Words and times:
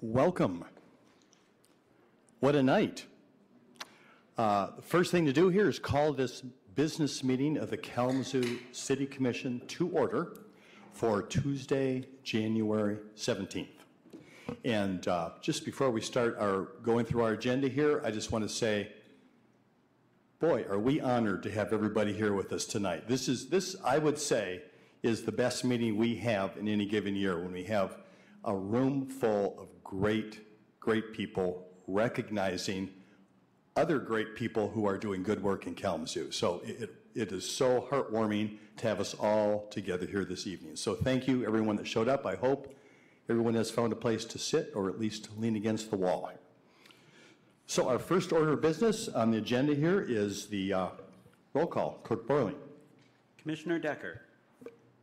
Welcome. 0.00 0.64
What 2.38 2.54
a 2.54 2.62
night. 2.62 3.04
Uh, 4.36 4.68
the 4.76 4.82
first 4.82 5.10
thing 5.10 5.26
to 5.26 5.32
do 5.32 5.48
here 5.48 5.68
is 5.68 5.80
call 5.80 6.12
this 6.12 6.42
business 6.76 7.24
meeting 7.24 7.56
of 7.56 7.70
the 7.70 7.78
Kalamazoo 7.78 8.60
City 8.70 9.06
Commission 9.06 9.60
to 9.66 9.88
order 9.88 10.38
for 10.92 11.22
Tuesday, 11.22 12.06
January 12.22 12.98
17th. 13.16 13.66
And 14.64 15.08
uh, 15.08 15.30
just 15.42 15.64
before 15.64 15.90
we 15.90 16.00
start 16.00 16.38
our 16.38 16.68
going 16.84 17.04
through 17.04 17.24
our 17.24 17.32
agenda 17.32 17.66
here, 17.66 18.00
I 18.04 18.12
just 18.12 18.30
want 18.30 18.44
to 18.44 18.48
say, 18.48 18.92
boy, 20.38 20.64
are 20.70 20.78
we 20.78 21.00
honored 21.00 21.42
to 21.42 21.50
have 21.50 21.72
everybody 21.72 22.12
here 22.12 22.34
with 22.34 22.52
us 22.52 22.66
tonight. 22.66 23.08
This 23.08 23.28
is 23.28 23.48
this 23.48 23.74
I 23.84 23.98
would 23.98 24.20
say 24.20 24.62
is 25.02 25.22
the 25.22 25.32
best 25.32 25.64
meeting 25.64 25.96
we 25.96 26.14
have 26.18 26.56
in 26.56 26.68
any 26.68 26.86
given 26.86 27.16
year 27.16 27.36
when 27.36 27.50
we 27.50 27.64
have 27.64 27.96
a 28.44 28.54
room 28.54 29.04
full 29.04 29.56
of 29.60 29.77
great, 29.88 30.40
great 30.80 31.14
people 31.14 31.66
recognizing 31.86 32.90
other 33.74 33.98
great 33.98 34.34
people 34.34 34.68
who 34.68 34.86
are 34.86 34.98
doing 34.98 35.22
good 35.22 35.42
work 35.42 35.66
in 35.66 35.74
Kalamazoo. 35.74 36.30
So 36.30 36.60
it, 36.62 36.94
it 37.14 37.32
is 37.32 37.48
so 37.48 37.88
heartwarming 37.90 38.58
to 38.76 38.86
have 38.86 39.00
us 39.00 39.14
all 39.14 39.66
together 39.70 40.04
here 40.04 40.26
this 40.26 40.46
evening. 40.46 40.76
So 40.76 40.94
thank 40.94 41.26
you, 41.26 41.46
everyone 41.46 41.76
that 41.76 41.86
showed 41.86 42.06
up. 42.06 42.26
I 42.26 42.34
hope 42.34 42.74
everyone 43.30 43.54
has 43.54 43.70
found 43.70 43.92
a 43.92 43.96
place 43.96 44.26
to 44.26 44.38
sit 44.38 44.72
or 44.74 44.90
at 44.90 45.00
least 45.00 45.30
lean 45.38 45.56
against 45.56 45.90
the 45.90 45.96
wall. 45.96 46.30
So 47.66 47.88
our 47.88 47.98
first 47.98 48.30
order 48.30 48.52
of 48.52 48.60
business 48.60 49.08
on 49.08 49.30
the 49.30 49.38
agenda 49.38 49.74
here 49.74 50.00
is 50.00 50.48
the 50.48 50.72
uh, 50.72 50.88
roll 51.54 51.66
call. 51.66 52.00
Clerk 52.02 52.28
Borling. 52.28 52.56
Commissioner 53.38 53.78
Decker. 53.78 54.20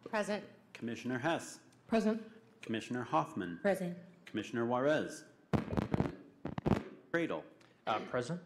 Present. 0.07 0.43
Commissioner 0.73 1.17
Hess. 1.17 1.59
Present. 1.87 2.21
Commissioner 2.61 3.03
Hoffman. 3.03 3.57
Present. 3.63 3.95
Commissioner 4.35 4.65
Juarez. 4.65 5.23
Cradle. 7.09 7.41
Uh, 7.87 7.99
Present. 7.99 8.41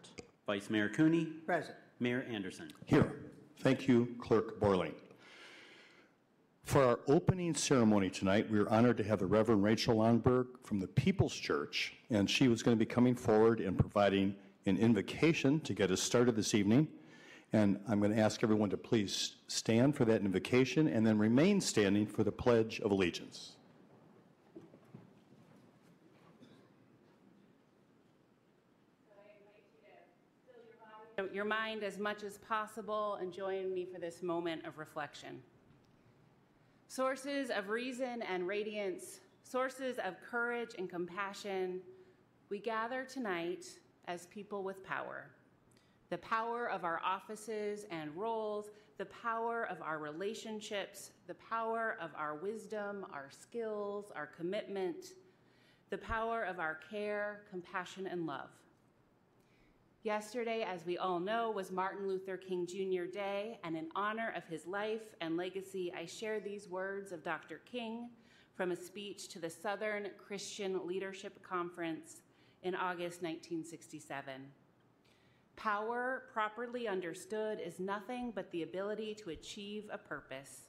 Vice 0.46 0.70
Mayor 0.70 0.88
Cooney. 0.88 1.26
Present. 1.48 1.76
Mayor 2.00 2.28
Anderson. 2.32 2.72
Here. 2.86 3.12
Thank 3.62 3.88
you, 3.88 4.16
Clerk 4.22 4.60
Borling. 4.60 4.94
For 6.64 6.84
our 6.84 7.00
opening 7.08 7.56
ceremony 7.56 8.12
tonight, 8.12 8.48
we 8.52 8.60
are 8.60 8.70
honored 8.70 8.98
to 8.98 9.04
have 9.04 9.18
the 9.18 9.26
Reverend 9.26 9.64
Rachel 9.64 9.96
Lonberg 9.96 10.46
from 10.64 10.80
the 10.80 10.86
People's 10.86 11.34
Church, 11.34 11.96
and 12.12 12.30
she 12.30 12.48
was 12.48 12.62
going 12.62 12.78
to 12.78 12.80
be 12.80 12.86
coming 12.86 13.16
forward 13.16 13.60
and 13.60 13.76
providing 13.76 14.36
an 14.68 14.78
invocation 14.78 15.60
to 15.62 15.74
get 15.74 15.90
us 15.90 16.04
started 16.04 16.36
this 16.36 16.54
evening. 16.54 16.88
And 17.52 17.80
I'm 17.90 18.00
going 18.00 18.14
to 18.14 18.22
ask 18.22 18.44
everyone 18.44 18.70
to 18.70 18.78
please 18.78 19.38
stand 19.48 19.96
for 19.96 20.06
that 20.06 20.22
invocation 20.22 20.88
and 20.88 21.04
then 21.04 21.18
remain 21.18 21.60
standing 21.60 22.06
for 22.06 22.24
the 22.24 22.32
Pledge 22.32 22.80
of 22.82 22.92
Allegiance. 22.92 23.54
Your 31.34 31.46
mind 31.46 31.84
as 31.84 31.97
much 31.97 32.24
as 32.24 32.38
possible 32.38 33.16
and 33.22 33.34
join 33.34 33.74
me 33.74 33.85
for 33.85 34.00
this 34.00 34.24
moment 34.24 34.66
of 34.66 34.78
reflection. 34.78 35.41
Sources 36.88 37.50
of 37.50 37.69
reason 37.69 38.22
and 38.22 38.47
radiance, 38.47 39.19
sources 39.44 39.97
of 40.00 40.16
courage 40.22 40.72
and 40.78 40.90
compassion, 40.90 41.81
we 42.50 42.59
gather 42.59 43.03
tonight 43.03 43.66
as 44.07 44.25
people 44.28 44.63
with 44.63 44.84
power. 44.84 45.30
The 46.09 46.18
power 46.18 46.69
of 46.69 46.84
our 46.84 47.00
offices 47.06 47.86
and 47.91 48.16
roles, 48.16 48.72
the 48.97 49.06
power 49.06 49.68
of 49.69 49.81
our 49.81 50.00
relationships, 50.00 51.12
the 51.28 51.36
power 51.36 51.97
of 52.01 52.09
our 52.18 52.36
wisdom, 52.36 53.06
our 53.13 53.30
skills, 53.30 54.12
our 54.16 54.25
commitment, 54.25 55.13
the 55.90 55.97
power 55.97 56.44
of 56.44 56.59
our 56.59 56.80
care, 56.90 57.41
compassion, 57.50 58.07
and 58.07 58.25
love. 58.25 58.50
Yesterday, 60.04 60.64
as 60.64 60.86
we 60.86 60.98
all 60.98 61.20
know, 61.20 61.52
was 61.52 61.74
Martin 61.74 62.08
Luther 62.08 62.38
King 62.38 62.66
Jr. 62.66 63.04
Day, 63.12 63.60
and 63.66 63.76
in 63.76 63.90
honor 63.98 64.32
of 64.34 64.46
his 64.46 64.66
life 64.66 65.14
and 65.20 65.36
legacy, 65.36 65.92
I 65.94 66.06
share 66.06 66.40
these 66.40 66.70
words 66.70 67.12
of 67.12 67.22
Dr. 67.22 67.60
King 67.70 68.10
from 68.56 68.72
a 68.72 68.78
speech 68.78 69.28
to 69.30 69.40
the 69.40 69.50
Southern 69.50 70.08
Christian 70.18 70.88
Leadership 70.88 71.44
Conference 71.44 72.22
in 72.64 72.76
August 72.76 73.22
1967. 73.22 74.34
Power, 75.58 76.24
properly 76.31 76.88
understood, 76.88 77.60
is 77.60 77.78
nothing 77.78 78.31
but 78.34 78.50
the 78.52 78.64
ability 78.64 79.14
to 79.16 79.31
achieve 79.31 79.90
a 79.92 79.98
purpose. 79.98 80.62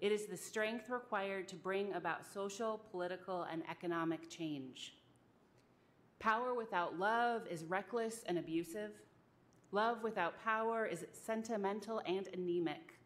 It 0.00 0.10
is 0.10 0.26
the 0.26 0.36
strength 0.36 0.90
required 0.90 1.46
to 1.48 1.54
bring 1.54 1.92
about 1.92 2.26
social, 2.26 2.80
political, 2.90 3.44
and 3.44 3.62
economic 3.70 4.28
change. 4.28 4.94
Power 6.20 6.52
without 6.52 6.98
love 6.98 7.46
is 7.50 7.64
reckless 7.64 8.22
and 8.26 8.36
abusive. 8.38 8.92
Love 9.72 10.02
without 10.02 10.38
power 10.44 10.84
is 10.84 11.06
sentimental 11.12 12.02
and 12.06 12.28
anemic. 12.34 12.98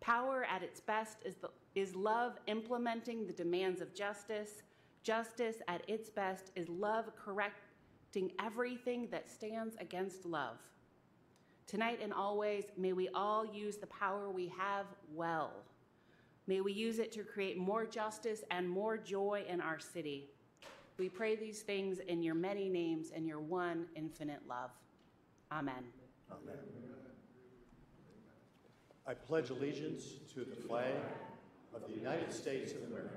Power 0.00 0.44
at 0.44 0.62
its 0.62 0.80
best 0.80 1.16
is, 1.24 1.34
the, 1.34 1.50
is 1.74 1.96
love 1.96 2.38
implementing 2.46 3.26
the 3.26 3.32
demands 3.32 3.80
of 3.80 3.92
justice. 3.92 4.62
Justice 5.02 5.56
at 5.66 5.82
its 5.88 6.10
best 6.10 6.52
is 6.54 6.68
love 6.68 7.06
correcting 7.16 8.30
everything 8.40 9.08
that 9.10 9.28
stands 9.28 9.74
against 9.80 10.24
love. 10.24 10.58
Tonight 11.66 11.98
and 12.00 12.12
always, 12.12 12.66
may 12.76 12.92
we 12.92 13.08
all 13.08 13.44
use 13.44 13.78
the 13.78 13.88
power 13.88 14.30
we 14.30 14.46
have 14.56 14.86
well. 15.12 15.64
May 16.46 16.60
we 16.60 16.72
use 16.72 17.00
it 17.00 17.10
to 17.12 17.24
create 17.24 17.58
more 17.58 17.84
justice 17.84 18.44
and 18.52 18.68
more 18.68 18.96
joy 18.96 19.44
in 19.48 19.60
our 19.60 19.80
city. 19.80 20.28
We 20.96 21.08
pray 21.08 21.34
these 21.34 21.60
things 21.60 21.98
in 21.98 22.22
your 22.22 22.34
many 22.34 22.68
names 22.68 23.10
and 23.14 23.26
your 23.26 23.40
one 23.40 23.86
infinite 23.96 24.40
love. 24.48 24.70
Amen. 25.50 25.84
Amen. 26.30 26.54
I 29.06 29.12
pledge 29.12 29.50
allegiance 29.50 30.04
to 30.32 30.44
the 30.44 30.56
flag 30.56 30.94
of 31.74 31.82
the 31.86 31.94
United 31.94 32.32
States 32.32 32.72
of 32.72 32.84
America 32.84 33.10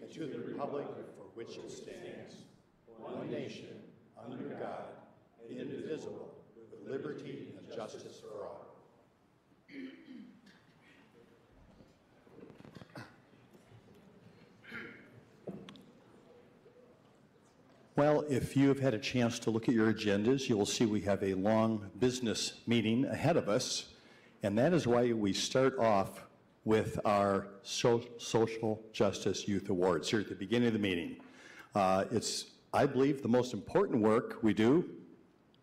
and 0.00 0.10
to 0.10 0.26
the 0.26 0.38
republic 0.38 0.86
for 1.16 1.24
which 1.34 1.56
it 1.56 1.70
stands, 1.70 2.36
one 2.98 3.30
nation, 3.30 3.68
under 4.24 4.54
God, 4.54 4.86
indivisible, 5.48 6.34
with 6.56 6.90
liberty 6.90 7.48
and 7.58 7.76
justice 7.76 8.20
for 8.20 8.44
all. 8.44 8.71
Well, 17.94 18.24
if 18.30 18.56
you 18.56 18.68
have 18.68 18.80
had 18.80 18.94
a 18.94 18.98
chance 18.98 19.38
to 19.40 19.50
look 19.50 19.68
at 19.68 19.74
your 19.74 19.92
agendas, 19.92 20.48
you 20.48 20.56
will 20.56 20.64
see 20.64 20.86
we 20.86 21.02
have 21.02 21.22
a 21.22 21.34
long 21.34 21.90
business 21.98 22.54
meeting 22.66 23.04
ahead 23.04 23.36
of 23.36 23.50
us, 23.50 23.90
and 24.42 24.56
that 24.56 24.72
is 24.72 24.86
why 24.86 25.12
we 25.12 25.34
start 25.34 25.78
off 25.78 26.24
with 26.64 26.98
our 27.04 27.48
so- 27.62 28.02
Social 28.16 28.80
Justice 28.94 29.46
Youth 29.46 29.68
Awards 29.68 30.08
here 30.08 30.20
at 30.20 30.30
the 30.30 30.34
beginning 30.34 30.68
of 30.68 30.72
the 30.72 30.78
meeting. 30.78 31.16
Uh, 31.74 32.06
It's, 32.10 32.46
I 32.72 32.86
believe, 32.86 33.20
the 33.20 33.28
most 33.28 33.52
important 33.52 34.00
work 34.00 34.38
we 34.42 34.54
do, 34.54 34.88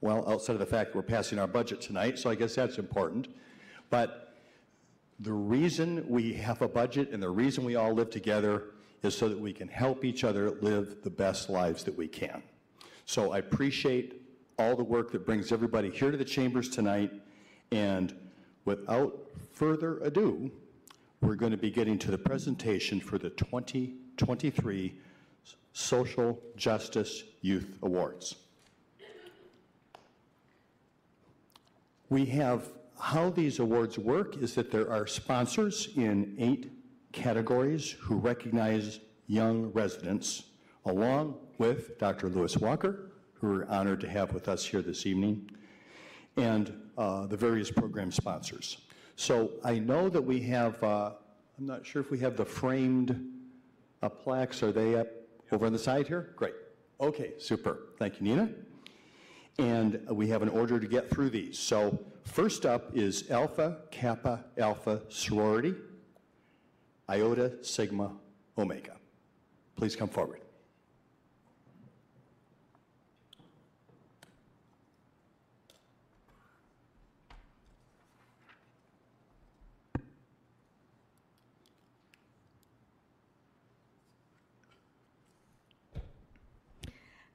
well, 0.01 0.29
outside 0.29 0.53
of 0.53 0.59
the 0.59 0.67
fact 0.67 0.91
that 0.91 0.97
we're 0.97 1.01
passing 1.01 1.39
our 1.39 1.47
budget 1.47 1.81
tonight, 1.81 2.19
so 2.19 2.29
I 2.29 2.35
guess 2.35 2.53
that's 2.53 2.77
important. 2.77 3.27
But 3.89 4.35
the 5.19 5.33
reason 5.33 6.07
we 6.07 6.33
have 6.33 6.61
a 6.61 6.67
budget 6.67 7.09
and 7.11 7.23
the 7.23 7.29
reason 7.31 7.63
we 7.63 7.75
all 7.75 7.91
live 7.91 8.11
together 8.11 8.65
is 9.03 9.17
so 9.17 9.29
that 9.29 9.39
we 9.39 9.53
can 9.53 9.67
help 9.67 10.03
each 10.03 10.23
other 10.23 10.51
live 10.61 11.01
the 11.03 11.09
best 11.09 11.49
lives 11.49 11.83
that 11.83 11.95
we 11.95 12.07
can. 12.07 12.43
So 13.05 13.31
I 13.31 13.39
appreciate 13.39 14.21
all 14.57 14.75
the 14.75 14.83
work 14.83 15.11
that 15.11 15.25
brings 15.25 15.51
everybody 15.51 15.89
here 15.89 16.11
to 16.11 16.17
the 16.17 16.25
chambers 16.25 16.69
tonight. 16.69 17.11
And 17.71 18.13
without 18.65 19.17
further 19.53 19.99
ado, 19.99 20.51
we're 21.21 21.35
going 21.35 21.51
to 21.51 21.57
be 21.57 21.71
getting 21.71 21.97
to 21.99 22.11
the 22.11 22.17
presentation 22.17 22.99
for 22.99 23.17
the 23.17 23.29
2023 23.31 24.93
Social 25.73 26.39
Justice 26.55 27.23
Youth 27.41 27.77
Awards. 27.81 28.35
We 32.09 32.25
have, 32.27 32.69
how 32.99 33.29
these 33.29 33.59
awards 33.59 33.97
work 33.97 34.37
is 34.37 34.55
that 34.55 34.71
there 34.71 34.91
are 34.91 35.05
sponsors 35.07 35.89
in 35.95 36.35
eight 36.39 36.71
categories 37.11 37.91
who 37.91 38.15
recognize 38.15 38.99
young 39.27 39.71
residents, 39.73 40.43
along 40.85 41.35
with 41.57 41.97
Dr. 41.97 42.29
Lewis 42.29 42.57
Walker, 42.57 43.11
who 43.33 43.47
we're 43.47 43.65
honored 43.67 43.99
to 44.01 44.09
have 44.09 44.33
with 44.33 44.47
us 44.47 44.65
here 44.65 44.81
this 44.81 45.05
evening, 45.05 45.49
and 46.37 46.73
uh, 46.97 47.27
the 47.27 47.37
various 47.37 47.71
program 47.71 48.11
sponsors. 48.11 48.79
So 49.15 49.51
I 49.63 49.79
know 49.79 50.09
that 50.09 50.21
we 50.21 50.39
have, 50.41 50.81
uh, 50.83 51.11
I'm 51.57 51.65
not 51.65 51.85
sure 51.85 52.01
if 52.01 52.11
we 52.11 52.19
have 52.19 52.37
the 52.37 52.45
framed 52.45 53.33
uh, 54.01 54.09
plaques. 54.09 54.63
Are 54.63 54.71
they 54.71 54.95
up 54.95 55.07
over 55.51 55.65
on 55.65 55.73
the 55.73 55.79
side 55.79 56.07
here? 56.07 56.33
Great. 56.35 56.53
Okay, 57.01 57.33
super. 57.37 57.89
Thank 57.97 58.19
you, 58.19 58.27
Nina. 58.27 58.49
And 59.57 59.99
we 60.09 60.27
have 60.27 60.41
an 60.41 60.49
order 60.49 60.79
to 60.79 60.87
get 60.87 61.09
through 61.09 61.31
these. 61.31 61.59
So 61.59 61.99
first 62.23 62.65
up 62.65 62.95
is 62.95 63.29
Alpha 63.29 63.79
Kappa 63.91 64.45
Alpha 64.57 65.01
Sorority, 65.09 65.75
Iota 67.09 67.63
Sigma 67.63 68.11
Omega. 68.57 68.95
Please 69.75 69.95
come 69.95 70.09
forward. 70.09 70.41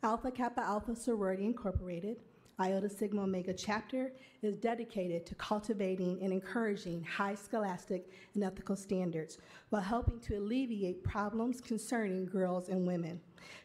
Alpha 0.04 0.30
Kappa 0.30 0.60
Alpha 0.60 0.94
Sorority 0.94 1.46
Incorporated, 1.46 2.18
Iota 2.60 2.88
Sigma 2.88 3.22
Omega 3.22 3.52
chapter 3.52 4.12
is 4.42 4.56
dedicated 4.56 5.26
to 5.26 5.34
cultivating 5.34 6.20
and 6.22 6.32
encouraging 6.32 7.02
high 7.02 7.34
scholastic 7.34 8.08
and 8.34 8.44
ethical 8.44 8.76
standards 8.76 9.38
while 9.70 9.82
helping 9.82 10.20
to 10.20 10.36
alleviate 10.36 11.02
problems 11.02 11.60
concerning 11.60 12.26
girls 12.26 12.68
and 12.68 12.86
women 12.86 13.20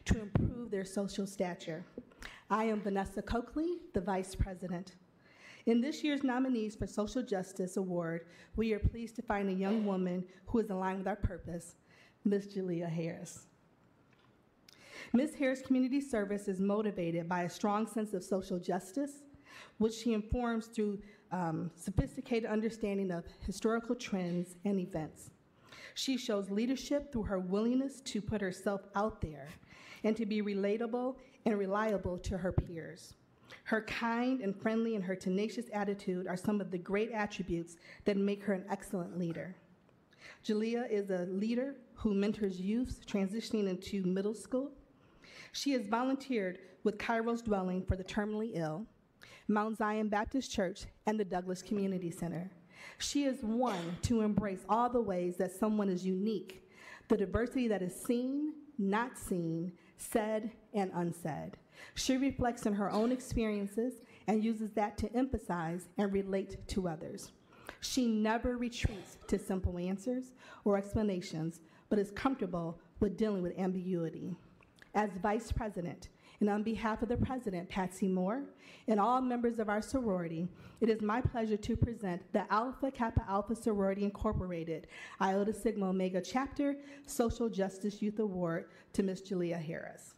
to 0.06 0.20
improve 0.20 0.72
their 0.72 0.84
social 0.84 1.24
stature. 1.24 1.84
I 2.50 2.64
am 2.64 2.80
Vanessa 2.80 3.22
Coakley, 3.22 3.78
the 3.94 4.00
Vice 4.00 4.34
President. 4.34 4.96
In 5.66 5.80
this 5.80 6.02
year's 6.02 6.24
nominees 6.24 6.74
for 6.74 6.88
Social 6.88 7.22
Justice 7.22 7.76
Award, 7.76 8.26
we 8.56 8.72
are 8.72 8.80
pleased 8.80 9.14
to 9.16 9.22
find 9.22 9.48
a 9.48 9.52
young 9.52 9.86
woman 9.86 10.24
who 10.46 10.58
is 10.58 10.70
aligned 10.70 10.98
with 10.98 11.06
our 11.06 11.14
purpose, 11.14 11.76
Ms. 12.24 12.48
Julia 12.48 12.88
Harris. 12.88 13.46
Ms. 15.12 15.34
Harris' 15.34 15.60
community 15.60 16.00
service 16.00 16.46
is 16.46 16.60
motivated 16.60 17.28
by 17.28 17.42
a 17.42 17.50
strong 17.50 17.84
sense 17.84 18.14
of 18.14 18.22
social 18.22 18.60
justice, 18.60 19.24
which 19.78 19.92
she 19.92 20.12
informs 20.12 20.66
through 20.66 21.00
um, 21.32 21.68
sophisticated 21.74 22.48
understanding 22.48 23.10
of 23.10 23.24
historical 23.44 23.96
trends 23.96 24.54
and 24.64 24.78
events. 24.78 25.30
She 25.94 26.16
shows 26.16 26.48
leadership 26.48 27.12
through 27.12 27.24
her 27.24 27.40
willingness 27.40 28.00
to 28.02 28.22
put 28.22 28.40
herself 28.40 28.82
out 28.94 29.20
there 29.20 29.48
and 30.04 30.16
to 30.16 30.24
be 30.26 30.42
relatable 30.42 31.16
and 31.44 31.58
reliable 31.58 32.16
to 32.18 32.38
her 32.38 32.52
peers. 32.52 33.14
Her 33.64 33.82
kind 33.82 34.40
and 34.40 34.54
friendly 34.54 34.94
and 34.94 35.04
her 35.04 35.16
tenacious 35.16 35.66
attitude 35.72 36.28
are 36.28 36.36
some 36.36 36.60
of 36.60 36.70
the 36.70 36.78
great 36.78 37.10
attributes 37.10 37.76
that 38.04 38.16
make 38.16 38.44
her 38.44 38.52
an 38.52 38.64
excellent 38.70 39.18
leader. 39.18 39.56
Jalea 40.44 40.88
is 40.88 41.10
a 41.10 41.26
leader 41.26 41.74
who 41.94 42.14
mentors 42.14 42.60
youth 42.60 43.04
transitioning 43.06 43.68
into 43.68 44.04
middle 44.04 44.34
school 44.34 44.70
she 45.52 45.72
has 45.72 45.86
volunteered 45.86 46.58
with 46.84 46.98
Kairos 46.98 47.44
Dwelling 47.44 47.84
for 47.84 47.96
the 47.96 48.04
Terminally 48.04 48.52
Ill, 48.54 48.86
Mount 49.48 49.76
Zion 49.76 50.08
Baptist 50.08 50.52
Church, 50.52 50.84
and 51.06 51.18
the 51.18 51.24
Douglas 51.24 51.62
Community 51.62 52.10
Center. 52.10 52.50
She 52.98 53.24
is 53.24 53.42
one 53.42 53.96
to 54.02 54.22
embrace 54.22 54.64
all 54.68 54.88
the 54.88 55.00
ways 55.00 55.36
that 55.36 55.52
someone 55.52 55.88
is 55.88 56.06
unique, 56.06 56.70
the 57.08 57.16
diversity 57.16 57.68
that 57.68 57.82
is 57.82 57.94
seen, 57.94 58.54
not 58.78 59.18
seen, 59.18 59.72
said, 59.96 60.50
and 60.72 60.90
unsaid. 60.94 61.58
She 61.94 62.16
reflects 62.16 62.66
on 62.66 62.74
her 62.74 62.90
own 62.90 63.12
experiences 63.12 63.94
and 64.26 64.44
uses 64.44 64.70
that 64.72 64.96
to 64.98 65.14
emphasize 65.14 65.88
and 65.98 66.12
relate 66.12 66.66
to 66.68 66.88
others. 66.88 67.32
She 67.80 68.06
never 68.06 68.56
retreats 68.56 69.18
to 69.26 69.38
simple 69.38 69.78
answers 69.78 70.32
or 70.64 70.76
explanations, 70.76 71.60
but 71.88 71.98
is 71.98 72.10
comfortable 72.10 72.78
with 73.00 73.16
dealing 73.16 73.42
with 73.42 73.58
ambiguity 73.58 74.36
as 74.94 75.10
Vice 75.22 75.52
President, 75.52 76.08
and 76.40 76.48
on 76.48 76.62
behalf 76.62 77.02
of 77.02 77.08
the 77.08 77.16
President, 77.16 77.68
Patsy 77.68 78.08
Moore, 78.08 78.42
and 78.88 78.98
all 78.98 79.20
members 79.20 79.58
of 79.58 79.68
our 79.68 79.82
sorority, 79.82 80.48
it 80.80 80.88
is 80.88 81.02
my 81.02 81.20
pleasure 81.20 81.56
to 81.56 81.76
present 81.76 82.22
the 82.32 82.50
Alpha 82.50 82.90
Kappa 82.90 83.24
Alpha 83.28 83.54
Sorority 83.54 84.04
Incorporated 84.04 84.86
Iota 85.20 85.52
Sigma 85.52 85.90
Omega 85.90 86.20
Chapter 86.20 86.76
Social 87.06 87.48
Justice 87.48 88.00
Youth 88.00 88.18
Award 88.18 88.66
to 88.94 89.02
Ms. 89.02 89.20
Julia 89.20 89.58
Harris. 89.58 90.14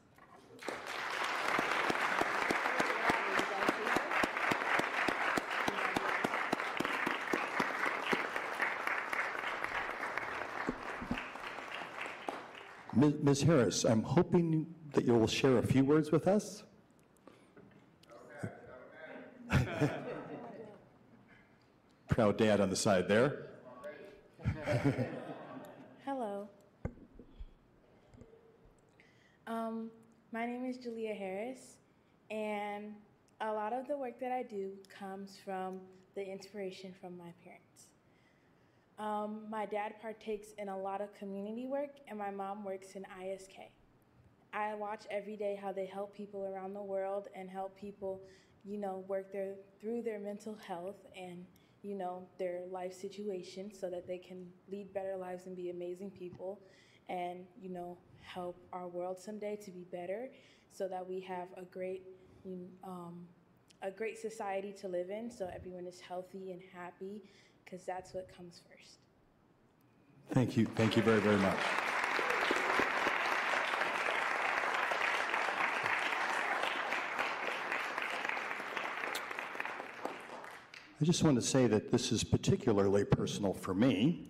Ms. 13.02 13.42
Harris, 13.42 13.84
I'm 13.84 14.02
hoping 14.02 14.66
that 14.92 15.04
you 15.04 15.14
will 15.14 15.26
share 15.26 15.58
a 15.58 15.62
few 15.62 15.84
words 15.84 16.12
with 16.12 16.28
us. 16.28 16.62
Proud 22.08 22.36
dad 22.38 22.60
on 22.60 22.70
the 22.70 22.76
side 22.76 23.08
there. 23.08 23.46
Hello. 26.04 26.48
Um, 29.48 29.90
my 30.30 30.46
name 30.46 30.64
is 30.64 30.78
Julia 30.78 31.14
Harris, 31.14 31.78
and 32.30 32.94
a 33.40 33.52
lot 33.52 33.72
of 33.72 33.88
the 33.88 33.96
work 33.96 34.20
that 34.20 34.30
I 34.30 34.44
do 34.44 34.70
comes 34.96 35.38
from 35.44 35.80
the 36.14 36.24
inspiration 36.24 36.94
from 37.00 37.18
my 37.18 37.32
parents. 37.42 37.88
Um, 38.98 39.46
my 39.50 39.66
dad 39.66 39.94
partakes 40.00 40.48
in 40.58 40.68
a 40.68 40.78
lot 40.78 41.00
of 41.00 41.14
community 41.14 41.66
work, 41.66 41.96
and 42.08 42.18
my 42.18 42.30
mom 42.30 42.64
works 42.64 42.94
in 42.94 43.04
ISK. 43.20 43.70
I 44.52 44.74
watch 44.74 45.04
every 45.10 45.36
day 45.36 45.58
how 45.60 45.72
they 45.72 45.86
help 45.86 46.14
people 46.14 46.44
around 46.44 46.74
the 46.74 46.82
world 46.82 47.28
and 47.34 47.48
help 47.48 47.76
people, 47.76 48.20
you 48.64 48.78
know, 48.78 49.04
work 49.08 49.32
their 49.32 49.54
through 49.80 50.02
their 50.02 50.18
mental 50.18 50.56
health 50.66 51.06
and 51.16 51.44
you 51.82 51.94
know 51.96 52.22
their 52.38 52.60
life 52.70 52.94
situation 52.94 53.72
so 53.74 53.90
that 53.90 54.06
they 54.06 54.18
can 54.18 54.46
lead 54.70 54.92
better 54.94 55.16
lives 55.16 55.46
and 55.46 55.56
be 55.56 55.70
amazing 55.70 56.10
people, 56.10 56.60
and 57.08 57.40
you 57.60 57.70
know 57.70 57.96
help 58.20 58.56
our 58.72 58.86
world 58.86 59.18
someday 59.18 59.56
to 59.56 59.70
be 59.70 59.84
better, 59.90 60.28
so 60.70 60.86
that 60.86 61.06
we 61.06 61.18
have 61.20 61.48
a 61.56 61.62
great, 61.62 62.02
um, 62.84 63.26
a 63.82 63.90
great 63.90 64.18
society 64.18 64.72
to 64.80 64.86
live 64.86 65.10
in, 65.10 65.30
so 65.30 65.50
everyone 65.52 65.86
is 65.86 65.98
healthy 66.00 66.52
and 66.52 66.62
happy, 66.72 67.22
because 67.72 67.86
that's 67.86 68.12
what 68.12 68.28
comes 68.36 68.60
first. 68.70 68.98
Thank 70.32 70.58
you. 70.58 70.66
Thank 70.76 70.94
you 70.94 71.02
very, 71.02 71.20
very 71.20 71.38
much. 71.38 71.56
I 81.00 81.04
just 81.04 81.24
want 81.24 81.36
to 81.36 81.42
say 81.42 81.66
that 81.66 81.90
this 81.90 82.12
is 82.12 82.22
particularly 82.22 83.06
personal 83.06 83.54
for 83.54 83.72
me. 83.72 84.28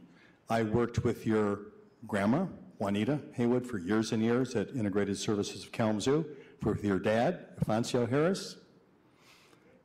I 0.48 0.62
worked 0.62 1.02
with 1.02 1.26
your 1.26 1.62
grandma, 2.06 2.46
Juanita 2.78 3.18
Haywood, 3.32 3.66
for 3.66 3.78
years 3.78 4.12
and 4.12 4.22
years 4.22 4.54
at 4.54 4.70
Integrated 4.70 5.18
Services 5.18 5.64
of 5.64 5.72
Kalamazoo. 5.72 6.24
with 6.62 6.84
your 6.84 7.00
dad, 7.00 7.58
Afonso 7.60 8.08
Harris, 8.08 8.56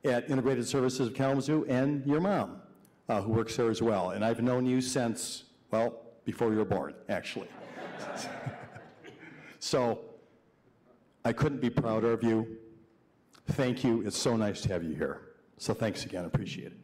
at 0.06 0.30
Integrated 0.30 0.68
Services 0.68 1.08
of 1.08 1.16
Kalamazoo, 1.16 1.66
and 1.68 2.06
your 2.06 2.22
mom, 2.22 2.62
uh, 3.10 3.22
who 3.22 3.32
works 3.32 3.56
there 3.56 3.70
as 3.70 3.82
well. 3.82 4.12
And 4.12 4.24
I've 4.24 4.42
known 4.42 4.66
you 4.66 4.82
since, 4.82 5.44
well, 5.72 6.02
before 6.26 6.52
you 6.52 6.58
were 6.58 6.66
born, 6.66 6.94
actually. 7.10 7.48
so 9.60 10.02
I 11.24 11.34
couldn't 11.34 11.62
be 11.62 11.70
prouder 11.70 12.12
of 12.12 12.24
you. 12.24 12.58
Thank 13.52 13.84
you. 13.84 14.02
It's 14.02 14.18
so 14.18 14.36
nice 14.36 14.62
to 14.62 14.70
have 14.70 14.84
you 14.84 14.96
here. 14.96 15.22
So 15.58 15.74
thanks 15.74 16.06
again. 16.06 16.26
Appreciate 16.26 16.74
it. 16.74 16.80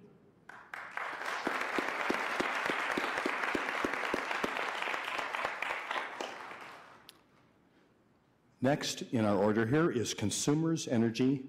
Next 8.62 9.01
in 9.12 9.25
our 9.25 9.36
order 9.36 9.65
here 9.65 9.92
is 9.92 10.13
Consumers 10.13 10.88
Energy 10.88 11.42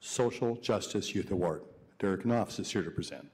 Social 0.00 0.56
Justice 0.56 1.14
Youth 1.14 1.30
Award. 1.30 1.62
Derek 2.00 2.26
Knopf 2.26 2.58
is 2.58 2.72
here 2.72 2.82
to 2.82 2.90
present. 2.90 3.28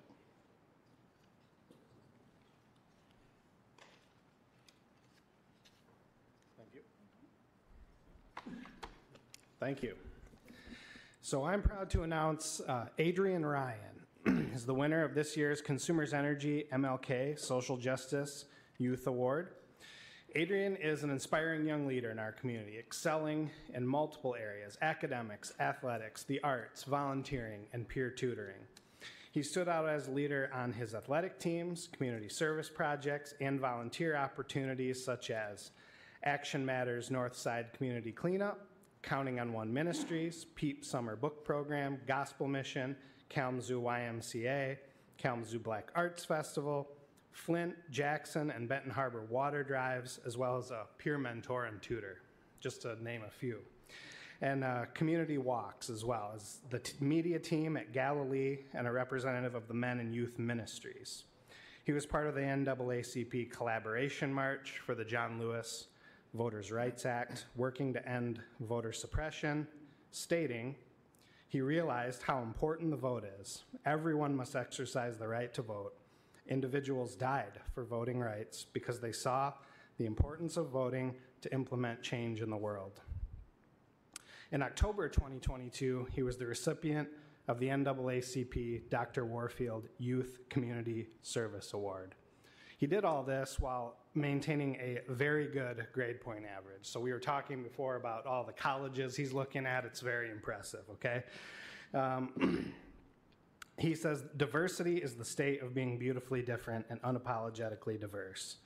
Thank 9.61 9.83
you. 9.83 9.95
So 11.21 11.45
I'm 11.45 11.61
proud 11.61 11.91
to 11.91 12.03
announce 12.03 12.63
uh, 12.67 12.87
Adrian 12.99 13.45
Ryan 13.45 13.77
is 14.55 14.65
the 14.65 14.73
winner 14.73 15.05
of 15.05 15.15
this 15.15 15.37
year's 15.37 15.61
Consumers 15.61 16.15
Energy 16.15 16.65
MLK 16.73 17.39
Social 17.39 17.77
Justice 17.77 18.47
Youth 18.79 19.07
Award. 19.07 19.51
Adrian 20.35 20.77
is 20.77 21.03
an 21.03 21.11
inspiring 21.11 21.67
young 21.67 21.87
leader 21.87 22.11
in 22.11 22.19
our 22.19 22.33
community, 22.33 22.79
excelling 22.79 23.51
in 23.75 23.87
multiple 23.87 24.35
areas 24.35 24.79
academics, 24.81 25.53
athletics, 25.61 26.23
the 26.23 26.41
arts, 26.43 26.85
volunteering, 26.85 27.67
and 27.75 27.87
peer 27.87 28.09
tutoring. 28.09 28.63
He 29.31 29.43
stood 29.43 29.69
out 29.69 29.87
as 29.87 30.09
a 30.09 30.11
leader 30.11 30.51
on 30.55 30.73
his 30.73 30.95
athletic 30.95 31.39
teams, 31.39 31.87
community 31.93 32.31
service 32.31 32.71
projects, 32.71 33.35
and 33.43 33.61
volunteer 33.61 34.17
opportunities 34.17 35.05
such 35.05 35.31
as 35.31 35.73
Action 36.25 36.65
Matters 36.65 37.11
Northside 37.11 37.75
Community 37.75 38.11
Cleanup, 38.11 38.70
Counting 39.03 39.41
on 39.41 39.53
One 39.53 39.73
Ministries, 39.73 40.45
PEEP 40.55 40.85
Summer 40.85 41.17
Book 41.17 41.45
Program, 41.45 41.99
Gospel 42.07 42.47
Mission, 42.47 42.95
Kalamazoo 43.29 43.81
YMCA, 43.81 44.77
Kalamazoo 45.17 45.59
Black 45.59 45.91
Arts 45.95 46.25
Festival, 46.25 46.89
Flint, 47.33 47.75
Jackson, 47.91 48.51
and 48.51 48.69
Benton 48.69 48.91
Harbor 48.91 49.23
water 49.29 49.63
drives, 49.63 50.21
as 50.27 50.37
well 50.37 50.59
as 50.59 50.71
a 50.71 50.87
peer 50.99 51.17
mentor 51.17 51.65
and 51.65 51.81
tutor, 51.81 52.21
just 52.61 52.83
to 52.83 53.03
name 53.03 53.23
a 53.27 53.31
few. 53.31 53.61
And 54.43 54.65
uh, 54.65 54.87
community 54.95 55.39
walks 55.39 55.91
as 55.91 56.05
well 56.05 56.33
as 56.35 56.61
the 56.71 56.79
t- 56.79 56.95
media 57.01 57.39
team 57.39 57.77
at 57.77 57.93
Galilee 57.93 58.61
and 58.75 58.87
a 58.87 58.93
representative 58.93 59.55
of 59.55 59.69
the 59.69 59.75
Men 59.75 60.01
and 60.01 60.15
Youth 60.15 60.39
Ministries. 60.39 61.25
He 61.85 61.93
was 61.93 62.07
part 62.07 62.27
of 62.27 62.35
the 62.35 62.41
NAACP 62.41 63.51
Collaboration 63.51 64.33
March 64.33 64.81
for 64.85 64.95
the 64.95 65.05
John 65.05 65.39
Lewis 65.39 65.89
Voters' 66.35 66.71
Rights 66.71 67.07
Act, 67.07 67.47
working 67.57 67.93
to 67.93 68.09
end 68.09 68.41
voter 68.61 68.93
suppression, 68.93 69.67
stating, 70.11 70.77
he 71.49 71.61
realized 71.61 72.23
how 72.23 72.43
important 72.43 72.91
the 72.91 72.97
vote 72.97 73.25
is. 73.41 73.65
Everyone 73.85 74.37
must 74.37 74.55
exercise 74.55 75.19
the 75.19 75.27
right 75.27 75.53
to 75.55 75.63
vote. 75.63 75.95
Individuals 76.49 77.17
died 77.17 77.61
for 77.75 77.85
voting 77.85 78.21
rights 78.21 78.67
because 78.73 79.01
they 79.01 79.13
saw 79.13 79.53
the 79.99 80.07
importance 80.07 80.57
of 80.57 80.71
voting 80.71 81.15
to 81.41 81.53
implement 81.53 82.03
change 82.03 82.41
in 82.41 82.51
the 82.51 82.57
world. 82.57 83.01
In 84.53 84.63
October 84.63 85.09
2022, 85.09 86.09
he 86.13 86.23
was 86.23 86.37
the 86.37 86.47
recipient 86.47 87.09
of 87.49 87.59
the 87.59 87.69
NAACP 87.69 88.89
Dr. 88.89 89.25
Warfield 89.25 89.89
Youth 89.99 90.39
Community 90.49 91.09
Service 91.23 91.73
Award. 91.73 92.15
He 92.81 92.87
did 92.87 93.05
all 93.05 93.23
this 93.23 93.61
while 93.61 93.97
maintaining 94.15 94.75
a 94.77 95.01
very 95.13 95.47
good 95.47 95.87
grade 95.93 96.19
point 96.19 96.47
average. 96.47 96.87
So 96.87 96.99
we 96.99 97.13
were 97.13 97.19
talking 97.21 97.63
before 97.63 97.97
about 97.97 98.25
all 98.25 98.43
the 98.43 98.55
colleges 98.55 99.15
he's 99.15 99.35
looking 99.35 99.67
at. 99.67 99.85
It's 99.85 100.01
very 100.01 100.31
impressive, 100.31 100.85
okay? 100.93 101.25
Um, 101.93 102.73
he 103.79 103.95
says 103.95 104.25
diversity 104.39 104.97
is 104.97 105.15
the 105.15 105.27
state 105.27 105.63
of 105.63 105.75
being 105.75 105.99
beautifully 105.99 106.41
different 106.41 106.87
and 106.89 107.03
unapologetically 107.03 108.01
diverse. 108.01 108.57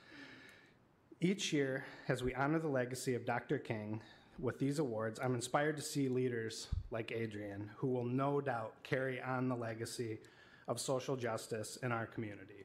Each 1.21 1.53
year, 1.53 1.85
as 2.07 2.23
we 2.23 2.33
honor 2.35 2.61
the 2.61 2.69
legacy 2.69 3.17
of 3.17 3.27
Dr. 3.27 3.59
King 3.59 4.01
with 4.39 4.61
these 4.61 4.79
awards, 4.79 5.19
I'm 5.21 5.35
inspired 5.35 5.75
to 5.77 5.83
see 5.83 6.09
leaders 6.09 6.69
like 6.93 7.11
Adrian 7.11 7.69
who 7.79 7.89
will 7.89 8.05
no 8.05 8.41
doubt 8.41 8.75
carry 8.85 9.21
on 9.21 9.49
the 9.49 9.57
legacy 9.57 10.21
of 10.69 10.79
social 10.79 11.17
justice 11.17 11.79
in 11.83 11.91
our 11.91 12.07
community. 12.07 12.64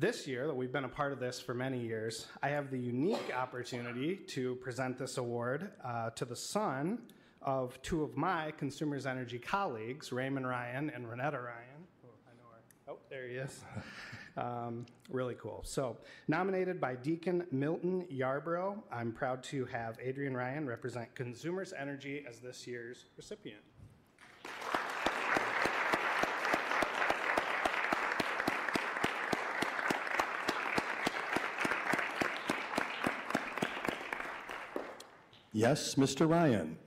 This 0.00 0.28
year, 0.28 0.46
that 0.46 0.54
we've 0.54 0.70
been 0.70 0.84
a 0.84 0.88
part 0.88 1.12
of 1.12 1.18
this 1.18 1.40
for 1.40 1.54
many 1.54 1.80
years, 1.80 2.28
I 2.40 2.50
have 2.50 2.70
the 2.70 2.78
unique 2.78 3.34
opportunity 3.36 4.14
to 4.28 4.54
present 4.54 4.96
this 4.96 5.18
award 5.18 5.72
uh, 5.84 6.10
to 6.10 6.24
the 6.24 6.36
son 6.36 7.00
of 7.42 7.82
two 7.82 8.04
of 8.04 8.16
my 8.16 8.52
Consumers 8.52 9.06
Energy 9.06 9.40
colleagues, 9.40 10.12
Raymond 10.12 10.46
Ryan 10.46 10.92
and 10.94 11.04
Renetta 11.04 11.42
Ryan. 11.42 11.82
Oh, 12.04 12.10
I 12.28 12.32
know 12.36 12.48
her. 12.52 12.92
Oh, 12.92 12.98
there 13.10 13.26
he 13.26 13.34
is. 13.34 13.64
Um, 14.36 14.86
really 15.10 15.34
cool. 15.34 15.62
So, 15.64 15.96
nominated 16.28 16.80
by 16.80 16.94
Deacon 16.94 17.44
Milton 17.50 18.06
Yarborough, 18.08 18.84
I'm 18.92 19.10
proud 19.10 19.42
to 19.44 19.64
have 19.64 19.98
Adrian 20.00 20.36
Ryan 20.36 20.64
represent 20.64 21.12
Consumers 21.16 21.72
Energy 21.76 22.24
as 22.28 22.38
this 22.38 22.64
year's 22.64 23.06
recipient. 23.16 23.62
Yes, 35.58 35.96
Mr. 35.96 36.30
Ryan. 36.30 36.78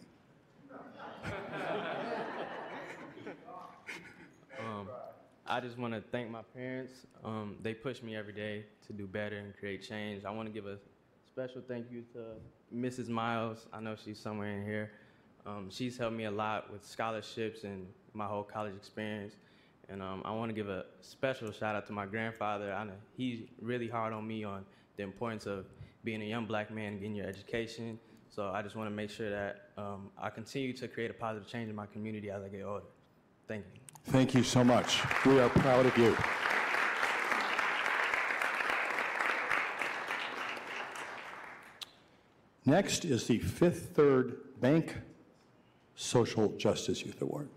I 5.46 5.60
just 5.60 5.78
want 5.78 5.94
to 5.94 6.00
thank 6.14 6.30
my 6.30 6.44
parents. 6.56 6.94
Um, 7.26 7.58
they 7.62 7.74
push 7.74 8.02
me 8.02 8.16
every 8.16 8.32
day 8.32 8.64
to 8.88 8.94
do 8.94 9.08
better 9.08 9.40
and 9.40 9.54
create 9.58 9.86
change. 9.86 10.24
I 10.24 10.32
want 10.32 10.48
to 10.48 10.54
give 10.54 10.68
a 10.68 10.78
special 11.28 11.62
thank 11.68 11.92
you 11.92 12.06
to 12.14 12.20
Mrs. 12.74 13.10
Miles. 13.10 13.68
I 13.74 13.82
know 13.82 13.98
she's 14.02 14.18
somewhere 14.18 14.54
in 14.54 14.64
here. 14.64 14.92
Um, 15.46 15.68
she's 15.70 15.98
helped 15.98 16.16
me 16.16 16.24
a 16.24 16.32
lot 16.32 16.72
with 16.72 16.86
scholarships 16.86 17.66
and 17.66 17.86
my 18.14 18.26
whole 18.26 18.44
college 18.44 18.74
experience. 18.78 19.34
And 19.90 20.02
um, 20.02 20.22
I 20.24 20.32
want 20.32 20.48
to 20.48 20.56
give 20.56 20.70
a 20.70 20.86
special 21.02 21.52
shout 21.52 21.76
out 21.76 21.88
to 21.88 21.92
my 21.92 22.06
grandfather. 22.06 22.72
I 22.72 22.86
know 22.86 22.94
he's 23.18 23.42
really 23.62 23.90
hard 23.90 24.14
on 24.14 24.26
me 24.26 24.46
on 24.46 24.64
the 24.96 25.04
importance 25.04 25.46
of 25.46 25.66
being 26.06 26.22
a 26.22 26.26
young 26.26 26.46
black 26.46 26.72
man, 26.72 27.00
getting 27.00 27.16
your 27.16 27.28
education. 27.28 28.00
So 28.34 28.50
I 28.50 28.62
just 28.62 28.78
want 28.78 28.90
to 28.90 28.96
make 28.96 29.10
sure 29.10 29.30
that 29.30 29.72
um, 29.78 30.10
I 30.18 30.30
continue 30.30 30.72
to 30.74 30.88
create 30.88 31.12
a 31.12 31.14
positive 31.14 31.50
change 31.50 31.70
in 31.70 31.76
my 31.76 31.86
community 31.86 32.32
as 32.32 32.42
I 32.42 32.48
get 32.48 32.64
older. 32.64 32.86
Thank 33.46 33.66
you. 33.74 33.82
Thank 34.06 34.34
you 34.34 34.42
so 34.42 34.64
much. 34.64 35.02
We 35.26 35.38
are 35.40 35.50
proud 35.50 35.86
of 35.86 35.98
you. 35.98 36.16
Next 42.66 43.04
is 43.04 43.28
the 43.28 43.40
Fifth 43.40 43.90
Third 43.96 44.38
Bank 44.62 44.96
Social 45.96 46.50
Justice 46.54 47.06
Youth 47.06 47.22
Award. 47.22 47.50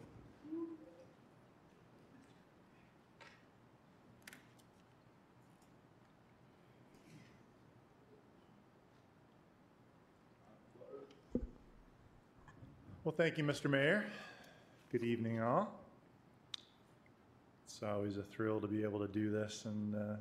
Well, 13.04 13.14
thank 13.14 13.36
you, 13.36 13.44
Mr. 13.44 13.68
Mayor. 13.68 14.06
Good 14.90 15.04
evening, 15.04 15.42
all. 15.42 15.78
It's 17.66 17.82
always 17.82 18.16
a 18.16 18.22
thrill 18.22 18.62
to 18.62 18.66
be 18.66 18.82
able 18.82 18.98
to 18.98 19.08
do 19.08 19.30
this, 19.30 19.66
and 19.66 19.94
uh, 19.94 20.16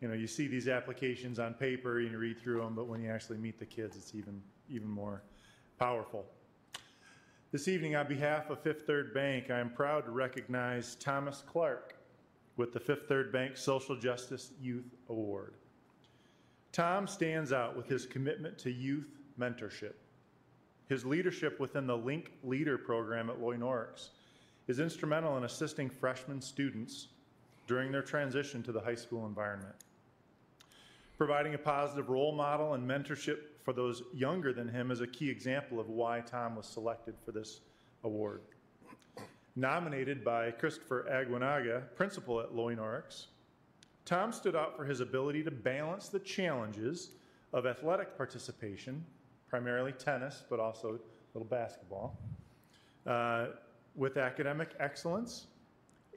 you 0.00 0.08
know, 0.08 0.14
you 0.14 0.26
see 0.26 0.46
these 0.46 0.68
applications 0.68 1.38
on 1.38 1.52
paper 1.52 2.00
and 2.00 2.10
you 2.10 2.16
read 2.16 2.40
through 2.40 2.62
them, 2.62 2.74
but 2.74 2.86
when 2.86 3.02
you 3.02 3.10
actually 3.10 3.36
meet 3.36 3.58
the 3.58 3.66
kids, 3.66 3.94
it's 3.94 4.14
even 4.14 4.40
even 4.70 4.88
more 4.88 5.22
powerful. 5.78 6.24
This 7.50 7.68
evening, 7.68 7.94
on 7.94 8.08
behalf 8.08 8.48
of 8.48 8.58
Fifth 8.62 8.86
Third 8.86 9.12
Bank, 9.12 9.50
I 9.50 9.58
am 9.58 9.68
proud 9.68 10.06
to 10.06 10.12
recognize 10.12 10.94
Thomas 10.94 11.42
Clark 11.46 11.96
with 12.56 12.72
the 12.72 12.80
Fifth 12.80 13.06
Third 13.06 13.30
Bank 13.30 13.54
Social 13.54 13.96
Justice 13.96 14.52
Youth 14.62 14.96
Award. 15.10 15.56
Tom 16.72 17.06
stands 17.06 17.52
out 17.52 17.76
with 17.76 17.86
his 17.86 18.06
commitment 18.06 18.56
to 18.60 18.70
youth 18.70 19.18
mentorship. 19.38 19.92
His 20.88 21.04
leadership 21.04 21.58
within 21.60 21.86
the 21.86 21.96
Link 21.96 22.32
Leader 22.42 22.76
program 22.76 23.30
at 23.30 23.40
Loy 23.40 23.56
Norrix 23.56 24.08
is 24.68 24.80
instrumental 24.80 25.36
in 25.36 25.44
assisting 25.44 25.88
freshman 25.88 26.40
students 26.40 27.08
during 27.66 27.90
their 27.90 28.02
transition 28.02 28.62
to 28.62 28.72
the 28.72 28.80
high 28.80 28.94
school 28.94 29.26
environment. 29.26 29.74
Providing 31.16 31.54
a 31.54 31.58
positive 31.58 32.08
role 32.08 32.32
model 32.32 32.74
and 32.74 32.88
mentorship 32.88 33.38
for 33.64 33.72
those 33.72 34.02
younger 34.12 34.52
than 34.52 34.68
him 34.68 34.90
is 34.90 35.00
a 35.00 35.06
key 35.06 35.30
example 35.30 35.78
of 35.78 35.88
why 35.88 36.20
Tom 36.20 36.56
was 36.56 36.66
selected 36.66 37.14
for 37.24 37.32
this 37.32 37.60
award. 38.04 38.42
Nominated 39.54 40.24
by 40.24 40.50
Christopher 40.50 41.06
Aguinaga, 41.10 41.94
principal 41.94 42.40
at 42.40 42.54
Loy 42.54 42.74
Norrix, 42.74 43.26
Tom 44.04 44.32
stood 44.32 44.56
out 44.56 44.76
for 44.76 44.84
his 44.84 45.00
ability 45.00 45.44
to 45.44 45.50
balance 45.50 46.08
the 46.08 46.18
challenges 46.18 47.10
of 47.52 47.66
athletic 47.66 48.16
participation, 48.16 49.04
primarily 49.52 49.92
tennis, 49.92 50.42
but 50.48 50.58
also 50.58 50.94
a 50.94 51.38
little 51.38 51.46
basketball, 51.46 52.18
uh, 53.06 53.48
with 53.94 54.16
academic 54.16 54.70
excellence 54.80 55.48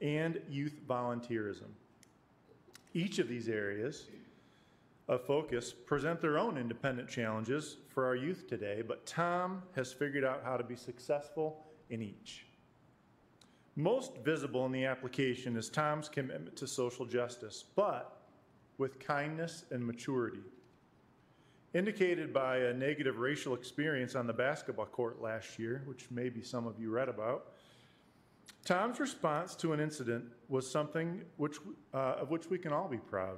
and 0.00 0.40
youth 0.48 0.80
volunteerism. 0.88 1.68
Each 2.94 3.18
of 3.18 3.28
these 3.28 3.50
areas 3.50 4.06
of 5.08 5.22
focus 5.26 5.70
present 5.70 6.18
their 6.22 6.38
own 6.38 6.56
independent 6.56 7.10
challenges 7.10 7.76
for 7.90 8.06
our 8.06 8.16
youth 8.16 8.48
today, 8.48 8.80
but 8.80 9.04
Tom 9.04 9.62
has 9.74 9.92
figured 9.92 10.24
out 10.24 10.40
how 10.42 10.56
to 10.56 10.64
be 10.64 10.74
successful 10.74 11.62
in 11.90 12.00
each. 12.00 12.46
Most 13.74 14.16
visible 14.24 14.64
in 14.64 14.72
the 14.72 14.86
application 14.86 15.58
is 15.58 15.68
Tom's 15.68 16.08
commitment 16.08 16.56
to 16.56 16.66
social 16.66 17.04
justice, 17.04 17.62
but 17.74 18.16
with 18.78 18.98
kindness 18.98 19.66
and 19.70 19.86
maturity. 19.86 20.40
Indicated 21.76 22.32
by 22.32 22.56
a 22.56 22.72
negative 22.72 23.18
racial 23.18 23.52
experience 23.52 24.14
on 24.14 24.26
the 24.26 24.32
basketball 24.32 24.86
court 24.86 25.20
last 25.20 25.58
year, 25.58 25.82
which 25.84 26.06
maybe 26.10 26.42
some 26.42 26.66
of 26.66 26.80
you 26.80 26.88
read 26.88 27.10
about, 27.10 27.52
Tom's 28.64 28.98
response 28.98 29.54
to 29.56 29.74
an 29.74 29.80
incident 29.80 30.24
was 30.48 30.66
something 30.70 31.20
which, 31.36 31.58
uh, 31.92 32.14
of 32.18 32.30
which 32.30 32.48
we 32.48 32.56
can 32.56 32.72
all 32.72 32.88
be 32.88 32.96
proud. 32.96 33.36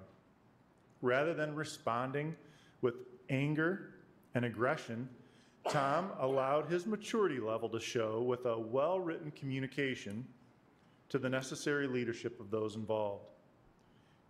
Rather 1.02 1.35
than 1.35 1.52
responding 1.52 2.37
with 2.80 2.95
anger 3.28 3.95
and 4.37 4.45
aggression, 4.45 5.09
Tom 5.68 6.12
allowed 6.21 6.71
his 6.71 6.87
maturity 6.87 7.40
level 7.40 7.68
to 7.68 7.80
show 7.80 8.23
with 8.23 8.47
a 8.47 8.57
well 8.57 9.00
written 9.00 9.33
communication 9.33 10.25
to 11.09 11.18
the 11.18 11.28
necessary 11.28 11.88
leadership 11.88 12.38
of 12.38 12.52
those 12.52 12.76
involved. 12.76 13.25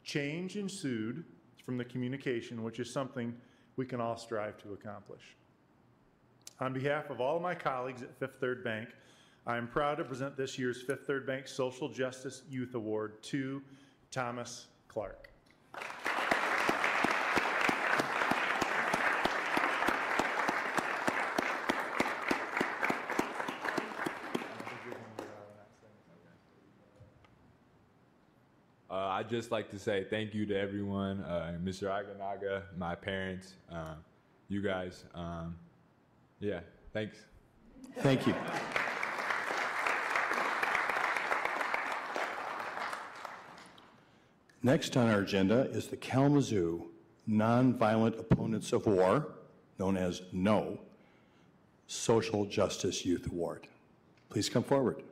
Change 0.02 0.56
ensued 0.56 1.26
from 1.62 1.76
the 1.76 1.84
communication, 1.84 2.62
which 2.62 2.80
is 2.80 2.90
something 2.90 3.34
we 3.78 3.86
can 3.86 4.00
all 4.00 4.18
strive 4.18 4.58
to 4.58 4.72
accomplish. 4.72 5.22
On 6.60 6.72
behalf 6.72 7.10
of 7.10 7.20
all 7.20 7.36
of 7.36 7.42
my 7.42 7.54
colleagues 7.54 8.02
at 8.02 8.12
Fifth 8.18 8.40
Third 8.40 8.64
Bank, 8.64 8.88
I 9.46 9.56
am 9.56 9.68
proud 9.68 9.98
to 9.98 10.04
present 10.04 10.36
this 10.36 10.58
year's 10.58 10.82
Fifth 10.82 11.06
Third 11.06 11.26
Bank 11.26 11.46
Social 11.46 11.88
Justice 11.88 12.42
Youth 12.50 12.74
Award 12.74 13.22
to 13.22 13.62
Thomas 14.10 14.66
Clark. 14.88 15.30
Uh, 28.90 29.17
I'd 29.28 29.32
just 29.32 29.50
like 29.50 29.70
to 29.72 29.78
say 29.78 30.06
thank 30.08 30.32
you 30.32 30.46
to 30.46 30.58
everyone, 30.58 31.20
uh, 31.20 31.52
Mr. 31.62 31.82
Aguinaga, 31.90 32.62
my 32.78 32.94
parents, 32.94 33.56
um, 33.70 33.96
you 34.48 34.62
guys. 34.62 35.04
Um, 35.14 35.54
yeah, 36.40 36.60
thanks. 36.94 37.18
Thank 37.98 38.26
you. 38.26 38.34
Next 44.62 44.96
on 44.96 45.10
our 45.10 45.20
agenda 45.20 45.68
is 45.72 45.88
the 45.88 45.98
Kalamazoo 45.98 46.86
Nonviolent 47.28 48.18
Opponents 48.18 48.72
of 48.72 48.86
War, 48.86 49.28
known 49.78 49.98
as 49.98 50.22
KNOW, 50.32 50.78
Social 51.86 52.46
Justice 52.46 53.04
Youth 53.04 53.30
Award. 53.30 53.68
Please 54.30 54.48
come 54.48 54.62
forward. 54.62 55.02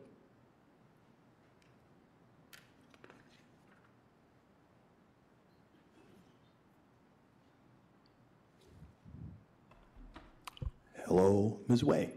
Hello, 11.16 11.58
Ms. 11.66 11.82
Way. 11.82 12.10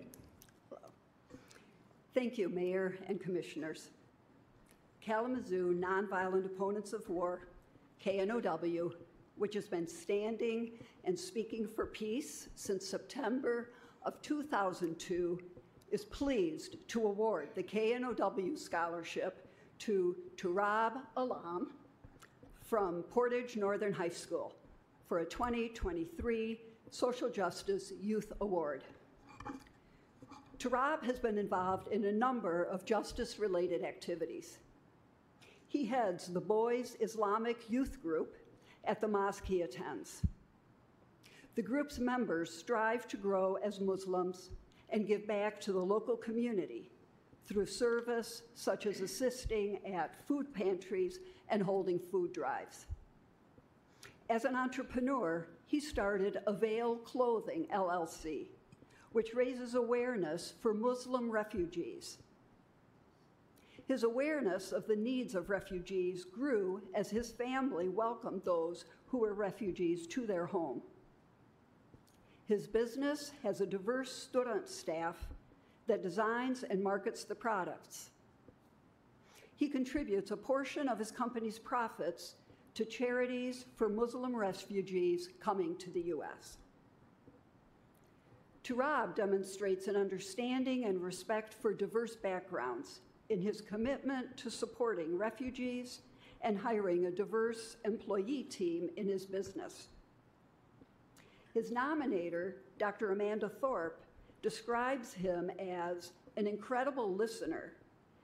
Thank 2.14 2.38
you, 2.38 2.50
Mayor 2.50 2.98
and 3.08 3.18
Commissioners. 3.18 3.92
Kalamazoo 5.00 5.74
Nonviolent 5.74 6.46
Opponents 6.46 6.92
of 6.92 7.08
War, 7.08 7.48
KNOW, 8.06 8.92
which 9.38 9.54
has 9.54 9.70
been 9.70 9.88
standing 9.88 10.72
and 11.06 11.18
speaking 11.18 11.66
for 11.66 11.86
peace 11.86 12.50
since 12.56 12.86
September 12.86 13.72
of 14.04 14.22
2002, 14.22 15.40
is 15.92 16.04
pleased 16.04 16.76
to 16.90 17.06
award 17.06 17.52
the 17.56 17.64
KNOW 17.64 18.58
Scholarship 18.58 19.48
to 19.78 20.18
Turab 20.36 21.00
Alam 21.16 21.72
from 22.66 23.04
Portage 23.04 23.56
Northern 23.56 23.94
High 23.94 24.10
School 24.10 24.54
for 25.08 25.20
a 25.20 25.26
2023 25.26 26.60
Social 26.92 27.30
Justice 27.30 27.94
Youth 28.02 28.34
Award. 28.42 28.84
Turab 30.58 31.04
has 31.04 31.20
been 31.20 31.38
involved 31.38 31.88
in 31.90 32.04
a 32.06 32.12
number 32.12 32.64
of 32.64 32.84
justice 32.84 33.38
related 33.38 33.84
activities. 33.84 34.58
He 35.68 35.86
heads 35.86 36.28
the 36.28 36.42
Boys 36.42 36.98
Islamic 37.00 37.70
Youth 37.70 38.02
Group 38.02 38.36
at 38.86 39.00
the 39.00 39.08
mosque 39.08 39.46
he 39.46 39.62
attends. 39.62 40.24
The 41.56 41.62
group's 41.62 42.00
members 42.00 42.52
strive 42.52 43.08
to 43.10 43.18
grow 43.18 43.56
as 43.64 43.80
Muslims 43.80 44.50
and 44.90 45.08
give 45.08 45.28
back 45.28 45.62
to 45.62 45.72
the 45.72 45.80
local 45.80 46.18
community 46.18 46.90
through 47.46 47.68
service 47.68 48.42
such 48.56 48.88
as 48.88 49.02
assisting 49.02 49.80
at 49.86 50.26
food 50.28 50.54
pantries 50.54 51.20
and 51.50 51.62
holding 51.62 52.00
food 52.00 52.34
drives. 52.34 52.88
As 54.30 54.46
an 54.46 54.56
entrepreneur, 54.56 55.48
he 55.70 55.80
started 55.80 56.40
Avail 56.48 56.96
Clothing 56.96 57.68
LLC, 57.72 58.48
which 59.12 59.36
raises 59.36 59.76
awareness 59.76 60.56
for 60.64 60.74
Muslim 60.74 61.30
refugees. 61.30 62.18
His 63.88 64.02
awareness 64.02 64.72
of 64.72 64.88
the 64.88 64.96
needs 64.96 65.36
of 65.36 65.52
refugees 65.52 66.26
grew 66.26 66.82
as 66.96 67.12
his 67.12 67.32
family 67.32 67.88
welcomed 67.88 68.42
those 68.44 68.86
who 69.10 69.20
were 69.20 69.36
refugees 69.36 70.08
to 70.08 70.26
their 70.26 70.48
home. 70.48 70.82
His 72.48 72.66
business 72.66 73.32
has 73.44 73.62
a 73.62 73.68
diverse 73.68 74.12
student 74.12 74.68
staff 74.68 75.18
that 75.86 76.02
designs 76.02 76.64
and 76.64 76.82
markets 76.82 77.26
the 77.26 77.36
products. 77.36 78.10
He 79.56 79.68
contributes 79.68 80.32
a 80.32 80.38
portion 80.38 80.88
of 80.88 80.98
his 80.98 81.12
company's 81.12 81.60
profits 81.60 82.38
to 82.74 82.86
charities 82.86 83.66
for 83.76 83.90
Muslim 83.90 84.36
refugees 84.36 85.30
coming 85.40 85.76
to 85.78 85.90
the 85.90 86.02
U.S. 86.02 86.58
Turab 88.64 89.16
demonstrates 89.16 89.88
an 89.88 89.96
understanding 89.96 90.86
and 90.86 91.02
respect 91.02 91.54
for 91.54 91.74
diverse 91.74 92.16
backgrounds 92.16 93.02
in 93.30 93.42
his 93.42 93.62
commitment 93.62 94.38
to 94.38 94.50
supporting 94.50 95.18
refugees 95.18 96.02
and 96.42 96.58
hiring 96.58 97.06
a 97.06 97.12
diverse 97.12 97.78
employee 97.86 98.44
team 98.44 98.90
in 98.96 99.08
his 99.08 99.26
business. 99.26 99.88
His 101.54 101.72
nominator, 101.72 102.54
Dr. 102.78 103.12
Amanda 103.12 103.50
Thorpe, 103.50 104.04
describes 104.42 105.14
him 105.14 105.52
as 105.60 106.12
an 106.38 106.48
incredible 106.48 107.14
listener, 107.14 107.74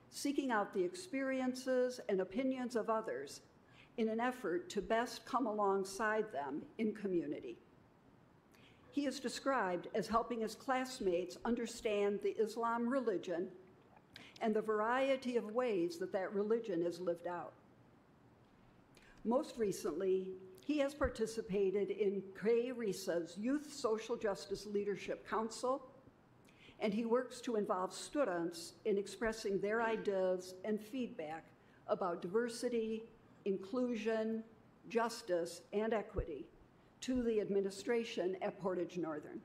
seeking 0.10 0.51
out 0.51 0.73
the 0.73 0.84
experiences 0.84 1.99
and 2.08 2.21
opinions 2.21 2.75
of 2.75 2.89
others 2.89 3.41
in 3.97 4.10
an 4.10 4.19
effort 4.19 4.69
to 4.69 4.81
best 4.81 5.25
come 5.25 5.47
alongside 5.47 6.31
them 6.31 6.62
in 6.77 6.93
community. 6.93 7.58
He 8.91 9.05
is 9.05 9.19
described 9.19 9.88
as 9.93 10.08
helping 10.08 10.41
his 10.41 10.55
classmates 10.55 11.38
understand 11.43 12.19
the 12.23 12.36
Islam 12.39 12.88
religion 12.88 13.49
and 14.41 14.55
the 14.55 14.62
variety 14.62 15.38
of 15.38 15.51
ways 15.51 15.97
that 15.97 16.12
that 16.13 16.34
religion 16.34 16.81
is 16.81 16.99
lived 16.99 17.27
out. 17.27 17.53
Most 19.23 19.58
recently, 19.58 20.29
he 20.65 20.77
has 20.79 20.93
participated 20.93 21.89
in 21.89 22.23
KRESA's 22.39 23.38
Youth 23.38 23.71
Social 23.71 24.15
Justice 24.15 24.65
Leadership 24.65 25.27
Council, 25.29 25.88
and 26.79 26.93
he 26.93 27.05
works 27.05 27.41
to 27.41 27.55
involve 27.55 27.93
students 27.93 28.73
in 28.86 28.97
expressing 28.97 29.60
their 29.60 29.81
ideas 29.81 30.55
and 30.63 30.79
feedback 30.79 31.45
about 31.88 32.21
diversity, 32.21 33.03
inclusion, 33.45 34.43
justice, 34.89 35.62
and 35.73 35.93
equity 35.93 36.45
to 37.01 37.21
the 37.21 37.39
administration 37.39 38.36
at 38.41 38.60
Portage 38.60 38.97
Northern. 38.97 39.39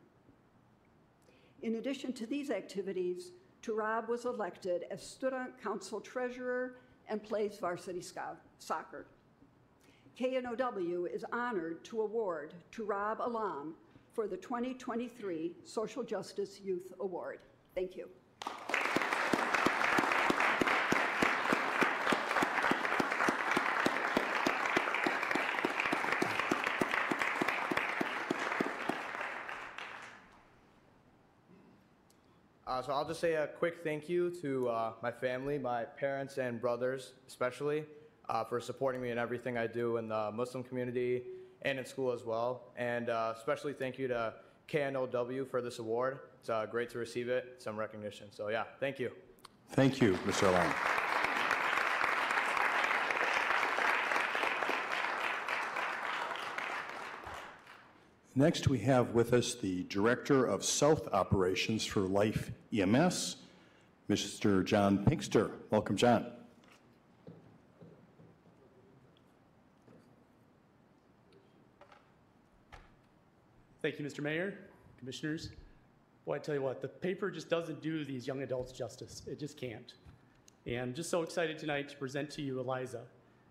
In 1.62 1.76
addition 1.76 2.12
to 2.14 2.26
these 2.26 2.50
activities, 2.50 3.32
Turab 3.62 4.08
was 4.08 4.24
elected 4.24 4.84
as 4.90 5.06
student 5.06 5.62
council 5.62 6.00
treasurer 6.00 6.76
and 7.08 7.22
plays 7.22 7.58
varsity 7.58 8.00
scout, 8.00 8.38
soccer. 8.58 9.06
KNOW 10.18 11.06
is 11.12 11.24
honored 11.32 11.84
to 11.84 12.02
award 12.02 12.54
Turab 12.72 13.18
Alam 13.20 13.74
for 14.12 14.26
the 14.26 14.36
2023 14.36 15.52
Social 15.64 16.02
Justice 16.02 16.60
Youth 16.60 16.92
Award. 17.00 17.40
Thank 17.74 17.96
you. 17.96 18.08
Uh, 32.80 32.82
so 32.82 32.92
I'll 32.94 33.04
just 33.04 33.20
say 33.20 33.34
a 33.34 33.46
quick 33.46 33.80
thank 33.84 34.08
you 34.08 34.30
to 34.40 34.70
uh, 34.70 34.92
my 35.02 35.12
family, 35.12 35.58
my 35.58 35.84
parents 35.84 36.38
and 36.38 36.58
brothers 36.58 37.12
especially, 37.28 37.84
uh, 38.30 38.42
for 38.42 38.58
supporting 38.58 39.02
me 39.02 39.10
in 39.10 39.18
everything 39.18 39.58
I 39.58 39.66
do 39.66 39.98
in 39.98 40.08
the 40.08 40.30
Muslim 40.32 40.64
community 40.64 41.24
and 41.60 41.78
in 41.78 41.84
school 41.84 42.10
as 42.10 42.24
well. 42.24 42.72
And 42.78 43.10
uh, 43.10 43.34
especially 43.36 43.74
thank 43.74 43.98
you 43.98 44.08
to 44.08 44.32
KNOW 44.72 45.44
for 45.50 45.60
this 45.60 45.78
award. 45.78 46.20
It's 46.38 46.48
uh, 46.48 46.64
great 46.70 46.88
to 46.90 46.98
receive 46.98 47.28
it, 47.28 47.56
some 47.58 47.76
recognition. 47.76 48.28
So 48.32 48.48
yeah, 48.48 48.64
thank 48.78 48.98
you. 48.98 49.10
Thank 49.72 50.00
you, 50.00 50.14
Mr. 50.24 50.48
Alam. 50.48 50.89
Next, 58.36 58.68
we 58.68 58.78
have 58.80 59.10
with 59.10 59.32
us 59.32 59.56
the 59.56 59.82
Director 59.88 60.44
of 60.44 60.64
South 60.64 61.08
Operations 61.12 61.84
for 61.84 62.02
Life 62.02 62.52
EMS, 62.72 63.36
Mr. 64.08 64.64
John 64.64 65.04
Pinkster. 65.04 65.50
Welcome, 65.70 65.96
John. 65.96 66.26
Thank 73.82 73.98
you, 73.98 74.06
Mr. 74.06 74.20
Mayor, 74.20 74.54
Commissioners. 75.00 75.48
Boy, 76.24 76.36
I 76.36 76.38
tell 76.38 76.54
you 76.54 76.62
what, 76.62 76.80
the 76.80 76.86
paper 76.86 77.32
just 77.32 77.48
doesn't 77.48 77.82
do 77.82 78.04
these 78.04 78.28
young 78.28 78.42
adults 78.42 78.70
justice. 78.70 79.22
It 79.26 79.40
just 79.40 79.56
can't. 79.56 79.94
And 80.66 80.80
I'm 80.80 80.94
just 80.94 81.10
so 81.10 81.22
excited 81.22 81.58
tonight 81.58 81.88
to 81.88 81.96
present 81.96 82.30
to 82.32 82.42
you 82.42 82.60
Eliza. 82.60 83.00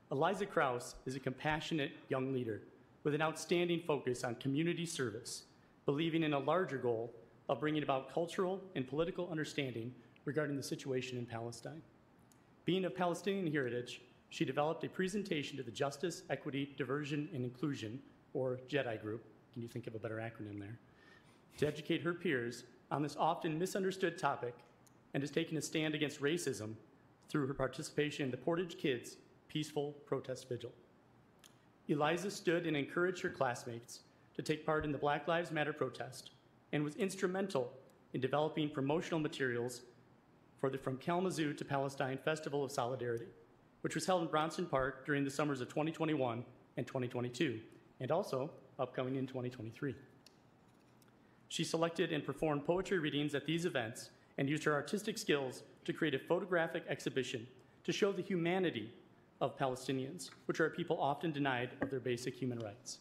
Eliza 0.09 0.45
Kraus 0.45 0.95
is 1.05 1.17
a 1.17 1.19
compassionate 1.19 1.91
young 2.07 2.31
leader 2.31 2.61
with 3.03 3.15
an 3.15 3.21
outstanding 3.21 3.81
focus 3.85 4.23
on 4.23 4.35
community 4.35 4.85
service, 4.85 5.43
believing 5.85 6.23
in 6.23 6.33
a 6.33 6.39
larger 6.39 6.77
goal 6.77 7.13
of 7.47 7.59
bringing 7.59 7.83
about 7.83 8.13
cultural 8.13 8.62
and 8.75 8.88
political 8.88 9.29
understanding 9.29 9.93
regarding 10.25 10.55
the 10.55 10.63
situation 10.63 11.17
in 11.17 11.25
Palestine. 11.25 11.81
Being 12.65 12.85
of 12.85 12.95
Palestinian 12.95 13.51
heritage, 13.51 14.01
she 14.29 14.45
developed 14.45 14.83
a 14.83 14.89
presentation 14.89 15.57
to 15.57 15.63
the 15.63 15.71
Justice, 15.71 16.23
Equity, 16.29 16.75
Diversion, 16.77 17.27
and 17.33 17.43
Inclusion, 17.43 17.99
or 18.33 18.59
JEDI 18.69 19.01
group, 19.01 19.25
can 19.51 19.63
you 19.63 19.67
think 19.67 19.88
of 19.88 19.95
a 19.95 19.99
better 19.99 20.17
acronym 20.17 20.59
there, 20.59 20.77
to 21.57 21.67
educate 21.67 22.03
her 22.03 22.13
peers 22.13 22.65
on 22.91 23.01
this 23.01 23.15
often 23.19 23.57
misunderstood 23.57 24.19
topic 24.19 24.55
and 25.13 25.23
has 25.23 25.31
taken 25.31 25.57
a 25.57 25.62
stand 25.62 25.95
against 25.95 26.21
racism 26.21 26.75
through 27.27 27.47
her 27.47 27.53
participation 27.53 28.25
in 28.25 28.31
the 28.31 28.38
Portage 28.38 28.77
Kids 28.77 29.17
Peaceful 29.47 29.93
Protest 30.05 30.47
Vigil. 30.47 30.71
Eliza 31.89 32.30
stood 32.30 32.67
and 32.67 32.78
encouraged 32.78 33.21
her 33.23 33.30
classmates 33.30 34.02
to 34.36 34.43
take 34.43 34.65
part 34.65 34.86
in 34.86 34.91
the 34.91 34.97
Black 34.97 35.28
Lives 35.28 35.52
Matter 35.52 35.73
protest 35.73 36.30
and 36.71 36.84
was 36.84 36.95
instrumental 36.95 37.73
in 38.13 38.21
developing 38.21 38.69
promotional 38.69 39.19
materials 39.19 39.82
for 40.60 40.69
the 40.69 40.78
From 40.78 40.97
Kalamazoo 40.97 41.54
to 41.54 41.65
Palestine 41.65 42.19
Festival 42.23 42.63
of 42.63 42.71
Solidarity, 42.71 43.25
which 43.82 43.95
was 43.95 44.06
held 44.06 44.21
in 44.21 44.28
Bronson 44.28 44.67
Park 44.67 45.04
during 45.04 45.23
the 45.23 45.32
summers 45.32 45.62
of 45.62 45.69
2021 45.69 46.45
and 46.78 46.86
2022, 46.86 47.60
and 47.99 48.12
also 48.12 48.52
upcoming 48.78 49.15
in 49.15 49.25
2023. 49.25 49.95
She 51.47 51.63
selected 51.63 52.13
and 52.13 52.23
performed 52.23 52.65
poetry 52.65 52.99
readings 52.99 53.34
at 53.34 53.47
these 53.47 53.65
events 53.65 54.12
and 54.38 54.47
used 54.47 54.63
her 54.63 54.73
artistic 54.73 55.17
skills 55.17 55.63
to 55.86 55.93
create 55.93 56.13
a 56.13 56.19
photographic 56.19 56.84
exhibition 56.88 57.47
to 57.84 57.91
show 57.91 58.12
the 58.12 58.21
humanity 58.21 58.91
of 59.41 59.58
Palestinians, 59.58 60.32
which 60.45 60.60
are 60.60 60.69
people 60.69 60.99
often 60.99 61.32
denied 61.32 61.71
of 61.82 61.89
their 61.89 61.99
basic 61.99 62.36
human 62.36 62.60
rights. 62.60 62.99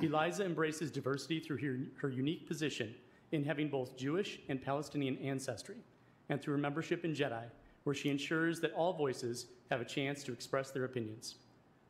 Eliza 0.00 0.44
embraces 0.44 0.90
diversity 0.90 1.40
through 1.40 1.58
her, 1.58 1.78
her, 2.00 2.10
unique 2.10 2.46
position 2.46 2.94
in 3.32 3.44
having 3.44 3.68
both 3.68 3.96
Jewish 3.96 4.40
and 4.48 4.62
Palestinian 4.62 5.16
ancestry, 5.18 5.76
and 6.28 6.40
through 6.40 6.54
her 6.54 6.60
membership 6.60 7.04
in 7.04 7.14
JEDI, 7.14 7.44
where 7.84 7.94
she 7.94 8.10
ensures 8.10 8.60
that 8.60 8.72
all 8.74 8.92
voices 8.92 9.46
have 9.70 9.80
a 9.80 9.84
chance 9.84 10.22
to 10.24 10.32
express 10.32 10.70
their 10.70 10.84
opinions. 10.84 11.36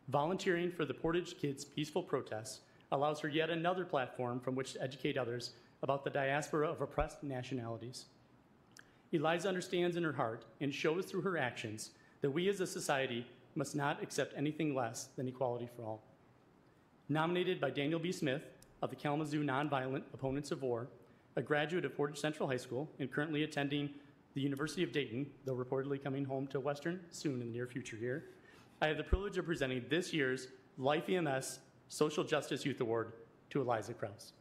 Volunteering 0.09 0.71
for 0.71 0.85
the 0.85 0.95
Portage 0.95 1.39
Kids 1.39 1.65
Peaceful 1.65 2.03
Protests 2.03 2.61
allows 2.93 3.21
her 3.21 3.29
yet 3.29 3.51
another 3.51 3.85
platform 3.85 4.41
from 4.41 4.55
which 4.55 4.73
to 4.73 4.83
educate 4.83 5.19
others 5.19 5.53
about 5.83 6.05
the 6.05 6.11
diaspora 6.11 6.69
of 6.69 6.81
oppressed 6.81 7.23
nationalities. 7.23 8.07
Eliza 9.13 9.49
understands 9.49 9.97
in 9.97 10.05
her 10.05 10.13
heart 10.13 10.45
and 10.61 10.73
shows 10.73 11.07
through 11.07 11.23
her 11.23 11.39
actions 11.39 11.91
that 12.21 12.31
we 12.31 12.49
as 12.49 12.61
a 12.61 12.67
society 12.67 13.27
must 13.55 13.75
not 13.75 14.03
accept 14.03 14.35
anything 14.37 14.75
less 14.75 15.09
than 15.17 15.29
equality 15.29 15.69
for 15.77 15.85
all. 15.85 16.03
Nominated 17.09 17.61
by 17.61 17.71
Daniel 17.71 17.99
B. 17.99 18.13
Smith 18.13 18.43
of 18.83 18.91
the 18.91 18.97
Kalamazoo 18.97 19.43
Nonviolent 19.43 20.03
Opponents 20.15 20.51
of 20.51 20.63
War, 20.63 20.89
a 21.37 21.43
graduate 21.43 21.85
of 21.85 21.97
Portage 21.97 22.19
Central 22.19 22.49
High 22.49 22.57
School 22.57 22.89
and 22.99 23.11
currently 23.11 23.45
attending 23.45 23.91
the 24.35 24.41
University 24.41 24.83
of 24.83 24.93
Dayton, 24.93 25.27
though 25.45 25.55
reportedly 25.55 26.03
coming 26.03 26.25
home 26.25 26.47
to 26.49 26.61
Western 26.61 27.01
soon 27.11 27.35
in 27.35 27.41
the 27.41 27.45
near 27.47 27.67
future 27.67 27.97
here, 27.97 28.27
I 28.81 28.87
have 28.87 28.97
the 28.97 29.05
privilege 29.05 29.39
of 29.39 29.47
presenting 29.47 29.85
this 29.89 30.13
year's 30.13 30.49
Life 30.77 31.09
EMS 31.09 31.59
Social 31.89 32.23
Justice 32.23 32.65
Youth 32.65 32.81
Award 32.81 33.13
to 33.51 33.61
Eliza 33.61 33.95
Kraus. 33.95 34.33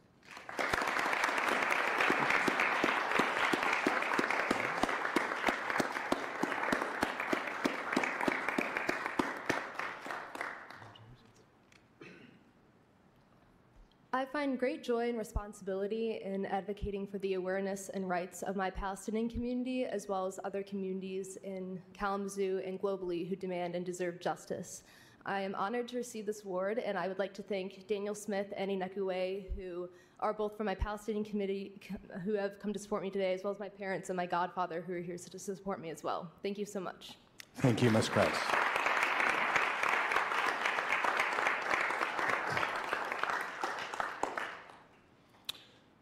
I 14.18 14.24
find 14.48 14.58
great 14.58 14.82
joy 14.82 15.10
and 15.10 15.18
responsibility 15.18 16.20
in 16.24 16.46
advocating 16.46 17.06
for 17.06 17.18
the 17.18 17.34
awareness 17.34 17.90
and 17.90 18.08
rights 18.08 18.42
of 18.42 18.56
my 18.56 18.70
Palestinian 18.70 19.28
community, 19.28 19.84
as 19.84 20.08
well 20.08 20.24
as 20.24 20.40
other 20.42 20.62
communities 20.62 21.36
in 21.44 21.78
Kalamazoo 21.92 22.62
and 22.64 22.80
globally 22.80 23.28
who 23.28 23.36
demand 23.36 23.74
and 23.74 23.84
deserve 23.84 24.20
justice. 24.20 24.84
I 25.26 25.42
am 25.42 25.54
honored 25.54 25.86
to 25.88 25.98
receive 25.98 26.24
this 26.24 26.44
award, 26.44 26.78
and 26.78 26.96
I 26.96 27.08
would 27.08 27.18
like 27.18 27.34
to 27.34 27.42
thank 27.42 27.86
Daniel 27.88 28.14
Smith 28.14 28.46
and 28.56 28.70
Inekue, 28.70 29.44
who 29.54 29.86
are 30.20 30.32
both 30.32 30.56
from 30.56 30.64
my 30.64 30.74
Palestinian 30.74 31.26
committee, 31.26 31.78
who 32.24 32.32
have 32.32 32.58
come 32.58 32.72
to 32.72 32.78
support 32.78 33.02
me 33.02 33.10
today, 33.10 33.34
as 33.34 33.44
well 33.44 33.52
as 33.52 33.60
my 33.60 33.68
parents 33.68 34.08
and 34.08 34.16
my 34.16 34.24
godfather, 34.24 34.80
who 34.80 34.94
are 34.94 35.00
here 35.00 35.18
to 35.18 35.38
support 35.38 35.78
me 35.78 35.90
as 35.90 36.02
well. 36.02 36.30
Thank 36.42 36.56
you 36.56 36.64
so 36.64 36.80
much. 36.80 37.18
Thank 37.56 37.82
you, 37.82 37.90
Ms. 37.90 38.08
Kraus. 38.08 38.67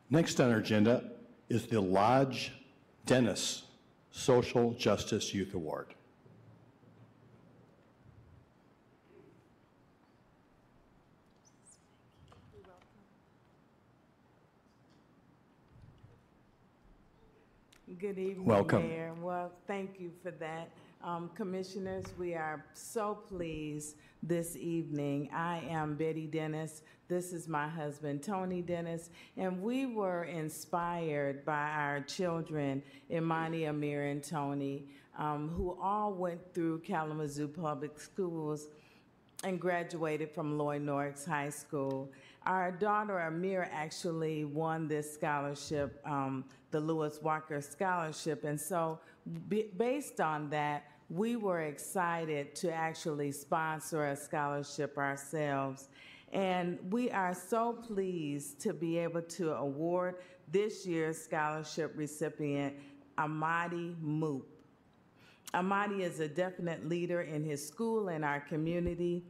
Next 0.09 0.41
on 0.41 0.53
our 0.53 0.59
agenda 0.59 1.03
is 1.49 1.67
the 1.67 1.81
Lodge 1.81 2.53
Dennis 3.07 3.65
Social 4.13 4.73
Justice 4.75 5.35
Youth 5.35 5.55
Award. 5.55 5.95
Good 17.99 18.19
evening, 18.19 18.45
Welcome. 18.45 18.89
Mayor. 18.89 19.15
Well, 19.21 19.51
thank 19.67 19.99
you 19.99 20.13
for 20.23 20.31
that. 20.33 20.69
Um, 21.07 21.31
commissioners, 21.37 22.05
we 22.19 22.35
are 22.35 22.65
so 22.75 23.15
pleased 23.29 23.95
this 24.25 24.57
evening. 24.57 25.31
I 25.33 25.61
am 25.71 25.95
Betty 25.95 26.27
Dennis. 26.27 26.83
This 27.07 27.33
is 27.33 27.47
my 27.47 27.69
husband, 27.69 28.25
Tony 28.25 28.61
Dennis, 28.61 29.11
and 29.37 29.63
we 29.63 29.87
were 29.87 30.25
inspired 30.25 31.45
by 31.45 31.71
our 31.71 32.01
children, 32.01 32.83
Imani, 33.09 33.67
Amir, 33.67 34.07
and 34.07 34.21
Tony, 34.21 34.89
um, 35.17 35.49
who 35.51 35.79
all 35.81 36.13
went 36.13 36.41
through 36.53 36.81
Kalamazoo 36.81 37.47
Public 37.47 38.01
Schools 38.01 38.67
and 39.45 39.61
graduated 39.61 40.33
from 40.33 40.59
Loy 40.59 40.81
Norrix 40.81 41.25
High 41.25 41.51
School. 41.51 42.11
Our 42.47 42.73
daughter 42.73 43.21
Amir 43.21 43.71
actually 43.73 44.45
won 44.45 44.89
this 44.89 45.15
scholarship, 45.15 46.01
um, 46.05 46.45
the 46.73 46.81
Lewis 46.81 47.21
Walker 47.23 47.61
Scholarship, 47.61 48.43
and 48.43 48.61
so 48.61 48.99
based 49.77 50.21
on 50.21 50.51
that, 50.51 50.85
we 51.09 51.37
were 51.37 51.63
excited 51.63 52.55
to 52.57 52.73
actually 52.73 53.33
sponsor 53.33 54.09
a 54.09 54.17
scholarship 54.17 54.99
ourselves. 54.99 55.89
And 56.33 56.79
we 56.91 57.11
are 57.11 57.35
so 57.35 57.73
pleased 57.73 58.61
to 58.63 58.73
be 58.73 58.99
able 58.99 59.23
to 59.23 59.55
award 59.55 60.17
this 60.51 60.87
year's 60.87 61.19
scholarship 61.19 61.93
recipient, 61.97 62.75
Amadi 63.19 63.95
Moop. 64.03 64.43
Amadi 65.55 66.03
is 66.03 66.21
a 66.21 66.29
definite 66.29 66.89
leader 66.89 67.23
in 67.23 67.45
his 67.45 67.67
school 67.67 68.09
and 68.09 68.25
our 68.25 68.41
community. 68.41 69.25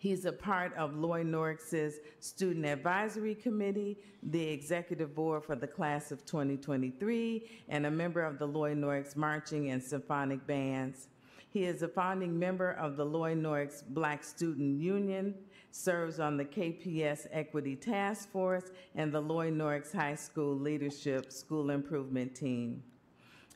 He's 0.00 0.24
a 0.24 0.32
part 0.32 0.74
of 0.78 0.96
Loy 0.96 1.22
Norrix's 1.24 2.00
Student 2.20 2.64
Advisory 2.64 3.34
Committee, 3.34 3.98
the 4.22 4.42
Executive 4.42 5.14
Board 5.14 5.44
for 5.44 5.54
the 5.54 5.66
Class 5.66 6.10
of 6.10 6.24
2023, 6.24 7.46
and 7.68 7.84
a 7.84 7.90
member 7.90 8.22
of 8.22 8.38
the 8.38 8.46
Loy 8.46 8.74
Norrix 8.74 9.14
Marching 9.14 9.68
and 9.68 9.82
Symphonic 9.82 10.46
Bands. 10.46 11.08
He 11.50 11.64
is 11.64 11.82
a 11.82 11.88
founding 11.88 12.38
member 12.38 12.70
of 12.70 12.96
the 12.96 13.04
Loy 13.04 13.34
Norrix 13.34 13.82
Black 13.86 14.24
Student 14.24 14.80
Union, 14.80 15.34
serves 15.70 16.18
on 16.18 16.38
the 16.38 16.46
KPS 16.46 17.26
Equity 17.30 17.76
Task 17.76 18.32
Force 18.32 18.70
and 18.94 19.12
the 19.12 19.20
Loy 19.20 19.50
Norrix 19.50 19.94
High 19.94 20.14
School 20.14 20.58
Leadership 20.58 21.30
School 21.30 21.68
Improvement 21.68 22.34
Team. 22.34 22.82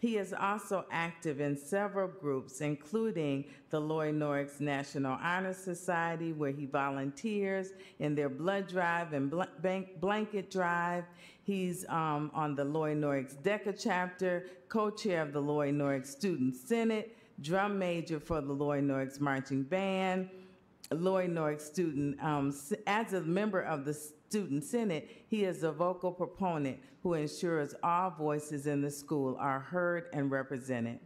He 0.05 0.19
is 0.19 0.35
also 0.35 0.85
active 0.91 1.41
in 1.41 1.57
several 1.57 2.09
groups, 2.09 2.61
including 2.61 3.47
the 3.71 3.81
Loy 3.81 4.13
Norrix 4.13 4.61
National 4.61 5.17
Honor 5.19 5.55
Society, 5.55 6.35
where 6.35 6.51
he 6.51 6.67
volunteers 6.67 7.71
in 8.01 8.15
their 8.15 8.29
blood 8.29 8.69
drive 8.69 9.15
and 9.15 9.31
bl- 9.31 9.45
bank- 9.63 9.99
blanket 10.03 10.51
drive. 10.51 11.05
He's 11.43 11.87
um, 11.89 12.31
on 12.35 12.55
the 12.55 12.65
Loy 12.67 12.95
Norrix 12.95 13.35
DECA 13.37 13.83
chapter, 13.83 14.45
co 14.69 14.91
chair 14.91 15.23
of 15.23 15.33
the 15.33 15.41
Loy 15.41 15.73
Norrix 15.73 16.09
Student 16.09 16.55
Senate, 16.55 17.17
drum 17.41 17.79
major 17.79 18.21
for 18.21 18.43
the 18.43 18.53
Loy 18.53 18.83
Norrix 18.83 19.23
Marching 19.23 19.63
Band. 19.63 20.29
Loy 20.91 21.27
Norrix 21.29 21.63
student, 21.63 22.23
um, 22.23 22.55
as 22.87 23.15
a 23.15 23.23
member 23.23 23.63
of 23.63 23.87
the 23.87 23.99
Student 24.35 24.65
Senate, 24.65 25.09
he 25.29 25.45
is 25.45 25.63
a 25.63 25.71
vocal 25.71 26.11
proponent 26.11 26.81
who 27.05 27.15
ensures 27.15 27.73
all 27.85 28.11
voices 28.11 28.67
in 28.67 28.83
the 28.83 28.91
school 28.91 29.37
are 29.39 29.61
heard 29.61 30.07
and 30.13 30.29
represented. 30.29 30.99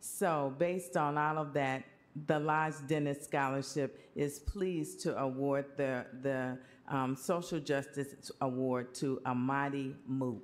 So, 0.00 0.54
based 0.58 0.94
on 0.94 1.16
all 1.16 1.38
of 1.38 1.54
that, 1.54 1.84
the 2.26 2.38
Lodge 2.38 2.74
Dennis 2.86 3.24
Scholarship 3.24 4.10
is 4.14 4.40
pleased 4.40 5.00
to 5.00 5.16
award 5.16 5.64
the, 5.78 6.04
the 6.20 6.58
um, 6.86 7.16
Social 7.16 7.58
Justice 7.58 8.30
Award 8.42 8.94
to 8.96 9.18
Amadi 9.24 9.94
Moop. 10.06 10.42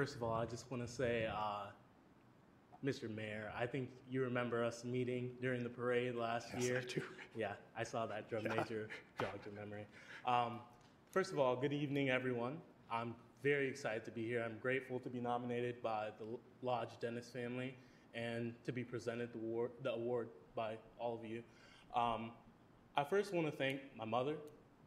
First 0.00 0.16
of 0.16 0.22
all, 0.22 0.32
I 0.32 0.46
just 0.46 0.70
want 0.70 0.82
to 0.82 0.90
say, 0.90 1.26
uh, 1.30 1.66
Mr. 2.82 3.14
Mayor, 3.14 3.52
I 3.54 3.66
think 3.66 3.90
you 4.08 4.22
remember 4.22 4.64
us 4.64 4.82
meeting 4.82 5.32
during 5.42 5.62
the 5.62 5.68
parade 5.68 6.14
last 6.14 6.48
Yes, 6.54 6.62
year. 6.64 6.82
I. 6.96 7.02
Yeah, 7.38 7.52
I 7.76 7.84
saw 7.84 8.06
that 8.06 8.26
drum 8.30 8.44
Yeah. 8.46 8.54
major 8.54 8.88
jogged 9.20 9.44
your 9.44 9.54
memory. 9.54 9.84
Um, 10.24 10.60
first 11.10 11.32
of 11.32 11.38
all, 11.38 11.54
good 11.54 11.74
evening, 11.74 12.08
everyone. 12.08 12.62
I'm 12.90 13.14
very 13.42 13.68
excited 13.68 14.06
to 14.06 14.10
be 14.10 14.26
here. 14.26 14.42
I'm 14.42 14.56
grateful 14.58 14.98
to 15.00 15.10
be 15.10 15.20
nominated 15.20 15.82
by 15.82 16.12
the 16.18 16.38
Lodge 16.62 16.98
Dennis 16.98 17.28
family 17.28 17.74
and 18.14 18.54
to 18.64 18.72
be 18.72 18.82
presented 18.82 19.34
the 19.34 19.38
award, 19.38 19.72
the 19.82 19.92
award 19.92 20.30
by 20.54 20.78
all 20.98 21.14
of 21.14 21.26
you. 21.26 21.42
Um, 21.94 22.32
I 22.96 23.04
first 23.04 23.34
want 23.34 23.48
to 23.50 23.52
thank 23.54 23.82
my 23.94 24.06
mother 24.06 24.36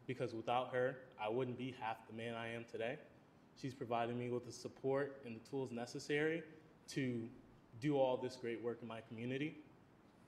because 0.08 0.34
without 0.34 0.74
her, 0.74 0.96
I 1.22 1.28
wouldn't 1.28 1.56
be 1.56 1.72
half 1.80 2.04
the 2.08 2.14
man 2.14 2.34
I 2.34 2.48
am 2.52 2.64
today. 2.64 2.98
She's 3.60 3.74
provided 3.74 4.16
me 4.16 4.30
with 4.30 4.46
the 4.46 4.52
support 4.52 5.20
and 5.24 5.36
the 5.36 5.48
tools 5.48 5.70
necessary 5.70 6.42
to 6.88 7.28
do 7.80 7.96
all 7.96 8.16
this 8.16 8.36
great 8.36 8.62
work 8.62 8.78
in 8.82 8.88
my 8.88 9.00
community. 9.08 9.58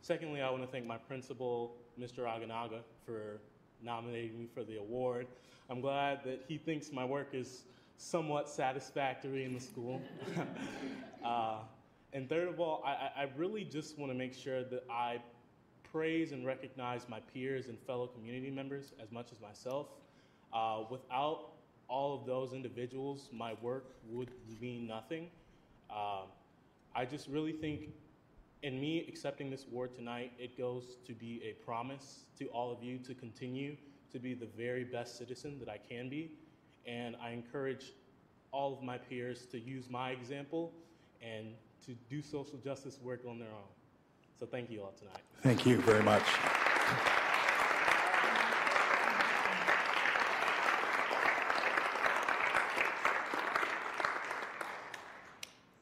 Secondly, 0.03 0.41
I 0.41 0.51
want 0.51 0.63
to 0.63 0.69
thank 0.69 0.87
my 0.87 0.99
principal, 0.99 1.77
Mr. 1.99 2.21
Aguinaga, 2.21 2.81
for 3.05 3.41
nominating 3.83 4.39
me 4.39 4.47
for 4.47 4.63
the 4.65 4.77
award. 4.77 5.27
I'm 5.69 5.81
glad 5.81 6.21
that 6.25 6.45
he 6.47 6.59
thinks 6.59 6.93
my 6.93 7.05
work 7.05 7.31
is 7.33 7.65
somewhat 7.97 8.49
satisfactory 8.49 9.45
in 9.45 9.55
the 9.55 9.61
school. 9.61 10.01
uh, 11.25 11.59
and 12.13 12.29
third 12.29 12.49
of 12.49 12.61
all, 12.61 12.83
I, 12.87 13.23
I 13.23 13.29
really 13.37 13.65
just 13.65 13.99
want 13.99 14.13
to 14.13 14.17
make 14.17 14.33
sure 14.33 14.63
that 14.65 14.85
I 14.91 15.19
praise 15.83 16.33
and 16.33 16.47
recognize 16.47 17.09
my 17.09 17.21
peers 17.33 17.69
and 17.69 17.79
fellow 17.81 18.07
community 18.07 18.51
members 18.51 18.93
as 19.03 19.11
much 19.11 19.33
as 19.33 19.41
myself. 19.41 19.89
Uh, 20.53 20.85
without 20.91 21.56
all 21.89 22.19
of 22.19 22.27
those 22.27 22.53
individuals, 22.53 23.29
my 23.33 23.55
work 23.63 23.95
would 24.11 24.31
mean 24.61 24.87
nothing. 24.87 25.29
Uh, 25.91 26.23
I 26.95 27.05
just 27.05 27.29
really 27.29 27.53
think 27.53 27.91
in 28.63 28.81
me 28.81 29.05
accepting 29.09 29.51
this 29.51 29.67
award 29.71 29.95
tonight, 29.95 30.33
it 30.39 30.59
goes 30.59 30.97
to 31.07 31.13
be 31.13 31.41
a 31.45 31.53
promise 31.65 32.25
to 32.39 32.47
all 32.47 32.73
of 32.73 32.83
you 32.83 32.99
to 32.99 33.15
continue 33.15 33.77
to 34.13 34.19
be 34.19 34.35
the 34.35 34.49
very 34.57 34.85
best 34.85 35.19
citizen 35.19 35.59
that 35.61 35.69
I 35.69 35.79
can 35.79 36.09
be. 36.09 36.31
And 36.87 37.17
I 37.23 37.31
encourage 37.31 37.93
all 38.53 38.73
of 38.73 38.83
my 38.83 38.99
peers 38.99 39.47
to 39.47 39.61
use 39.61 39.91
my 39.91 40.11
example 40.11 40.73
and 41.21 41.49
to 41.85 41.93
do 42.09 42.23
social 42.23 42.59
justice 42.59 42.99
work 43.03 43.21
on 43.29 43.39
their 43.39 43.49
own. 43.49 43.69
So 44.39 44.47
thank 44.47 44.71
you 44.71 44.83
all 44.83 44.95
tonight. 44.99 45.21
Thank 45.43 45.67
you 45.67 45.79
very 45.83 46.03
much. 46.03 46.25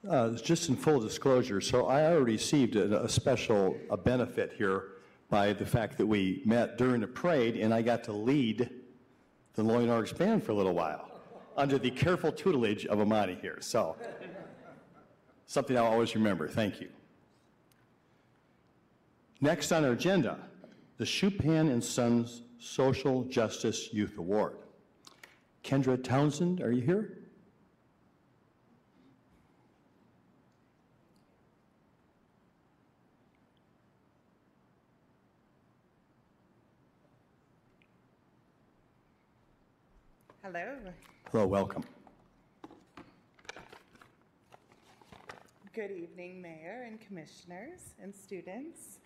Uh, 0.09 0.31
Just 0.31 0.69
in 0.69 0.77
full 0.77 1.01
disclosure, 1.01 1.63
so 1.63 1.87
I 1.87 2.05
already 2.05 2.33
received 2.33 2.77
a 2.77 3.05
a 3.05 3.09
special 3.09 3.75
a 3.89 3.97
benefit 3.97 4.53
here 4.55 4.89
by 5.31 5.55
the 5.55 5.65
fact 5.65 5.97
that 5.97 6.07
we 6.07 6.43
met 6.45 6.77
during 6.77 7.01
the 7.01 7.07
parade, 7.07 7.57
and 7.57 7.73
I 7.73 7.81
got 7.81 8.05
to 8.05 8.13
lead 8.13 8.69
the 9.55 9.63
Loy 9.63 9.87
Norrix 9.87 10.17
Band 10.17 10.45
for 10.45 10.53
a 10.53 10.55
little 10.55 10.75
while, 10.75 11.11
under 11.57 11.79
the 11.79 11.91
careful 11.91 12.31
tutelage 12.31 12.85
of 12.85 13.01
Amani 13.01 13.39
here, 13.41 13.59
so 13.61 13.97
something 15.47 15.77
I'll 15.79 15.87
always 15.87 16.15
remember. 16.15 16.49
Thank 16.49 16.83
you. 16.83 16.91
Next 19.41 19.73
on 19.73 19.87
our 19.87 19.93
agenda, 19.93 20.39
the 20.99 21.05
Schupan 21.05 21.71
and 21.73 21.83
Sons 21.83 22.43
Social 22.59 23.25
Justice 23.25 23.89
Youth 23.93 24.19
Award. 24.19 24.57
Kendra 25.63 25.97
Townsend, 26.03 26.61
are 26.61 26.73
you 26.73 26.83
here? 26.83 27.24
Hello. 40.45 40.77
Hello, 41.33 41.47
welcome. 41.47 41.83
Good 45.73 45.91
evening, 45.91 46.43
Mayor 46.43 46.85
and 46.87 47.01
Commissioners 47.01 47.95
and 48.03 48.15
students. 48.15 48.99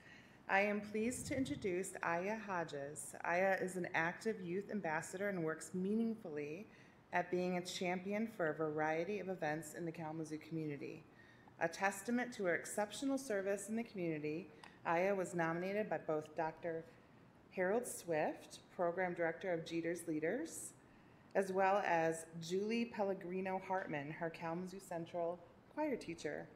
I 0.49 0.63
am 0.63 0.81
pleased 0.81 1.29
to 1.29 1.37
introduce 1.37 1.93
Aya 2.03 2.39
Hodges. 2.45 3.15
Aya 3.25 3.57
is 3.63 3.77
an 3.77 3.87
active 3.95 4.41
youth 4.43 4.73
ambassador 4.73 5.29
and 5.29 5.45
works 5.45 5.71
meaningfully 5.75 6.67
at 7.13 7.31
being 7.31 7.57
a 7.57 7.65
champion 7.65 8.27
for 8.27 8.49
a 8.49 8.55
variety 8.55 9.21
of 9.21 9.29
events 9.29 9.75
in 9.75 9.85
the 9.85 9.93
Kalamazoo 9.93 10.39
community. 10.39 11.05
A 11.61 11.69
testament 11.69 12.33
to 12.35 12.47
her 12.47 12.57
exceptional 12.57 13.17
service 13.17 13.69
in 13.69 13.77
the 13.77 13.85
community, 13.85 14.51
Aya 14.85 15.15
was 15.15 15.37
nominated 15.37 15.89
by 15.89 15.99
both 15.99 16.37
Dr. 16.37 16.85
Harold 17.53 17.87
Swift, 17.87 18.59
Program 18.75 19.15
Director 19.15 19.53
of 19.53 19.65
Jeter's 19.65 20.09
Leaders, 20.09 20.73
as 21.35 21.53
well 21.53 21.83
as 21.87 22.27
Julie 22.41 22.87
Pellegrino 22.87 23.61
Hartman, 23.67 24.11
her 24.11 24.31
Kalamazoo 24.31 24.81
Central 24.81 25.39
choir 25.75 25.97
teacher. 25.97 26.47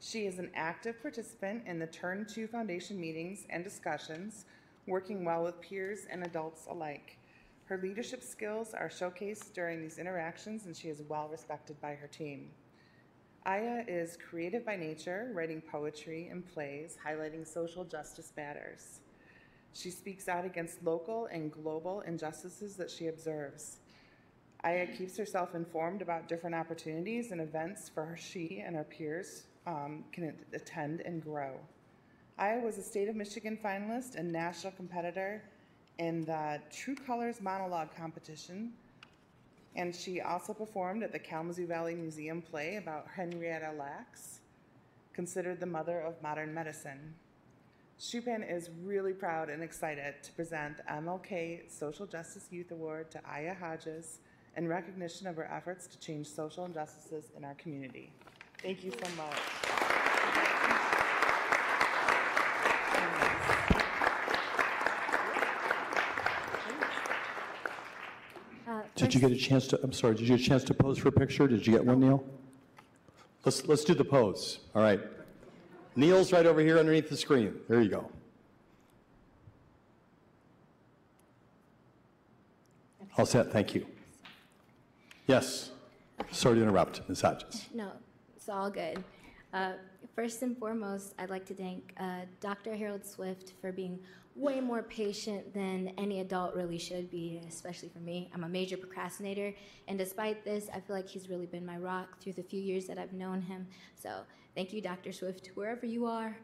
She 0.00 0.26
is 0.26 0.38
an 0.38 0.50
active 0.54 1.00
participant 1.02 1.64
in 1.66 1.78
the 1.78 1.86
Turn 1.86 2.26
2 2.26 2.46
Foundation 2.46 2.98
meetings 2.98 3.46
and 3.50 3.62
discussions, 3.62 4.46
working 4.86 5.24
well 5.24 5.44
with 5.44 5.60
peers 5.60 6.06
and 6.10 6.24
adults 6.24 6.66
alike. 6.70 7.18
Her 7.66 7.78
leadership 7.78 8.22
skills 8.22 8.74
are 8.74 8.88
showcased 8.88 9.52
during 9.52 9.80
these 9.80 9.98
interactions, 9.98 10.66
and 10.66 10.76
she 10.76 10.88
is 10.88 11.02
well 11.08 11.28
respected 11.30 11.80
by 11.80 11.94
her 11.94 12.08
team. 12.08 12.50
Aya 13.46 13.84
is 13.86 14.18
creative 14.28 14.66
by 14.66 14.76
nature, 14.76 15.30
writing 15.34 15.62
poetry 15.62 16.28
and 16.28 16.46
plays 16.52 16.98
highlighting 17.06 17.46
social 17.46 17.84
justice 17.84 18.32
matters. 18.36 19.00
She 19.72 19.90
speaks 19.90 20.28
out 20.28 20.44
against 20.44 20.82
local 20.84 21.26
and 21.26 21.52
global 21.52 22.00
injustices 22.00 22.76
that 22.76 22.90
she 22.90 23.06
observes. 23.06 23.78
Aya 24.62 24.86
keeps 24.86 25.16
herself 25.16 25.54
informed 25.54 26.02
about 26.02 26.28
different 26.28 26.54
opportunities 26.54 27.32
and 27.32 27.40
events 27.40 27.88
for 27.88 28.04
her, 28.04 28.16
she 28.16 28.62
and 28.64 28.76
her 28.76 28.84
peers 28.84 29.44
um, 29.66 30.04
can 30.12 30.34
attend 30.52 31.00
and 31.00 31.22
grow. 31.22 31.52
Aya 32.38 32.60
was 32.60 32.78
a 32.78 32.82
state 32.82 33.08
of 33.08 33.16
Michigan 33.16 33.58
finalist 33.62 34.16
and 34.16 34.30
national 34.30 34.72
competitor 34.72 35.42
in 35.98 36.24
the 36.24 36.60
True 36.70 36.94
Colors 36.94 37.40
monologue 37.40 37.94
competition, 37.96 38.72
and 39.76 39.94
she 39.94 40.20
also 40.20 40.52
performed 40.52 41.02
at 41.02 41.12
the 41.12 41.18
Kalamazoo 41.18 41.66
Valley 41.66 41.94
Museum 41.94 42.42
play 42.42 42.76
about 42.76 43.06
Henrietta 43.14 43.72
Lacks, 43.78 44.40
considered 45.12 45.60
the 45.60 45.66
mother 45.66 46.00
of 46.00 46.20
modern 46.22 46.52
medicine. 46.52 47.14
Schupan 48.00 48.50
is 48.50 48.70
really 48.82 49.12
proud 49.12 49.50
and 49.50 49.62
excited 49.62 50.14
to 50.22 50.32
present 50.32 50.78
the 50.78 50.82
MLK 50.84 51.70
Social 51.70 52.06
Justice 52.06 52.46
Youth 52.50 52.70
Award 52.70 53.10
to 53.10 53.20
Aya 53.30 53.54
Hodges 53.54 54.20
in 54.56 54.66
recognition 54.66 55.26
of 55.26 55.36
her 55.36 55.44
efforts 55.44 55.86
to 55.88 55.98
change 55.98 56.26
social 56.26 56.64
injustices 56.64 57.30
in 57.36 57.44
our 57.44 57.52
community. 57.56 58.10
Thank 58.62 58.84
you 58.84 58.90
so 58.90 59.06
much. 59.16 59.38
Uh, 68.66 68.82
Did 68.96 69.14
you 69.14 69.20
get 69.20 69.30
a 69.30 69.36
chance 69.36 69.66
to, 69.68 69.80
I'm 69.82 69.92
sorry, 69.92 70.14
did 70.14 70.22
you 70.22 70.38
get 70.38 70.40
a 70.40 70.48
chance 70.48 70.64
to 70.64 70.72
pose 70.72 70.96
for 70.96 71.08
a 71.08 71.12
picture? 71.12 71.46
Did 71.46 71.66
you 71.66 71.74
get 71.74 71.84
one, 71.84 72.00
Neil? 72.00 72.24
Let's, 73.44 73.66
let's 73.66 73.84
do 73.84 73.92
the 73.92 74.04
pose. 74.04 74.60
All 74.74 74.80
right. 74.80 75.00
Neil's 75.96 76.32
right 76.32 76.46
over 76.46 76.60
here 76.60 76.78
underneath 76.78 77.08
the 77.08 77.16
screen. 77.16 77.54
There 77.68 77.80
you 77.80 77.88
go. 77.88 78.10
All 83.18 83.26
set, 83.26 83.52
thank 83.52 83.74
you. 83.74 83.86
Yes. 85.26 85.70
Sorry 86.30 86.56
to 86.56 86.62
interrupt, 86.62 87.08
Ms. 87.08 87.20
Hodges. 87.20 87.66
No, 87.74 87.90
it's 88.36 88.48
all 88.48 88.70
good. 88.70 89.02
Uh, 89.52 89.72
first 90.14 90.42
and 90.42 90.56
foremost, 90.56 91.14
I'd 91.18 91.30
like 91.30 91.44
to 91.46 91.54
thank 91.54 91.92
uh, 91.98 92.20
Dr. 92.40 92.74
Harold 92.76 93.04
Swift 93.04 93.54
for 93.60 93.72
being 93.72 93.98
way 94.36 94.60
more 94.60 94.82
patient 94.82 95.52
than 95.52 95.92
any 95.98 96.20
adult 96.20 96.54
really 96.54 96.78
should 96.78 97.10
be, 97.10 97.42
especially 97.48 97.88
for 97.88 97.98
me. 97.98 98.30
I'm 98.32 98.44
a 98.44 98.48
major 98.48 98.76
procrastinator, 98.76 99.52
and 99.88 99.98
despite 99.98 100.44
this, 100.44 100.68
I 100.72 100.80
feel 100.80 100.94
like 100.94 101.08
he's 101.08 101.28
really 101.28 101.46
been 101.46 101.66
my 101.66 101.78
rock 101.78 102.20
through 102.20 102.34
the 102.34 102.42
few 102.42 102.60
years 102.60 102.86
that 102.86 102.96
I've 102.96 103.12
known 103.12 103.42
him. 103.42 103.66
So 103.96 104.20
thank 104.54 104.72
you, 104.72 104.80
Dr. 104.80 105.12
Swift, 105.12 105.50
wherever 105.54 105.86
you 105.86 106.06
are. 106.06 106.36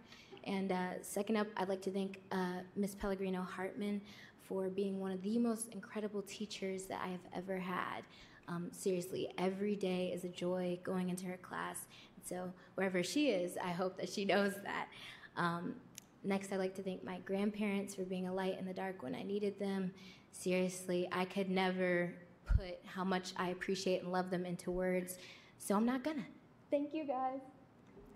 And 0.45 0.71
uh, 0.73 1.03
second 1.03 1.37
up, 1.37 1.49
I'd 1.57 1.69
like 1.69 1.83
to 1.83 1.91
thank 1.91 2.21
uh, 2.31 2.61
Ms. 2.77 2.95
Pellegrino 2.95 3.43
Hartman 3.43 4.01
for 4.49 4.69
being 4.69 5.01
one 5.01 5.11
of 5.11 5.23
the 5.23 5.39
most 5.39 5.69
incredible 5.73 6.23
teachers 6.23 6.85
that 6.87 7.01
I 7.05 7.09
have 7.09 7.21
ever 7.35 7.59
had. 7.59 8.03
Um, 8.49 8.69
seriously, 8.71 9.29
every 9.39 9.75
day 9.75 10.13
is 10.15 10.25
a 10.25 10.29
joy 10.29 10.79
going 10.85 11.11
into 11.11 11.27
her 11.27 11.37
class. 11.37 11.87
So, 12.25 12.53
wherever 12.77 13.03
she 13.03 13.31
is, 13.31 13.57
I 13.63 13.71
hope 13.71 13.97
that 13.99 14.09
she 14.09 14.25
knows 14.33 14.55
that. 14.63 14.89
Um, 15.37 15.75
next, 16.23 16.53
I'd 16.53 16.59
like 16.59 16.75
to 16.77 16.83
thank 16.83 17.05
my 17.05 17.19
grandparents 17.21 17.95
for 17.95 18.05
being 18.05 18.29
a 18.29 18.35
light 18.35 18.59
in 18.59 18.65
the 18.65 18.73
dark 18.73 19.03
when 19.03 19.15
I 19.15 19.23
needed 19.23 19.59
them. 19.59 19.93
Seriously, 20.33 21.09
I 21.11 21.25
could 21.25 21.51
never 21.51 22.15
put 22.45 22.79
how 22.85 23.05
much 23.05 23.33
I 23.37 23.49
appreciate 23.49 24.03
and 24.03 24.13
love 24.13 24.31
them 24.31 24.47
into 24.47 24.71
words, 24.71 25.19
so 25.59 25.75
I'm 25.75 25.87
not 25.87 26.05
gonna. 26.05 26.27
Thank 26.71 26.95
you 26.95 27.05
guys, 27.05 27.41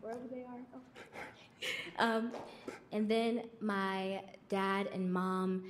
wherever 0.00 0.26
they 0.30 0.42
are. 0.42 0.60
Oh. 1.98 2.04
um, 2.04 2.32
and 2.92 3.08
then 3.08 3.44
my 3.60 4.22
dad 4.48 4.88
and 4.92 5.12
mom. 5.12 5.64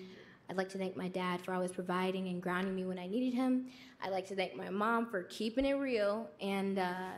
I'd 0.48 0.56
like 0.56 0.68
to 0.70 0.78
thank 0.78 0.96
my 0.96 1.06
dad 1.06 1.40
for 1.42 1.54
always 1.54 1.70
providing 1.70 2.26
and 2.26 2.42
grounding 2.42 2.74
me 2.74 2.84
when 2.84 2.98
I 2.98 3.06
needed 3.06 3.34
him. 3.34 3.66
I'd 4.02 4.10
like 4.10 4.26
to 4.28 4.34
thank 4.34 4.56
my 4.56 4.68
mom 4.68 5.06
for 5.06 5.22
keeping 5.24 5.64
it 5.64 5.74
real 5.74 6.28
and 6.40 6.80
uh, 6.80 7.12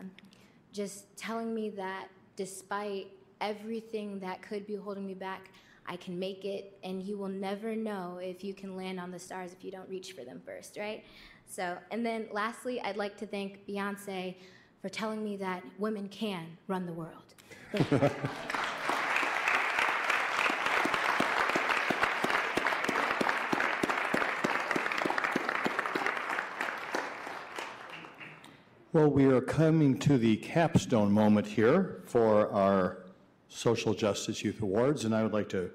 just 0.70 1.16
telling 1.16 1.54
me 1.54 1.70
that 1.70 2.08
despite 2.36 3.06
everything 3.40 4.18
that 4.20 4.42
could 4.42 4.66
be 4.66 4.74
holding 4.74 5.06
me 5.06 5.14
back, 5.14 5.50
I 5.86 5.96
can 5.96 6.18
make 6.18 6.44
it, 6.44 6.78
and 6.84 7.02
you 7.02 7.18
will 7.18 7.28
never 7.28 7.74
know 7.74 8.18
if 8.22 8.44
you 8.44 8.54
can 8.54 8.76
land 8.76 9.00
on 9.00 9.10
the 9.10 9.18
stars 9.18 9.52
if 9.52 9.64
you 9.64 9.70
don't 9.70 9.88
reach 9.88 10.12
for 10.12 10.24
them 10.24 10.40
first, 10.44 10.76
right? 10.76 11.04
So, 11.46 11.76
and 11.90 12.04
then 12.06 12.28
lastly, 12.32 12.80
I'd 12.80 12.96
like 12.96 13.16
to 13.18 13.26
thank 13.26 13.66
Beyonce 13.66 14.36
for 14.82 14.88
telling 14.88 15.22
me 15.22 15.36
that 15.36 15.62
women 15.78 16.08
can 16.08 16.44
run 16.66 16.84
the 16.86 16.92
world. 16.92 17.34
Well, 28.92 29.08
we 29.08 29.24
are 29.24 29.40
coming 29.40 29.98
to 30.00 30.18
the 30.18 30.36
capstone 30.36 31.10
moment 31.10 31.46
here 31.46 32.02
for 32.04 32.50
our 32.50 32.98
Social 33.48 33.94
Justice 33.94 34.44
Youth 34.44 34.60
Awards, 34.60 35.06
and 35.06 35.14
I 35.14 35.22
would 35.22 35.32
like 35.32 35.48
to 35.50 35.70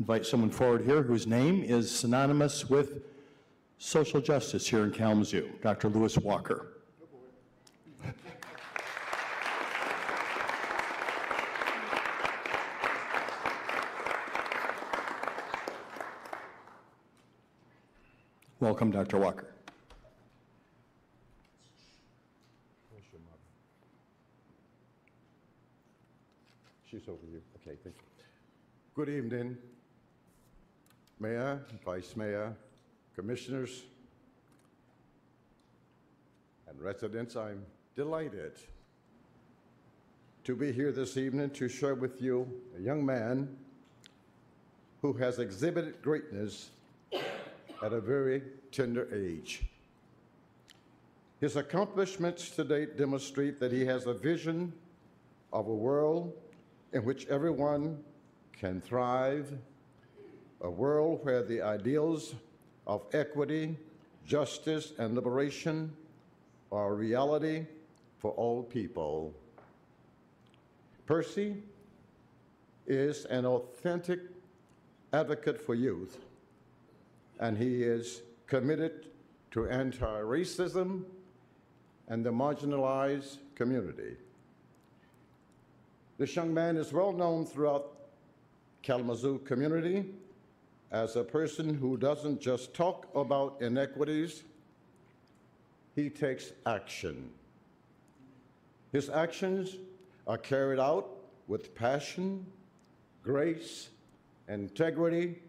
invite 0.00 0.24
someone 0.24 0.48
forward 0.48 0.82
here 0.82 1.02
whose 1.02 1.26
name 1.26 1.62
is 1.62 1.90
synonymous 1.90 2.70
with 2.70 3.02
social 3.76 4.22
justice 4.22 4.66
here 4.66 4.84
in 4.84 4.90
Kalamazoo, 4.90 5.50
Dr. 5.60 5.90
Lewis 5.90 6.16
Walker. 6.16 6.71
Welcome, 18.62 18.92
Dr. 18.92 19.18
Walker. 19.18 19.48
She's 26.88 27.00
over 27.08 27.26
you. 27.28 27.42
Okay, 27.56 27.76
thank 27.82 27.96
you. 27.96 28.24
Good 28.94 29.08
evening, 29.08 29.56
Mayor, 31.18 31.60
Vice 31.84 32.14
Mayor, 32.14 32.54
Commissioners, 33.16 33.82
and 36.68 36.80
residents. 36.80 37.34
I'm 37.34 37.66
delighted 37.96 38.52
to 40.44 40.54
be 40.54 40.70
here 40.70 40.92
this 40.92 41.16
evening 41.16 41.50
to 41.50 41.68
share 41.68 41.96
with 41.96 42.22
you 42.22 42.48
a 42.78 42.80
young 42.80 43.04
man 43.04 43.56
who 45.00 45.14
has 45.14 45.40
exhibited 45.40 46.00
greatness 46.00 46.70
at 47.82 47.92
a 47.92 48.00
very 48.00 48.42
tender 48.70 49.08
age. 49.12 49.64
His 51.40 51.56
accomplishments 51.56 52.50
to 52.50 52.62
date 52.62 52.96
demonstrate 52.96 53.58
that 53.58 53.72
he 53.72 53.84
has 53.84 54.06
a 54.06 54.14
vision 54.14 54.72
of 55.52 55.66
a 55.66 55.74
world 55.74 56.32
in 56.92 57.04
which 57.04 57.26
everyone 57.26 57.98
can 58.52 58.80
thrive, 58.80 59.52
a 60.60 60.70
world 60.70 61.20
where 61.24 61.42
the 61.42 61.60
ideals 61.60 62.34
of 62.86 63.02
equity, 63.12 63.76
justice, 64.24 64.92
and 64.98 65.16
liberation 65.16 65.92
are 66.70 66.90
a 66.90 66.94
reality 66.94 67.66
for 68.18 68.30
all 68.32 68.62
people. 68.62 69.34
Percy 71.06 71.56
is 72.86 73.24
an 73.26 73.44
authentic 73.44 74.20
advocate 75.12 75.60
for 75.60 75.74
youth, 75.74 76.18
and 77.42 77.58
he 77.58 77.82
is 77.82 78.22
committed 78.46 79.08
to 79.50 79.68
anti 79.68 80.20
racism 80.20 81.02
and 82.06 82.24
the 82.24 82.30
marginalized 82.30 83.38
community. 83.56 84.16
This 86.18 86.36
young 86.36 86.54
man 86.54 86.76
is 86.76 86.92
well 86.92 87.12
known 87.12 87.44
throughout 87.44 87.96
Kalamazoo 88.82 89.40
community 89.40 90.04
as 90.92 91.16
a 91.16 91.24
person 91.24 91.74
who 91.74 91.96
doesn't 91.96 92.40
just 92.40 92.74
talk 92.74 93.08
about 93.16 93.60
inequities, 93.60 94.44
he 95.96 96.08
takes 96.08 96.52
action. 96.64 97.28
His 98.92 99.10
actions 99.10 99.78
are 100.28 100.38
carried 100.38 100.78
out 100.78 101.08
with 101.48 101.74
passion, 101.74 102.46
grace, 103.24 103.88
integrity, 104.48 105.40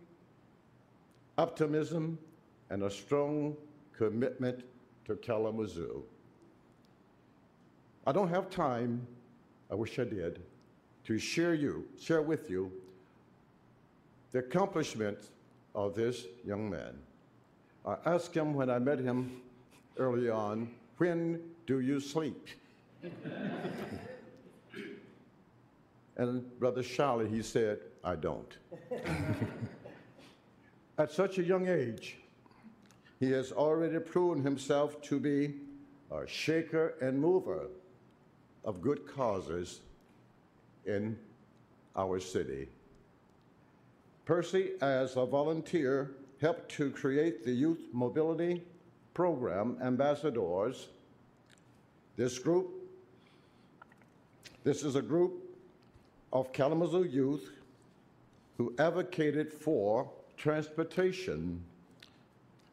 optimism, 1.38 2.17
and 2.69 2.84
a 2.84 2.89
strong 2.89 3.56
commitment 3.96 4.63
to 5.06 5.15
Kalamazoo. 5.15 6.04
I 8.06 8.12
don't 8.12 8.30
have 8.30 8.50
time, 8.50 9.06
I 9.71 9.75
wish 9.75 10.00
I 10.00 10.04
did, 10.04 10.42
to 11.06 11.17
share 11.17 11.54
you, 11.54 11.86
share 12.00 12.21
with 12.21 12.50
you 12.50 12.71
the 14.31 14.40
accomplishment 14.40 15.19
of 15.75 15.96
this 15.96 16.25
young 16.46 16.69
man. 16.69 16.96
I 17.86 17.98
asked 18.06 18.36
him 18.36 18.54
when 18.54 18.69
I 18.69 18.79
met 18.79 19.00
him 19.00 19.42
early 19.98 20.29
on, 20.29 20.69
when 20.98 21.42
do 21.67 21.79
you 21.79 22.00
sleep? 22.00 22.48
and 26.17 26.60
Brother 26.60 26.84
Charlie, 26.84 27.29
he 27.29 27.42
said, 27.42 27.79
I 28.04 28.15
don't. 28.15 28.58
At 30.98 31.12
such 31.12 31.39
a 31.39 31.44
young 31.44 31.67
age, 31.67 32.17
he 33.19 33.31
has 33.31 33.52
already 33.52 33.98
proven 34.00 34.44
himself 34.44 35.02
to 35.04 35.19
be 35.19 35.56
a 36.12 36.27
shaker 36.27 36.94
and 37.02 37.19
mover 37.19 37.67
of 38.63 38.79
good 38.79 39.08
causes 39.08 39.81
in 40.85 41.17
our 41.96 42.19
city. 42.19 42.67
Percy, 44.25 44.73
as 44.81 45.17
a 45.17 45.25
volunteer, 45.25 46.12
helped 46.39 46.69
to 46.73 46.91
create 46.91 47.44
the 47.44 47.52
Youth 47.52 47.87
Mobility 47.91 48.62
Program 49.15 49.77
Ambassadors. 49.81 50.89
This 52.17 52.37
group, 52.37 52.69
this 54.63 54.83
is 54.83 54.96
a 54.96 55.02
group 55.02 55.44
of 56.31 56.54
Kalamazoo 56.54 57.04
youth 57.04 57.50
who 58.58 58.75
advocated 58.77 59.52
for 59.52 60.10
transportation, 60.38 61.63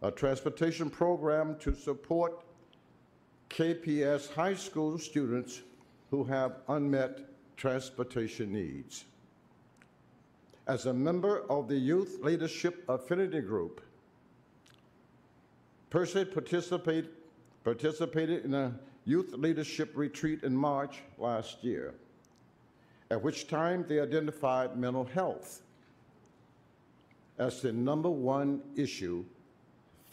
a 0.02 0.11
transportation 0.11 0.90
program 0.90 1.56
to 1.61 1.74
support 1.74 2.42
KPS 3.50 4.32
high 4.32 4.54
school 4.54 4.98
students 4.98 5.62
who 6.11 6.24
have 6.24 6.56
unmet 6.68 7.20
transportation 7.56 8.52
needs. 8.52 9.04
As 10.66 10.86
a 10.86 10.92
member 10.92 11.42
of 11.50 11.68
the 11.68 11.76
Youth 11.76 12.18
Leadership 12.22 12.84
Affinity 12.88 13.40
Group, 13.40 13.80
Percy 15.90 16.24
participate, 16.24 17.06
participated 17.64 18.44
in 18.44 18.54
a 18.54 18.72
youth 19.04 19.32
leadership 19.32 19.90
retreat 19.94 20.44
in 20.44 20.56
March 20.56 20.98
last 21.18 21.64
year, 21.64 21.94
at 23.11 23.20
which 23.20 23.48
time 23.48 23.84
they 23.88 23.98
identified 23.98 24.76
mental 24.76 25.04
health 25.04 25.62
as 27.41 27.62
the 27.62 27.72
number 27.72 28.11
one 28.11 28.61
issue 28.76 29.24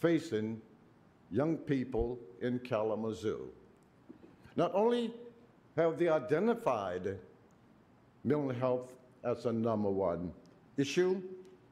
facing 0.00 0.60
young 1.30 1.58
people 1.58 2.18
in 2.40 2.58
Kalamazoo. 2.60 3.50
Not 4.56 4.74
only 4.74 5.12
have 5.76 5.98
they 5.98 6.08
identified 6.08 7.18
mental 8.24 8.48
health 8.48 8.88
as 9.24 9.44
a 9.44 9.52
number 9.52 9.90
one 9.90 10.32
issue, 10.78 11.20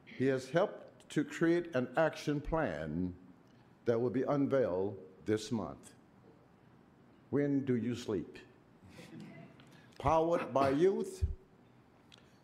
he 0.05 0.27
has 0.27 0.47
helped 0.47 1.09
to 1.09 1.23
create 1.23 1.75
an 1.75 1.87
action 1.97 2.39
plan 2.39 3.11
that 3.85 3.99
will 3.99 4.11
be 4.11 4.23
unveiled 4.23 4.95
this 5.25 5.51
month. 5.51 5.93
When 7.31 7.65
do 7.65 7.77
you 7.77 7.95
sleep? 7.95 8.37
Powered 9.97 10.53
by 10.53 10.69
youth, 10.69 11.25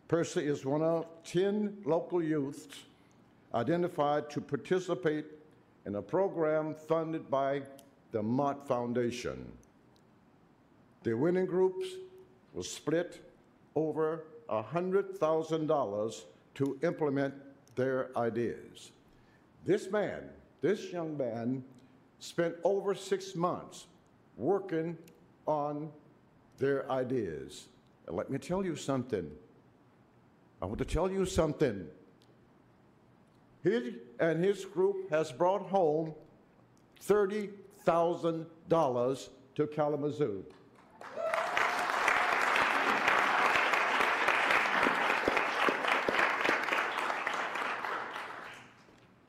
Percy 0.08 0.46
is 0.46 0.66
one 0.66 0.82
of 0.82 1.06
10 1.24 1.78
local 1.84 2.20
youths 2.20 2.66
identified 3.54 4.28
to 4.30 4.40
participate 4.40 5.26
in 5.86 5.94
a 5.96 6.02
program 6.02 6.74
funded 6.74 7.30
by 7.30 7.62
the 8.10 8.22
Mott 8.22 8.66
Foundation. 8.66 9.46
The 11.02 11.14
winning 11.14 11.46
groups 11.46 11.86
will 12.52 12.62
split 12.62 13.30
over 13.74 14.24
$100,000 14.48 16.24
to 16.54 16.78
implement 16.82 17.34
their 17.74 18.10
ideas. 18.16 18.92
This 19.64 19.90
man, 19.90 20.22
this 20.60 20.92
young 20.92 21.16
man, 21.16 21.64
spent 22.20 22.54
over 22.64 22.94
six 22.94 23.34
months 23.34 23.86
working 24.36 24.96
on 25.46 25.90
their 26.58 26.90
ideas. 26.90 27.66
And 28.06 28.16
let 28.16 28.30
me 28.30 28.38
tell 28.38 28.64
you 28.64 28.76
something. 28.76 29.30
I 30.62 30.66
want 30.66 30.78
to 30.78 30.84
tell 30.84 31.10
you 31.10 31.26
something. 31.26 31.86
He 33.64 33.96
and 34.20 34.44
his 34.44 34.64
group 34.66 35.10
has 35.10 35.32
brought 35.32 35.62
home 35.62 36.14
$30,000 37.02 39.28
to 39.54 39.66
Kalamazoo. 39.66 40.44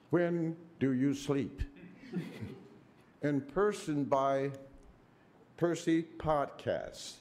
When 0.10 0.58
do 0.80 0.92
you 0.92 1.14
sleep? 1.14 1.62
In 3.22 3.40
person 3.40 4.04
by 4.04 4.52
Percy 5.56 6.04
Podcast. 6.18 7.14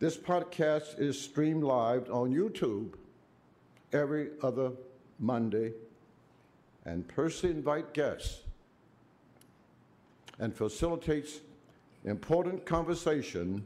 This 0.00 0.16
podcast 0.16 0.98
is 0.98 1.20
streamed 1.20 1.62
live 1.62 2.10
on 2.10 2.34
YouTube 2.34 2.94
every 3.92 4.30
other 4.42 4.72
Monday, 5.20 5.72
and 6.86 7.06
personally 7.06 7.54
invite 7.54 7.92
guests 7.92 8.40
and 10.38 10.56
facilitates 10.56 11.40
important 12.04 12.64
conversation 12.64 13.62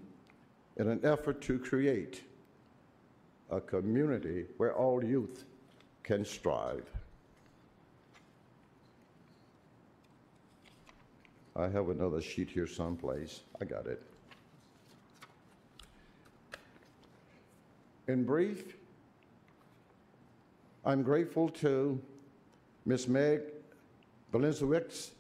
in 0.77 0.89
an 0.89 1.01
effort 1.05 1.41
to 1.41 1.59
create 1.59 2.23
a 3.51 3.61
community 3.61 4.47
where 4.57 4.75
all 4.75 5.03
youth 5.03 5.45
can 6.03 6.25
strive. 6.25 6.85
I 11.57 11.69
have 11.69 11.89
another 11.89 12.21
sheet 12.21 12.51
here 12.51 12.67
someplace. 12.67 13.43
I 13.61 13.65
got 13.65 13.87
it. 13.87 14.03
In 18.09 18.25
brief, 18.25 18.75
I'm 20.87 21.03
grateful 21.03 21.49
to 21.49 21.99
Ms. 22.85 23.09
Meg 23.09 23.41
Belinzowicz 24.33 25.13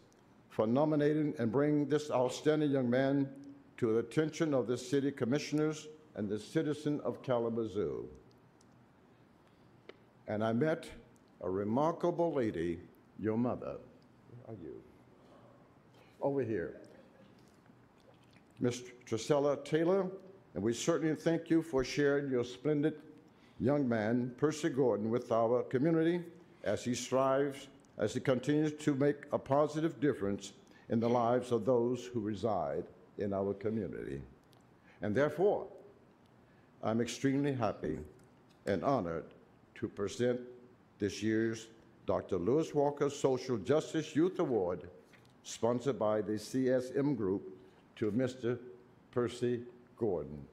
for 0.50 0.66
nominating 0.66 1.32
and 1.38 1.50
bringing 1.50 1.88
this 1.88 2.10
outstanding 2.10 2.70
young 2.70 2.90
man 2.90 3.30
to 3.78 3.94
the 3.94 4.00
attention 4.00 4.52
of 4.52 4.66
the 4.66 4.76
city 4.76 5.10
commissioners 5.10 5.88
and 6.16 6.28
the 6.28 6.38
citizen 6.38 7.00
of 7.02 7.22
Kalamazoo. 7.22 8.06
And 10.28 10.44
I 10.44 10.52
met 10.52 10.86
a 11.40 11.48
remarkable 11.50 12.34
lady, 12.34 12.80
your 13.18 13.38
mother. 13.38 13.76
Where 14.44 14.54
are 14.54 14.60
you? 14.62 14.82
Over 16.20 16.42
here. 16.42 16.76
Ms. 18.60 18.82
Trisella 19.06 19.64
Taylor, 19.64 20.06
and 20.54 20.62
we 20.62 20.74
certainly 20.74 21.14
thank 21.14 21.48
you 21.48 21.62
for 21.62 21.82
sharing 21.82 22.30
your 22.30 22.44
splendid 22.44 22.94
young 23.60 23.88
man, 23.88 24.34
Percy 24.36 24.68
Gordon, 24.68 25.10
with 25.10 25.30
our 25.30 25.62
community 25.62 26.20
as 26.64 26.84
he 26.84 26.94
strives, 26.94 27.68
as 27.98 28.14
he 28.14 28.20
continues 28.20 28.72
to 28.74 28.94
make 28.94 29.16
a 29.32 29.38
positive 29.38 30.00
difference 30.00 30.52
in 30.88 31.00
the 31.00 31.08
lives 31.08 31.52
of 31.52 31.64
those 31.64 32.04
who 32.06 32.20
reside 32.20 32.84
in 33.18 33.32
our 33.32 33.54
community. 33.54 34.20
And 35.02 35.14
therefore, 35.14 35.66
I'm 36.82 37.00
extremely 37.00 37.52
happy 37.52 37.98
and 38.66 38.82
honored 38.82 39.24
to 39.76 39.88
present 39.88 40.40
this 40.98 41.22
year's 41.22 41.68
Dr. 42.06 42.36
Lewis 42.36 42.74
Walker 42.74 43.08
Social 43.08 43.56
Justice 43.56 44.14
Youth 44.14 44.38
Award, 44.38 44.88
sponsored 45.42 45.98
by 45.98 46.20
the 46.20 46.32
CSM 46.32 47.16
Group, 47.16 47.50
to 47.96 48.10
Mr. 48.10 48.58
Percy 49.12 49.60
Gordon. 49.96 50.44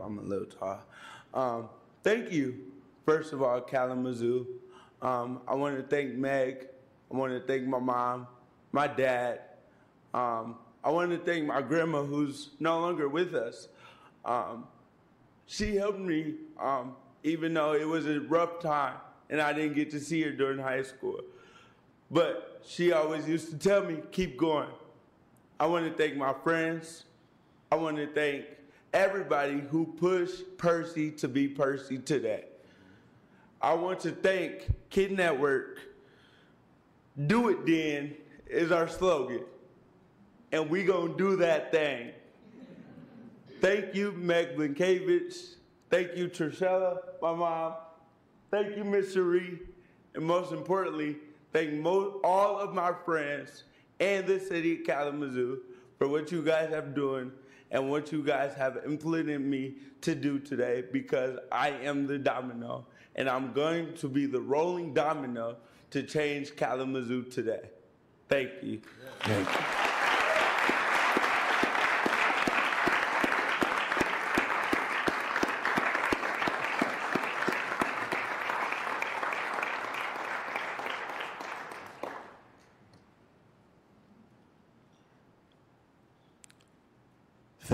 I'm 0.00 0.18
a 0.18 0.22
little 0.22 0.46
tall. 0.46 0.80
Um, 1.34 1.68
thank 2.02 2.30
you, 2.30 2.58
first 3.04 3.32
of 3.32 3.42
all, 3.42 3.60
Kalamazoo. 3.60 4.46
Um, 5.00 5.40
I 5.48 5.54
want 5.54 5.76
to 5.76 5.82
thank 5.82 6.14
Meg. 6.14 6.68
I 7.12 7.16
want 7.16 7.32
to 7.32 7.40
thank 7.40 7.66
my 7.66 7.78
mom, 7.78 8.26
my 8.70 8.86
dad. 8.86 9.40
Um, 10.14 10.56
I 10.84 10.90
want 10.90 11.10
to 11.10 11.18
thank 11.18 11.46
my 11.46 11.62
grandma, 11.62 12.02
who's 12.02 12.50
no 12.60 12.80
longer 12.80 13.08
with 13.08 13.34
us. 13.34 13.68
Um, 14.24 14.66
she 15.46 15.76
helped 15.76 15.98
me, 15.98 16.34
um, 16.58 16.94
even 17.22 17.54
though 17.54 17.74
it 17.74 17.86
was 17.86 18.06
a 18.06 18.20
rough 18.20 18.60
time 18.60 18.94
and 19.32 19.40
I 19.40 19.52
didn't 19.52 19.74
get 19.74 19.90
to 19.92 20.00
see 20.00 20.22
her 20.22 20.30
during 20.30 20.58
high 20.58 20.82
school. 20.82 21.20
But 22.10 22.60
she 22.66 22.92
always 22.92 23.26
used 23.26 23.50
to 23.50 23.58
tell 23.58 23.82
me, 23.82 23.98
keep 24.12 24.36
going. 24.36 24.68
I 25.58 25.66
want 25.66 25.86
to 25.86 25.92
thank 25.96 26.16
my 26.16 26.34
friends. 26.44 27.04
I 27.70 27.76
want 27.76 27.96
to 27.96 28.06
thank 28.08 28.44
everybody 28.92 29.60
who 29.60 29.86
pushed 29.86 30.58
Percy 30.58 31.10
to 31.12 31.28
be 31.28 31.48
Percy 31.48 31.98
today. 31.98 32.44
I 33.60 33.74
want 33.74 34.00
to 34.00 34.10
thank 34.10 34.68
KYD 34.90 35.16
Network. 35.16 35.80
Do 37.26 37.48
it 37.48 37.64
then 37.66 38.14
is 38.46 38.72
our 38.72 38.88
slogan. 38.88 39.44
And 40.50 40.68
we 40.68 40.84
gonna 40.84 41.16
do 41.16 41.36
that 41.36 41.70
thing. 41.70 42.10
Thank 43.60 43.94
you, 43.94 44.12
Meg 44.12 44.56
Blinkevich. 44.56 45.54
Thank 45.88 46.16
you, 46.16 46.28
Trishella, 46.28 46.98
my 47.20 47.34
mom. 47.34 47.74
Thank 48.50 48.76
you, 48.76 48.84
Miss 48.84 49.14
Cherie. 49.14 49.60
And 50.14 50.24
most 50.24 50.52
importantly, 50.52 51.16
thank 51.52 51.84
all 51.86 52.58
of 52.58 52.74
my 52.74 52.92
friends 53.04 53.64
and 54.00 54.26
the 54.26 54.40
city 54.40 54.80
of 54.80 54.86
Kalamazoo 54.86 55.60
for 55.98 56.08
what 56.08 56.32
you 56.32 56.42
guys 56.42 56.70
have 56.70 56.94
doing 56.94 57.30
and 57.72 57.90
what 57.90 58.12
you 58.12 58.22
guys 58.22 58.54
have 58.54 58.78
implemented 58.86 59.40
me 59.40 59.74
to 60.02 60.14
do 60.14 60.38
today 60.38 60.84
because 60.92 61.38
I 61.50 61.70
am 61.70 62.06
the 62.06 62.18
domino 62.18 62.86
and 63.16 63.28
I'm 63.28 63.52
going 63.52 63.94
to 63.94 64.08
be 64.08 64.26
the 64.26 64.40
rolling 64.40 64.94
domino 64.94 65.56
to 65.90 66.02
change 66.02 66.54
Kalamazoo 66.54 67.24
today. 67.24 67.70
Thank 68.28 68.50
you. 68.62 68.80
Thank 69.20 69.48
you. 69.48 69.81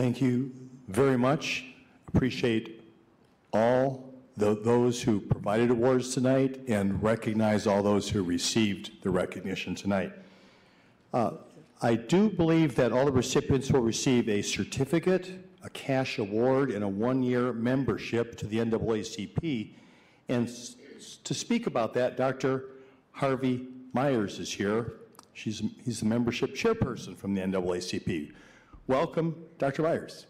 Thank 0.09 0.23
you 0.23 0.51
very 0.87 1.19
much. 1.19 1.67
Appreciate 2.07 2.83
all 3.53 4.15
tho- 4.39 4.55
those 4.55 5.03
who 5.03 5.21
provided 5.21 5.69
awards 5.69 6.15
tonight 6.15 6.61
and 6.67 7.03
recognize 7.03 7.67
all 7.67 7.83
those 7.83 8.09
who 8.09 8.23
received 8.23 9.03
the 9.03 9.11
recognition 9.11 9.75
tonight. 9.75 10.15
Uh, 11.13 11.33
I 11.83 11.97
do 11.97 12.31
believe 12.31 12.75
that 12.77 12.91
all 12.91 13.05
the 13.05 13.13
recipients 13.13 13.71
will 13.71 13.83
receive 13.83 14.31
a 14.31 14.41
certificate, 14.41 15.31
a 15.63 15.69
cash 15.69 16.17
award, 16.17 16.71
and 16.71 16.83
a 16.83 16.89
one-year 16.89 17.53
membership 17.53 18.39
to 18.39 18.47
the 18.47 18.61
NAACP. 18.61 19.75
And 20.31 20.51
to 21.23 21.35
speak 21.35 21.67
about 21.67 21.93
that, 21.93 22.17
Dr. 22.17 22.65
Harvey 23.11 23.67
Myers 23.93 24.39
is 24.39 24.51
here. 24.51 24.95
She's, 25.35 25.63
he's 25.85 26.01
the 26.01 26.07
membership 26.07 26.55
chairperson 26.55 27.15
from 27.15 27.35
the 27.35 27.43
NAACP. 27.43 28.33
Welcome, 28.89 29.45
Dr. 29.59 29.83
Myers. 29.83 30.25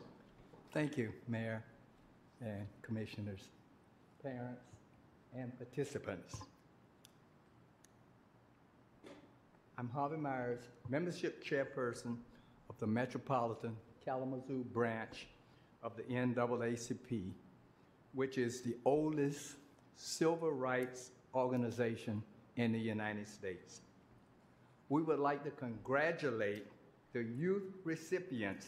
Thank 0.73 0.99
you, 0.99 1.13
Mayor 1.29 1.63
and 2.41 2.67
Commissioners, 2.83 3.51
parents, 4.21 4.65
and 5.33 5.57
participants. 5.57 6.41
I'm 9.79 9.89
Harvey 9.89 10.17
Myers, 10.17 10.59
Membership 10.89 11.45
Chairperson 11.45 12.17
of 12.69 12.77
the 12.81 12.87
Metropolitan 12.89 13.77
Kalamazoo 14.05 14.65
Branch 14.65 15.29
of 15.85 15.97
the 15.97 16.03
NAACP, 16.03 17.31
which 18.13 18.39
is 18.39 18.63
the 18.63 18.75
oldest 18.85 19.55
civil 19.95 20.51
rights 20.51 21.13
organization 21.33 22.25
in 22.57 22.73
the 22.73 22.81
United 22.81 23.29
States. 23.29 23.83
We 24.89 25.03
would 25.03 25.21
like 25.21 25.45
to 25.45 25.51
congratulate 25.53 26.67
the 27.13 27.23
youth 27.23 27.75
recipients 27.85 28.67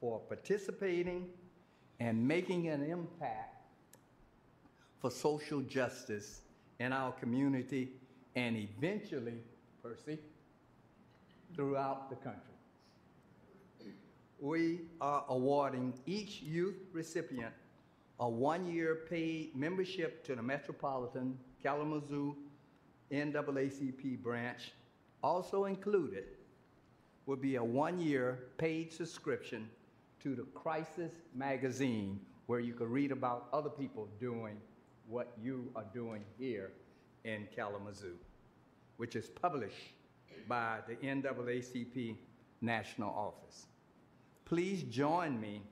for 0.00 0.20
participating 0.20 1.26
and 2.00 2.26
making 2.26 2.68
an 2.68 2.82
impact 2.82 3.66
for 5.00 5.10
social 5.10 5.60
justice 5.60 6.40
in 6.80 6.92
our 6.92 7.12
community 7.12 7.90
and 8.36 8.56
eventually, 8.56 9.38
Percy, 9.82 10.18
throughout 11.54 12.10
the 12.10 12.16
country. 12.16 12.40
We 14.40 14.80
are 15.00 15.24
awarding 15.28 15.94
each 16.06 16.42
youth 16.42 16.76
recipient 16.92 17.52
a 18.20 18.28
one-year 18.28 19.06
paid 19.08 19.56
membership 19.56 20.24
to 20.24 20.34
the 20.34 20.42
Metropolitan 20.42 21.38
Kalamazoo 21.62 22.36
NAACP 23.10 24.22
branch. 24.22 24.72
Also 25.22 25.64
included 25.64 26.24
will 27.26 27.36
be 27.36 27.56
a 27.56 27.64
one-year 27.64 28.38
paid 28.58 28.92
subscription 28.92 29.68
to 30.22 30.34
the 30.34 30.42
Crisis 30.54 31.12
Magazine, 31.34 32.20
where 32.46 32.60
you 32.60 32.74
can 32.74 32.90
read 32.90 33.12
about 33.12 33.48
other 33.52 33.70
people 33.70 34.08
doing 34.20 34.56
what 35.08 35.32
you 35.42 35.70
are 35.76 35.84
doing 35.92 36.24
here 36.38 36.72
in 37.24 37.46
Kalamazoo, 37.54 38.16
which 38.96 39.16
is 39.16 39.28
published 39.28 39.92
by 40.48 40.78
the 40.86 40.94
NAACP 40.96 42.16
National 42.60 43.10
Office. 43.10 43.66
Please 44.44 44.82
join 44.82 45.40
me 45.40 45.62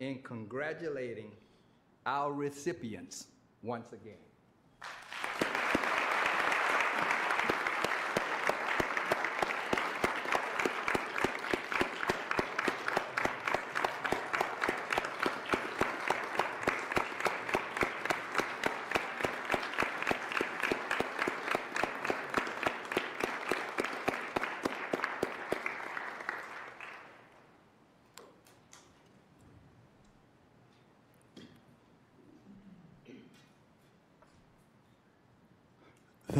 in 0.00 0.20
congratulating 0.22 1.30
our 2.06 2.32
recipients 2.32 3.26
once 3.62 3.92
again. 3.92 4.14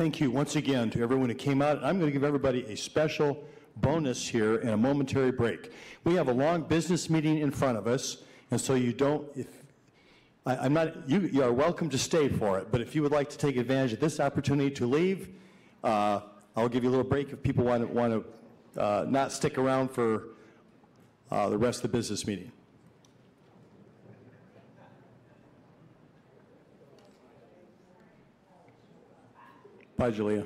Thank 0.03 0.21
you 0.21 0.33
once 0.33 0.57
again 0.57 0.91
to 0.91 1.01
everyone 1.01 1.29
who 1.29 1.35
came 1.37 1.63
out. 1.63 1.77
I'm 1.77 2.01
going 2.01 2.09
to 2.09 2.13
give 2.13 2.25
everybody 2.25 2.65
a 2.65 2.77
special 2.77 3.45
bonus 3.77 4.27
here 4.27 4.57
and 4.57 4.71
a 4.71 4.77
momentary 4.77 5.31
break. 5.31 5.71
We 6.03 6.15
have 6.15 6.27
a 6.27 6.33
long 6.33 6.63
business 6.63 7.09
meeting 7.09 7.39
in 7.39 7.53
front 7.53 7.79
of 7.79 7.87
us, 7.87 8.25
and 8.51 8.61
so 8.61 8.75
you 8.75 8.93
don't, 8.93 9.29
if, 9.37 9.47
I, 10.45 10.57
I'm 10.57 10.75
not, 10.75 11.09
you, 11.09 11.21
you 11.21 11.45
are 11.45 11.53
welcome 11.53 11.89
to 11.89 11.99
stay 11.99 12.29
for 12.29 12.59
it, 12.59 12.73
but 12.73 12.81
if 12.81 12.97
you 12.97 13.03
would 13.03 13.13
like 13.13 13.31
to 13.31 13.39
take 13.39 13.57
advantage 13.57 13.93
of 13.93 14.01
this 14.01 14.19
opportunity 14.19 14.73
to 14.73 14.87
leave, 14.87 15.29
uh, 15.85 16.23
I'll 16.57 16.69
give 16.69 16.83
you 16.83 16.91
a 16.91 16.95
little 16.97 17.05
break 17.05 17.31
if 17.31 17.41
people 17.41 17.63
want 17.63 17.87
to, 17.87 17.87
want 17.87 18.25
to 18.75 18.83
uh, 18.83 19.07
not 19.09 19.31
stick 19.31 19.57
around 19.57 19.93
for 19.93 20.31
uh, 21.31 21.49
the 21.49 21.59
rest 21.59 21.85
of 21.85 21.93
the 21.93 21.97
business 21.97 22.27
meeting. 22.27 22.51
Bye, 30.03 30.11
Julia. 30.11 30.45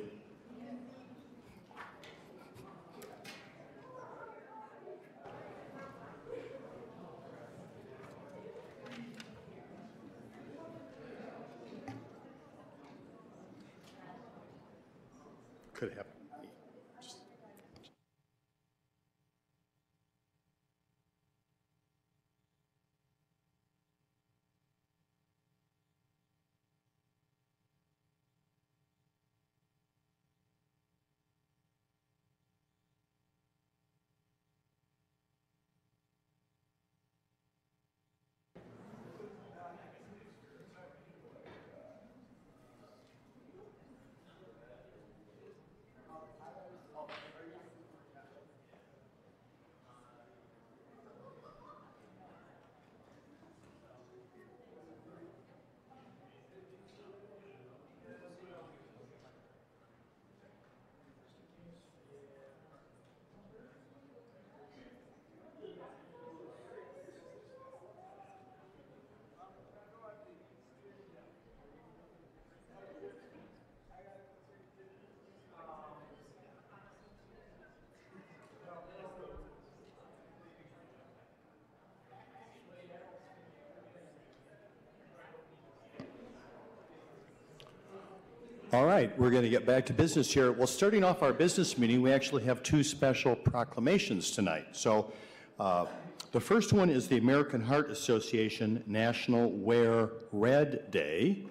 All 88.73 88.85
right, 88.85 89.17
we're 89.17 89.31
going 89.31 89.45
to 89.45 89.49
get 89.49 89.65
back 89.65 89.87
to 89.87 89.93
business 89.93 90.35
here. 90.35 90.51
Well, 90.51 90.67
starting 90.67 91.05
off 91.05 91.23
our 91.23 91.33
business 91.33 91.79
meeting, 91.79 92.03
we 92.03 92.11
actually 92.11 92.43
have 92.45 92.65
two 92.65 92.83
special 92.83 93.37
proclamations 93.37 94.33
tonight. 94.33 94.67
So, 94.73 95.13
uh, 95.61 95.87
the 96.33 96.41
first 96.41 96.73
one 96.73 96.91
is 96.91 97.07
the 97.07 97.17
American 97.17 97.61
Heart 97.61 97.93
Association 97.93 98.83
National 98.85 99.53
Wear 99.53 100.11
Red 100.33 100.91
Day, 100.91 101.45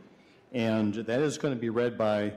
and 0.51 0.93
that 0.93 1.21
is 1.21 1.37
going 1.37 1.53
to 1.53 1.59
be 1.59 1.69
read 1.69 1.97
by 1.97 2.33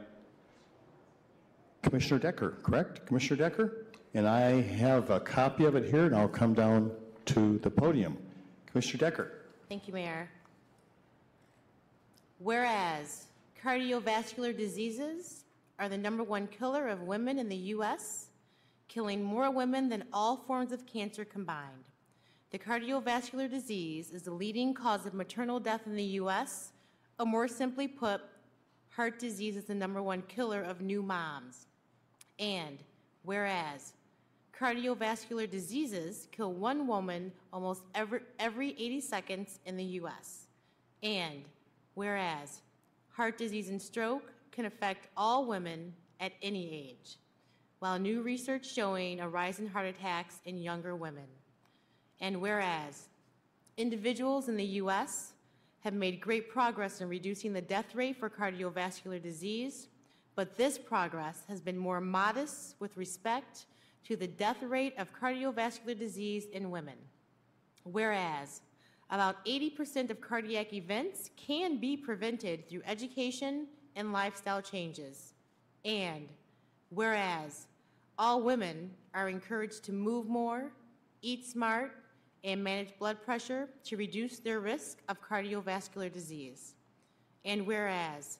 Commissioner 1.83 2.20
Decker, 2.20 2.51
correct? 2.62 3.05
Commissioner 3.05 3.37
Decker? 3.37 3.87
And 4.14 4.29
I 4.29 4.61
have 4.61 5.11
a 5.11 5.18
copy 5.18 5.64
of 5.64 5.74
it 5.74 5.91
here, 5.91 6.07
and 6.07 6.14
I'll 6.14 6.29
come 6.29 6.55
down 6.55 6.93
to 7.26 7.59
the 7.59 7.70
podium. 7.70 8.16
Commissioner 8.66 9.01
Decker. 9.01 9.33
Thank 9.68 9.89
you, 9.89 9.95
Mayor. 9.95 10.31
Whereas 12.39 13.28
cardiovascular 13.62 14.56
diseases 14.56 15.44
are 15.78 15.88
the 15.88 15.98
number 15.98 16.22
one 16.22 16.46
killer 16.46 16.88
of 16.88 17.02
women 17.02 17.38
in 17.38 17.48
the 17.48 17.56
U.S., 17.56 18.26
killing 18.88 19.22
more 19.22 19.50
women 19.50 19.88
than 19.88 20.04
all 20.12 20.36
forms 20.36 20.72
of 20.72 20.86
cancer 20.86 21.24
combined. 21.24 21.90
The 22.50 22.59
cardiovascular 22.59 23.50
disease 23.50 24.11
is 24.11 24.22
the 24.22 24.30
leading 24.32 24.74
cause 24.74 25.06
of 25.06 25.14
maternal 25.14 25.61
death 25.61 25.82
in 25.86 25.96
the 25.96 26.04
U.S., 26.04 26.72
or 27.18 27.26
more 27.26 27.48
simply 27.48 27.88
put, 27.88 28.20
heart 28.90 29.18
disease 29.18 29.56
is 29.56 29.64
the 29.64 29.74
number 29.74 30.02
one 30.02 30.22
killer 30.22 30.62
of 30.62 30.80
new 30.80 31.02
moms. 31.02 31.66
And 32.38 32.78
whereas 33.22 33.92
cardiovascular 34.59 35.50
diseases 35.50 36.28
kill 36.32 36.52
one 36.52 36.86
woman 36.86 37.32
almost 37.52 37.82
every, 37.94 38.20
every 38.38 38.70
80 38.70 39.00
seconds 39.00 39.59
in 39.66 39.76
the 39.76 39.84
U.S. 39.84 40.46
And 41.02 41.42
whereas 41.94 42.62
heart 43.19 43.37
disease 43.37 43.69
and 43.69 43.83
stroke 43.83 44.33
can 44.53 44.64
affect 44.64 45.09
all 45.16 45.45
women 45.45 45.93
at 46.21 46.33
any 46.41 46.73
age, 46.73 47.16
while 47.81 47.99
new 47.99 48.23
research 48.23 48.73
showing 48.73 49.19
a 49.19 49.29
rise 49.29 49.59
in 49.59 49.66
heart 49.66 49.87
attacks 49.87 50.41
in 50.45 50.57
younger 50.57 50.95
women. 50.95 51.25
And 52.21 52.41
whereas 52.41 53.09
individuals 53.77 54.49
in 54.49 54.57
the 54.57 54.64
U.S. 54.83 55.33
have 55.81 55.95
made 55.95 56.21
great 56.21 56.49
progress 56.49 57.01
in 57.01 57.09
reducing 57.09 57.53
the 57.53 57.61
death 57.61 57.93
rate 57.93 58.16
for 58.16 58.31
cardiovascular 58.31 59.21
disease, 59.21 59.89
but 60.37 60.57
this 60.57 60.79
progress 60.79 61.43
has 61.49 61.61
been 61.61 61.77
more 61.77 62.01
modest 62.01 62.77
with 62.79 62.97
respect 62.97 63.66
to 64.05 64.14
the 64.14 64.29
death 64.29 64.62
rate 64.62 64.95
of 64.97 65.12
cardiovascular 65.12 65.99
disease 65.99 66.45
in 66.53 66.71
women. 66.71 66.99
Whereas 67.83 68.61
about 69.11 69.44
80% 69.46 70.11
of 70.11 70.20
cardiac 70.20 70.72
events 70.72 71.30
can 71.36 71.78
be 71.78 71.96
prevented 71.96 72.68
through 72.68 72.82
education 72.86 73.66
and 73.96 74.12
lifestyle 74.12 74.61
changes. 74.61 75.32
And 75.84 76.28
whereas 76.90 77.66
all 78.18 78.42
women 78.42 78.90
are 79.14 79.28
encouraged 79.28 79.84
to 79.84 79.92
move 79.92 80.26
more, 80.26 80.72
eat 81.22 81.46
smart, 81.46 81.92
and 82.44 82.62
manage 82.62 82.96
blood 82.98 83.22
pressure 83.22 83.68
to 83.84 83.96
reduce 83.96 84.38
their 84.38 84.61
risk 84.61 84.98
of 85.09 85.22
cardiovascular 85.22 86.12
disease. 86.12 86.74
And 87.44 87.66
whereas 87.66 88.38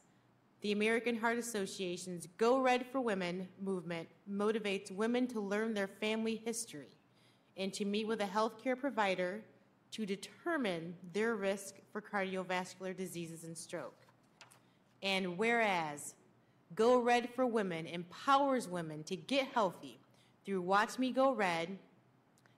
the 0.61 0.73
American 0.73 1.17
Heart 1.17 1.39
Association's 1.39 2.27
Go 2.37 2.59
Red 2.59 2.87
for 2.87 3.01
Women 3.01 3.49
movement 3.63 4.09
motivates 4.31 4.91
women 4.91 5.27
to 5.29 5.41
learn 5.41 5.73
their 5.73 5.87
family 5.87 6.43
history 6.45 6.91
and 7.57 7.73
to 7.75 7.85
meet 7.85 8.07
with 8.07 8.21
a 8.21 8.27
healthcare 8.27 8.79
provider 8.79 9.43
to 9.93 10.07
determine 10.07 10.95
their 11.13 11.35
risk 11.35 11.77
for 11.93 12.01
cardiovascular 12.01 12.97
diseases 12.97 13.45
and 13.45 13.57
stroke. 13.57 14.07
And 15.03 15.39
whereas 15.39 16.15
Go 16.75 17.01
Red 17.01 17.31
for 17.35 17.47
Women 17.47 17.87
empowers 17.87 18.69
women 18.69 19.03
to 19.05 19.17
get 19.17 19.49
healthy 19.49 19.99
through 20.45 20.63
Watch 20.63 20.99
Me 20.99 21.13
Go 21.13 21.33
Red 21.33 21.79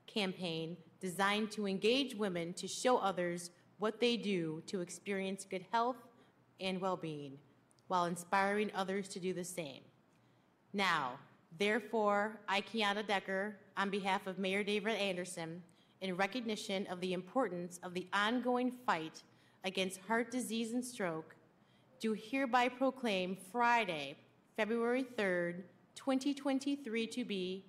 campaign 0.07 0.77
designed 1.01 1.51
to 1.53 1.67
engage 1.67 2.15
women 2.15 2.53
to 2.55 2.67
show 2.67 2.99
others 2.99 3.51
what 3.79 4.01
they 4.01 4.17
do 4.17 4.63
to 4.67 4.81
experience 4.81 5.47
good 5.49 5.65
health 5.73 5.97
and 6.61 6.81
well-being 6.81 7.39
while 7.89 8.05
inspiring 8.05 8.71
others 8.75 9.09
to 9.09 9.19
do 9.19 9.33
the 9.33 9.45
same. 9.45 9.81
Now, 10.73 11.13
therefore, 11.59 12.39
I, 12.49 12.61
Qianna 12.61 13.07
Decker, 13.07 13.57
on 13.77 13.91
behalf 13.91 14.27
of 14.27 14.39
Mayor 14.39 14.63
David 14.63 14.95
Anderson, 14.97 15.63
in 16.01 16.17
recognition 16.17 16.87
of 16.87 17.01
the 17.01 17.13
importance 17.13 17.79
of 17.83 17.95
the 17.95 18.07
ongoing 18.13 18.71
fight 18.71 19.23
against 19.65 20.01
heart 20.01 20.31
disease 20.31 20.73
and 20.73 20.85
stroke, 20.85 21.37
do 22.01 22.15
hereby 22.15 22.69
proclaim 22.69 23.37
Friday, 23.53 24.17
February 24.57 25.05
3rd, 25.19 25.63
2023 25.95 27.07
to 27.07 27.25
be 27.25 27.65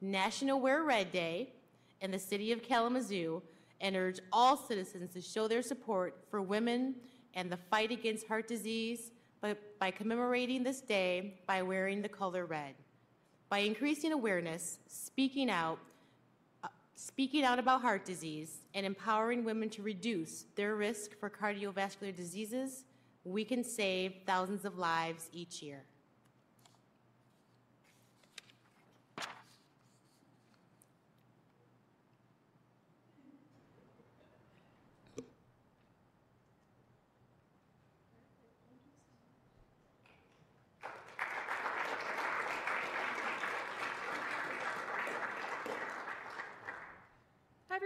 National 0.00 0.60
Wear 0.60 0.82
Red 0.82 1.12
Day 1.12 1.52
in 2.00 2.10
the 2.10 2.18
city 2.18 2.52
of 2.52 2.62
Kalamazoo 2.62 3.40
and 3.80 3.96
urge 3.96 4.18
all 4.32 4.56
citizens 4.56 5.12
to 5.12 5.20
show 5.20 5.46
their 5.46 5.62
support 5.62 6.24
for 6.30 6.42
women 6.42 6.96
and 7.34 7.50
the 7.50 7.56
fight 7.56 7.92
against 7.92 8.26
heart 8.26 8.48
disease 8.48 9.12
by, 9.40 9.54
by 9.78 9.90
commemorating 9.90 10.64
this 10.64 10.80
day 10.80 11.38
by 11.46 11.62
wearing 11.62 12.02
the 12.02 12.08
color 12.08 12.46
red. 12.46 12.74
By 13.48 13.58
increasing 13.58 14.12
awareness, 14.12 14.78
speaking 14.88 15.50
out, 15.50 15.78
speaking 16.96 17.44
out 17.44 17.58
about 17.58 17.82
heart 17.82 18.04
disease, 18.04 18.62
and 18.74 18.84
empowering 18.84 19.44
women 19.44 19.68
to 19.70 19.82
reduce 19.82 20.46
their 20.56 20.74
risk 20.74 21.18
for 21.20 21.30
cardiovascular 21.30 22.14
diseases, 22.14 22.84
we 23.24 23.44
can 23.44 23.62
save 23.62 24.14
thousands 24.26 24.64
of 24.64 24.78
lives 24.78 25.28
each 25.32 25.62
year. 25.62 25.84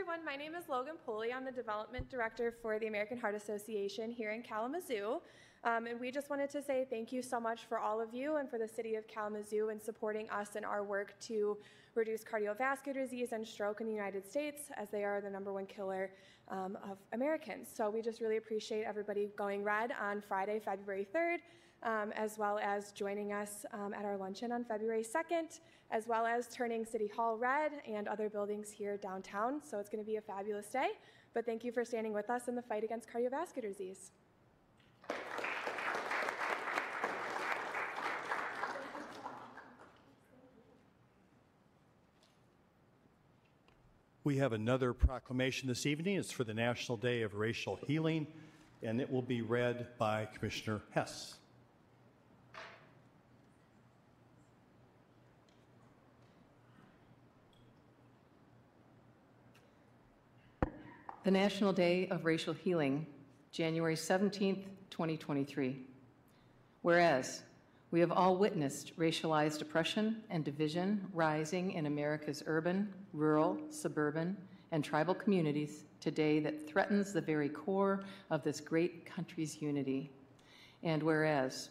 Everyone, 0.00 0.24
my 0.24 0.34
name 0.34 0.54
is 0.54 0.66
Logan 0.66 0.94
Poley. 1.04 1.30
I'm 1.30 1.44
the 1.44 1.52
Development 1.52 2.08
Director 2.08 2.54
for 2.62 2.78
the 2.78 2.86
American 2.86 3.18
Heart 3.18 3.34
Association 3.34 4.10
here 4.10 4.30
in 4.30 4.42
Kalamazoo. 4.42 5.20
Um, 5.62 5.86
and 5.86 6.00
we 6.00 6.10
just 6.10 6.30
wanted 6.30 6.48
to 6.50 6.62
say 6.62 6.86
thank 6.88 7.12
you 7.12 7.20
so 7.20 7.38
much 7.38 7.66
for 7.68 7.78
all 7.78 8.00
of 8.00 8.14
you 8.14 8.36
and 8.36 8.48
for 8.48 8.58
the 8.58 8.66
city 8.66 8.94
of 8.94 9.06
Kalamazoo 9.08 9.68
in 9.68 9.78
supporting 9.78 10.30
us 10.30 10.56
in 10.56 10.64
our 10.64 10.82
work 10.82 11.12
to 11.26 11.58
reduce 11.94 12.24
cardiovascular 12.24 12.94
disease 12.94 13.32
and 13.32 13.46
stroke 13.46 13.82
in 13.82 13.86
the 13.86 13.92
United 13.92 14.26
States 14.26 14.70
as 14.78 14.88
they 14.88 15.04
are 15.04 15.20
the 15.20 15.28
number 15.28 15.52
one 15.52 15.66
killer 15.66 16.12
um, 16.48 16.78
of 16.90 16.96
Americans. 17.12 17.68
So 17.70 17.90
we 17.90 18.00
just 18.00 18.22
really 18.22 18.38
appreciate 18.38 18.84
everybody 18.84 19.28
going 19.36 19.62
red 19.62 19.92
on 20.00 20.22
Friday, 20.26 20.62
February 20.64 21.06
3rd 21.14 21.40
um, 21.82 22.12
as 22.14 22.38
well 22.38 22.58
as 22.58 22.92
joining 22.92 23.32
us 23.32 23.64
um, 23.72 23.94
at 23.94 24.04
our 24.04 24.16
luncheon 24.16 24.52
on 24.52 24.64
February 24.64 25.04
2nd, 25.04 25.60
as 25.90 26.06
well 26.06 26.26
as 26.26 26.48
turning 26.48 26.84
City 26.84 27.08
Hall 27.08 27.36
red 27.36 27.72
and 27.88 28.06
other 28.08 28.28
buildings 28.28 28.70
here 28.70 28.96
downtown. 28.96 29.60
So 29.68 29.78
it's 29.78 29.88
going 29.88 30.02
to 30.04 30.08
be 30.08 30.16
a 30.16 30.20
fabulous 30.20 30.66
day. 30.66 30.90
But 31.32 31.46
thank 31.46 31.64
you 31.64 31.72
for 31.72 31.84
standing 31.84 32.12
with 32.12 32.28
us 32.28 32.48
in 32.48 32.54
the 32.54 32.62
fight 32.62 32.84
against 32.84 33.08
cardiovascular 33.08 33.62
disease. 33.62 34.10
We 44.22 44.36
have 44.36 44.52
another 44.52 44.92
proclamation 44.92 45.66
this 45.66 45.86
evening. 45.86 46.16
It's 46.16 46.30
for 46.30 46.44
the 46.44 46.52
National 46.52 46.98
Day 46.98 47.22
of 47.22 47.34
Racial 47.34 47.78
Healing, 47.86 48.26
and 48.82 49.00
it 49.00 49.10
will 49.10 49.22
be 49.22 49.40
read 49.40 49.88
by 49.98 50.26
Commissioner 50.26 50.82
Hess. 50.90 51.39
The 61.22 61.30
National 61.30 61.74
Day 61.74 62.08
of 62.08 62.24
Racial 62.24 62.54
Healing, 62.54 63.04
January 63.52 63.94
17, 63.94 64.64
2023. 64.88 65.84
Whereas 66.80 67.42
we 67.90 68.00
have 68.00 68.10
all 68.10 68.38
witnessed 68.38 68.96
racialized 68.98 69.60
oppression 69.60 70.22
and 70.30 70.42
division 70.42 71.06
rising 71.12 71.72
in 71.72 71.84
America's 71.84 72.42
urban, 72.46 72.90
rural, 73.12 73.58
suburban, 73.68 74.34
and 74.72 74.82
tribal 74.82 75.12
communities 75.12 75.84
today 76.00 76.40
that 76.40 76.66
threatens 76.66 77.12
the 77.12 77.20
very 77.20 77.50
core 77.50 78.02
of 78.30 78.42
this 78.42 78.58
great 78.58 79.04
country's 79.04 79.60
unity. 79.60 80.10
And 80.82 81.02
whereas, 81.02 81.68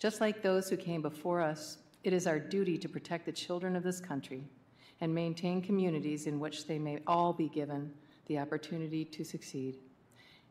just 0.00 0.20
like 0.20 0.42
those 0.42 0.68
who 0.68 0.76
came 0.76 1.02
before 1.02 1.40
us, 1.40 1.78
it 2.02 2.12
is 2.12 2.26
our 2.26 2.40
duty 2.40 2.76
to 2.78 2.88
protect 2.88 3.26
the 3.26 3.32
children 3.32 3.76
of 3.76 3.84
this 3.84 4.00
country 4.00 4.42
and 5.00 5.14
maintain 5.14 5.62
communities 5.62 6.26
in 6.26 6.40
which 6.40 6.66
they 6.66 6.80
may 6.80 6.98
all 7.06 7.32
be 7.32 7.48
given 7.48 7.92
the 8.28 8.38
opportunity 8.38 9.04
to 9.04 9.24
succeed. 9.24 9.78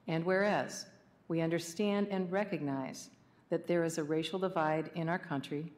And 0.08 0.26
whereas 0.26 0.86
we 1.28 1.42
understand 1.42 2.08
and 2.12 2.32
recognize 2.32 3.10
that 3.50 3.68
there 3.68 3.84
is 3.84 3.98
a 3.98 4.04
racial 4.04 4.40
divide 4.40 4.92
in 4.96 5.08
our 5.08 5.20
country, 5.20 5.72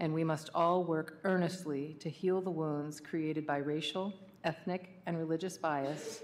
and 0.00 0.12
we 0.12 0.24
must 0.24 0.50
all 0.54 0.84
work 0.84 1.18
earnestly 1.24 1.96
to 2.00 2.10
heal 2.10 2.40
the 2.40 2.50
wounds 2.50 3.00
created 3.00 3.46
by 3.46 3.58
racial, 3.58 4.12
ethnic, 4.44 5.00
and 5.06 5.18
religious 5.18 5.56
bias 5.56 6.22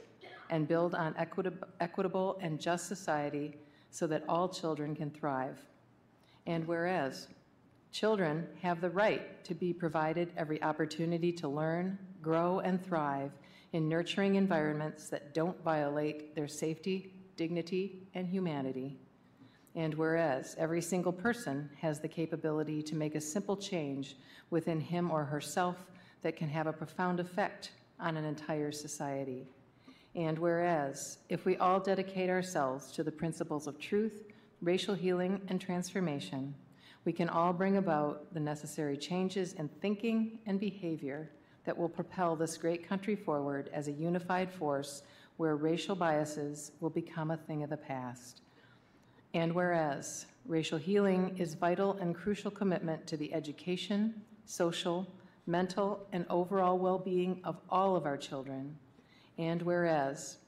and 0.51 0.69
build 0.69 0.95
on 0.95 1.15
equitable, 1.17 1.67
equitable 1.81 2.39
and 2.43 2.61
just 2.61 2.87
society 2.87 3.57
so 3.91 4.07
that 4.07 4.23
all 4.29 4.49
children 4.49 4.95
can 4.95 5.11
thrive. 5.11 5.59
And 6.47 6.67
whereas 6.67 7.29
children 7.91 8.47
have 8.61 8.81
the 8.81 8.91
right 8.91 9.43
to 9.45 9.55
be 9.55 9.73
provided 9.73 10.31
every 10.37 10.63
opportunity 10.63 11.33
to 11.33 11.49
learn, 11.49 11.99
grow, 12.21 12.61
and 12.61 12.85
thrive 12.85 13.33
in 13.73 13.89
nurturing 13.89 14.35
environments 14.35 15.09
that 15.09 15.35
don't 15.35 15.63
violate 15.63 16.35
their 16.35 16.49
safety, 16.49 17.15
dignity, 17.37 18.07
and 18.15 18.27
humanity. 18.27 18.99
And 19.75 19.95
whereas 19.95 20.55
every 20.59 20.83
single 20.83 21.13
person 21.13 21.71
has 21.81 21.99
the 21.99 22.09
capability 22.09 22.83
to 22.83 22.95
make 22.95 23.15
a 23.15 23.21
simple 23.21 23.57
change 23.57 24.17
within 24.51 24.81
him 24.81 25.11
or 25.11 25.25
herself 25.25 25.77
that 26.21 26.37
can 26.37 26.49
have 26.49 26.67
a 26.67 26.73
profound 26.73 27.21
effect 27.21 27.73
on 27.99 28.17
an 28.17 28.25
entire 28.25 28.73
society. 28.73 29.47
And 30.15 30.39
whereas, 30.39 31.19
if 31.31 31.47
we 31.47 31.57
all 31.57 31.81
dedicate 31.81 32.29
ourselves 32.29 32.93
to 32.93 33.03
the 33.03 33.11
principles 33.11 33.67
of 33.67 33.79
truth, 33.79 34.25
racial 34.61 34.95
healing, 34.95 35.41
and 35.49 35.59
transformation, 35.59 36.55
we 37.05 37.13
can 37.13 37.31
all 37.31 37.53
bring 37.55 37.79
about 37.79 38.33
the 38.35 38.41
necessary 38.41 38.97
changes 38.97 39.55
in 39.55 39.69
thinking 39.69 40.39
and 40.47 40.61
behavior 40.61 41.31
that 41.65 41.77
will 41.77 41.89
propel 41.89 42.37
this 42.37 42.57
great 42.57 42.89
country 42.89 43.17
forward 43.17 43.71
as 43.73 43.89
a 43.89 43.93
unified 43.93 44.51
force 44.51 45.03
where 45.37 45.57
racial 45.57 45.95
biases 45.95 46.73
will 46.81 46.91
become 46.91 47.31
a 47.31 47.37
thing 47.37 47.63
of 47.63 47.71
the 47.71 47.77
past. 47.77 48.43
And 49.35 49.55
whereas 49.55 50.27
racial 50.47 50.79
healing 50.79 51.37
is 51.39 51.55
vital 51.55 51.95
and 51.95 52.15
crucial 52.15 52.51
commitment 52.51 53.07
to 53.07 53.17
the 53.17 53.33
education, 53.33 54.23
social, 54.45 55.07
mental, 55.47 56.07
and 56.13 56.27
overall 56.29 56.79
well-being 56.79 57.41
of 57.45 57.57
all 57.71 57.97
of 57.97 58.07
our 58.07 58.17
children. 58.17 58.77
And 59.39 59.63
whereas 59.63 60.39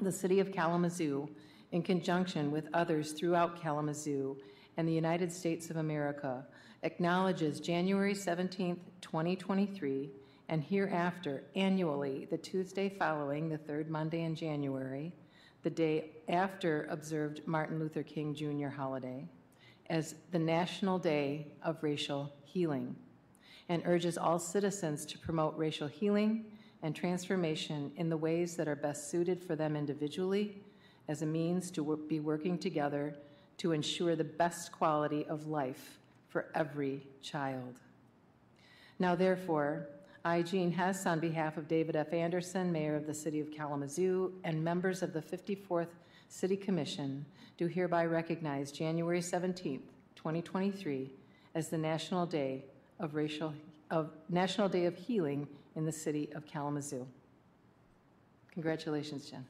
the 0.00 0.12
City 0.12 0.40
of 0.40 0.52
Kalamazoo, 0.52 1.28
in 1.72 1.82
conjunction 1.82 2.50
with 2.50 2.68
others 2.74 3.12
throughout 3.12 3.60
Kalamazoo 3.60 4.36
and 4.76 4.86
the 4.88 4.92
United 4.92 5.32
States 5.32 5.70
of 5.70 5.76
America, 5.76 6.46
acknowledges 6.82 7.60
January 7.60 8.14
17, 8.14 8.78
2023, 9.00 10.10
and 10.48 10.62
hereafter 10.62 11.42
annually 11.54 12.26
the 12.30 12.38
Tuesday 12.38 12.88
following 12.88 13.48
the 13.48 13.58
third 13.58 13.90
Monday 13.90 14.22
in 14.22 14.34
January, 14.34 15.12
the 15.62 15.70
day 15.70 16.10
after 16.28 16.86
observed 16.90 17.40
Martin 17.46 17.78
Luther 17.78 18.02
King 18.02 18.34
Jr. 18.34 18.68
holiday, 18.68 19.28
as 19.88 20.14
the 20.32 20.38
National 20.38 20.98
Day 20.98 21.46
of 21.62 21.82
Racial 21.82 22.32
Healing, 22.44 22.96
and 23.68 23.82
urges 23.86 24.18
all 24.18 24.38
citizens 24.38 25.06
to 25.06 25.18
promote 25.18 25.56
racial 25.56 25.86
healing 25.86 26.44
and 26.82 26.96
transformation 26.96 27.92
in 27.96 28.08
the 28.08 28.16
ways 28.16 28.56
that 28.56 28.66
are 28.66 28.76
best 28.76 29.10
suited 29.10 29.40
for 29.40 29.54
them 29.54 29.76
individually 29.76 30.62
as 31.08 31.22
a 31.22 31.26
means 31.26 31.70
to 31.70 31.96
be 32.08 32.20
working 32.20 32.58
together 32.58 33.14
to 33.60 33.72
ensure 33.72 34.16
the 34.16 34.24
best 34.24 34.72
quality 34.72 35.26
of 35.26 35.46
life 35.46 35.98
for 36.28 36.46
every 36.54 37.06
child. 37.20 37.78
Now, 38.98 39.14
therefore, 39.14 39.86
I, 40.24 40.40
Jeanne 40.40 40.72
Hess, 40.72 41.04
on 41.04 41.20
behalf 41.20 41.58
of 41.58 41.68
David 41.68 41.94
F. 41.94 42.14
Anderson, 42.14 42.72
Mayor 42.72 42.96
of 42.96 43.06
the 43.06 43.12
City 43.12 43.38
of 43.38 43.50
Kalamazoo, 43.50 44.32
and 44.44 44.64
members 44.64 45.02
of 45.02 45.12
the 45.12 45.20
54th 45.20 45.88
City 46.30 46.56
Commission, 46.56 47.26
do 47.58 47.66
hereby 47.66 48.06
recognize 48.06 48.72
January 48.72 49.20
17th, 49.20 49.80
2023, 50.16 51.10
as 51.54 51.68
the 51.68 51.76
National 51.76 52.24
Day 52.24 52.64
of 52.98 53.14
Racial 53.14 53.52
of 53.90 54.10
National 54.30 54.68
Day 54.68 54.86
of 54.86 54.96
Healing 54.96 55.46
in 55.76 55.84
the 55.84 55.92
City 55.92 56.30
of 56.34 56.46
Kalamazoo. 56.46 57.06
Congratulations, 58.52 59.28
Jen. 59.28 59.44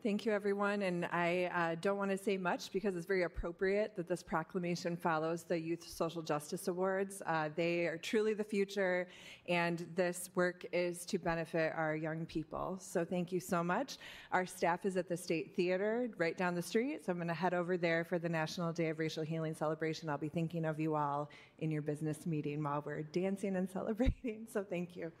Thank 0.00 0.26
you, 0.26 0.32
everyone. 0.32 0.82
And 0.82 1.04
I 1.06 1.50
uh, 1.54 1.76
don't 1.80 1.96
want 1.96 2.10
to 2.10 2.16
say 2.16 2.36
much 2.36 2.72
because 2.72 2.96
it's 2.96 3.06
very 3.06 3.22
appropriate 3.22 3.94
that 3.96 4.08
this 4.08 4.22
proclamation 4.22 4.96
follows 4.96 5.44
the 5.44 5.58
Youth 5.58 5.86
Social 5.88 6.22
Justice 6.22 6.66
Awards. 6.68 7.22
Uh, 7.26 7.50
they 7.54 7.86
are 7.86 7.98
truly 7.98 8.34
the 8.34 8.44
future, 8.44 9.06
and 9.48 9.86
this 9.94 10.30
work 10.34 10.64
is 10.72 11.04
to 11.06 11.18
benefit 11.18 11.72
our 11.76 11.94
young 11.94 12.26
people. 12.26 12.78
So 12.80 13.04
thank 13.04 13.30
you 13.30 13.38
so 13.38 13.62
much. 13.62 13.98
Our 14.32 14.46
staff 14.46 14.84
is 14.86 14.96
at 14.96 15.08
the 15.08 15.16
State 15.16 15.54
Theater 15.54 16.08
right 16.16 16.36
down 16.36 16.54
the 16.54 16.62
street, 16.62 17.04
so 17.04 17.12
I'm 17.12 17.18
going 17.18 17.28
to 17.28 17.34
head 17.34 17.54
over 17.54 17.76
there 17.76 18.04
for 18.04 18.18
the 18.18 18.28
National 18.28 18.72
Day 18.72 18.88
of 18.88 18.98
Racial 18.98 19.22
Healing 19.22 19.54
celebration. 19.54 20.08
I'll 20.08 20.18
be 20.18 20.28
thinking 20.28 20.64
of 20.64 20.80
you 20.80 20.96
all 20.96 21.30
in 21.58 21.70
your 21.70 21.82
business 21.82 22.26
meeting 22.26 22.62
while 22.62 22.82
we're 22.84 23.02
dancing 23.02 23.56
and 23.56 23.70
celebrating. 23.72 24.46
So 24.52 24.64
thank 24.68 24.96
you. 24.96 25.12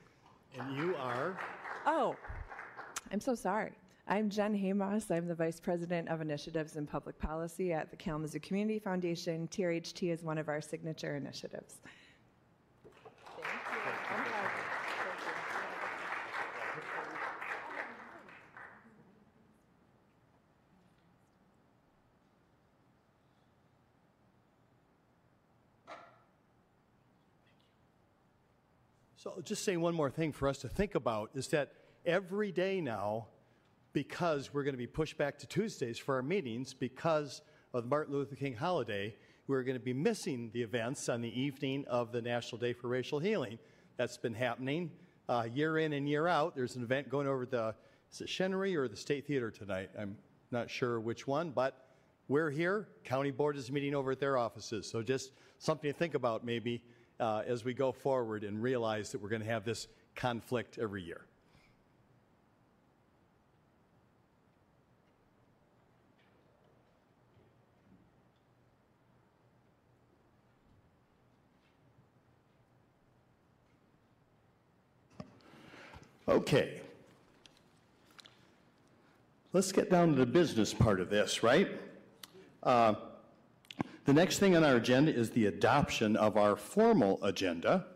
And 0.58 0.76
you 0.76 0.96
are? 0.96 1.38
Oh, 1.86 2.16
I'm 3.12 3.20
so 3.20 3.34
sorry. 3.34 3.72
I'm 4.08 4.28
Jen 4.30 4.52
Haymoss. 4.58 5.12
I'm 5.12 5.28
the 5.28 5.34
Vice 5.34 5.60
President 5.60 6.08
of 6.08 6.20
Initiatives 6.20 6.74
and 6.74 6.88
Public 6.88 7.16
Policy 7.20 7.72
at 7.72 7.90
the 7.90 7.96
Kalamazoo 7.96 8.40
Community 8.40 8.80
Foundation. 8.80 9.46
TRHT 9.46 10.12
is 10.12 10.24
one 10.24 10.38
of 10.38 10.48
our 10.48 10.60
signature 10.60 11.14
initiatives. 11.14 11.76
So 29.16 29.40
just 29.44 29.64
saying 29.64 29.80
one 29.80 29.94
more 29.94 30.10
thing 30.10 30.32
for 30.32 30.48
us 30.48 30.58
to 30.58 30.68
think 30.68 30.96
about 30.96 31.30
is 31.34 31.46
that 31.48 31.70
every 32.04 32.50
day 32.50 32.80
now, 32.80 33.28
because 33.92 34.52
we're 34.52 34.62
going 34.62 34.74
to 34.74 34.78
be 34.78 34.86
pushed 34.86 35.18
back 35.18 35.38
to 35.38 35.46
Tuesdays 35.46 35.98
for 35.98 36.16
our 36.16 36.22
meetings 36.22 36.74
because 36.74 37.42
of 37.74 37.84
the 37.84 37.88
Martin 37.88 38.14
Luther 38.14 38.36
King 38.36 38.54
holiday, 38.54 39.14
we're 39.46 39.62
going 39.62 39.76
to 39.76 39.84
be 39.84 39.92
missing 39.92 40.50
the 40.52 40.62
events 40.62 41.08
on 41.08 41.20
the 41.20 41.40
evening 41.40 41.84
of 41.88 42.12
the 42.12 42.22
National 42.22 42.58
Day 42.58 42.72
for 42.72 42.88
Racial 42.88 43.18
Healing. 43.18 43.58
That's 43.96 44.16
been 44.16 44.34
happening 44.34 44.90
uh, 45.28 45.46
year 45.52 45.78
in 45.78 45.92
and 45.92 46.08
year 46.08 46.26
out. 46.26 46.54
There's 46.54 46.76
an 46.76 46.82
event 46.82 47.08
going 47.08 47.26
over 47.26 47.46
the 47.46 47.74
Chenery 48.26 48.76
or 48.76 48.88
the 48.88 48.96
State 48.96 49.26
Theater 49.26 49.50
tonight? 49.50 49.90
I'm 49.98 50.16
not 50.50 50.70
sure 50.70 51.00
which 51.00 51.26
one, 51.26 51.50
but 51.50 51.86
we're 52.28 52.50
here. 52.50 52.88
County 53.04 53.30
Board 53.30 53.56
is 53.56 53.70
meeting 53.70 53.94
over 53.94 54.12
at 54.12 54.20
their 54.20 54.36
offices. 54.36 54.88
So 54.90 55.02
just 55.02 55.32
something 55.58 55.90
to 55.90 55.96
think 55.96 56.14
about 56.14 56.44
maybe 56.44 56.82
uh, 57.20 57.42
as 57.46 57.64
we 57.64 57.74
go 57.74 57.92
forward 57.92 58.44
and 58.44 58.62
realize 58.62 59.10
that 59.12 59.22
we're 59.22 59.28
going 59.28 59.42
to 59.42 59.48
have 59.48 59.64
this 59.64 59.88
conflict 60.14 60.78
every 60.78 61.02
year. 61.02 61.22
Okay. 76.28 76.80
Let's 79.52 79.72
get 79.72 79.90
down 79.90 80.10
to 80.10 80.14
the 80.14 80.26
business 80.26 80.72
part 80.72 81.00
of 81.00 81.10
this, 81.10 81.42
right? 81.42 81.68
Uh, 82.62 82.94
the 84.04 84.12
next 84.12 84.38
thing 84.38 84.56
on 84.56 84.64
our 84.64 84.76
agenda 84.76 85.14
is 85.14 85.30
the 85.30 85.46
adoption 85.46 86.16
of 86.16 86.36
our 86.36 86.56
formal 86.56 87.22
agenda. 87.22 87.86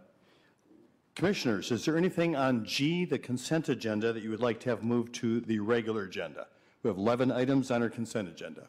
Commissioners, 1.15 1.73
is 1.73 1.85
there 1.85 1.97
anything 1.97 2.37
on 2.37 2.65
G, 2.65 3.05
the 3.07 3.19
consent 3.19 3.71
agenda, 3.71 4.13
that 4.13 4.23
you 4.23 4.31
would 4.31 4.41
like 4.41 4.61
to 4.61 4.71
have 4.71 4.85
moved 4.85 5.15
to 5.15 5.41
the 5.41 5.59
regular 5.59 6.03
agenda? 6.03 6.47
We 6.83 6.89
have 6.89 6.99
11 6.99 7.33
items 7.33 7.71
on 7.71 7.83
our 7.83 7.89
consent 7.89 8.29
agenda. 8.29 8.69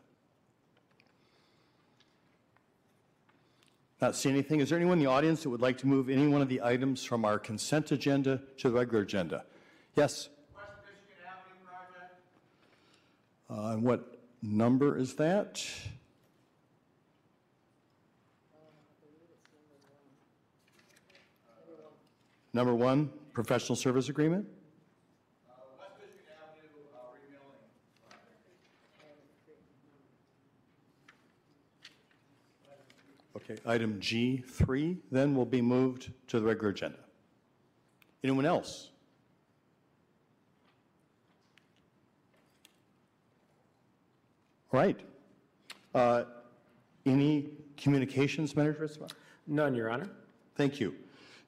Not 4.00 4.16
see 4.16 4.30
anything. 4.30 4.60
Is 4.60 4.70
there 4.70 4.78
anyone 4.78 5.00
in 5.00 5.04
the 5.04 5.10
audience 5.10 5.44
that 5.44 5.50
would 5.50 5.62
like 5.62 5.78
to 5.80 5.88
move 5.88 6.10
any 6.10 6.28
one 6.28 6.42
of 6.42 6.50
the 6.50 6.62
items 6.62 7.04
from 7.04 7.26
our 7.26 7.40
consent 7.40 7.92
agenda 7.92 8.42
to 8.58 8.70
the 8.70 8.76
regular 8.76 9.02
agenda? 9.02 9.44
Yes? 9.96 10.30
Uh, 13.50 13.72
and 13.72 13.84
what 13.84 14.20
number 14.42 14.98
is 14.98 15.16
that? 15.16 15.66
Number 22.54 22.76
one, 22.76 23.10
professional 23.34 23.76
service 23.76 24.10
agreement? 24.10 24.48
Okay, 33.50 33.62
item 33.66 34.00
G3 34.00 34.98
then 35.10 35.34
will 35.34 35.46
be 35.46 35.62
moved 35.62 36.12
to 36.28 36.40
the 36.40 36.46
regular 36.46 36.70
agenda. 36.70 36.98
Anyone 38.24 38.46
else? 38.46 38.90
All 44.74 44.80
right. 44.80 45.00
Uh, 45.96 46.24
Any 47.06 47.50
communications, 47.78 48.54
managers? 48.56 49.00
None, 49.48 49.74
Your 49.76 49.90
Honor. 49.90 50.10
Thank 50.56 50.82
you. 50.82 50.94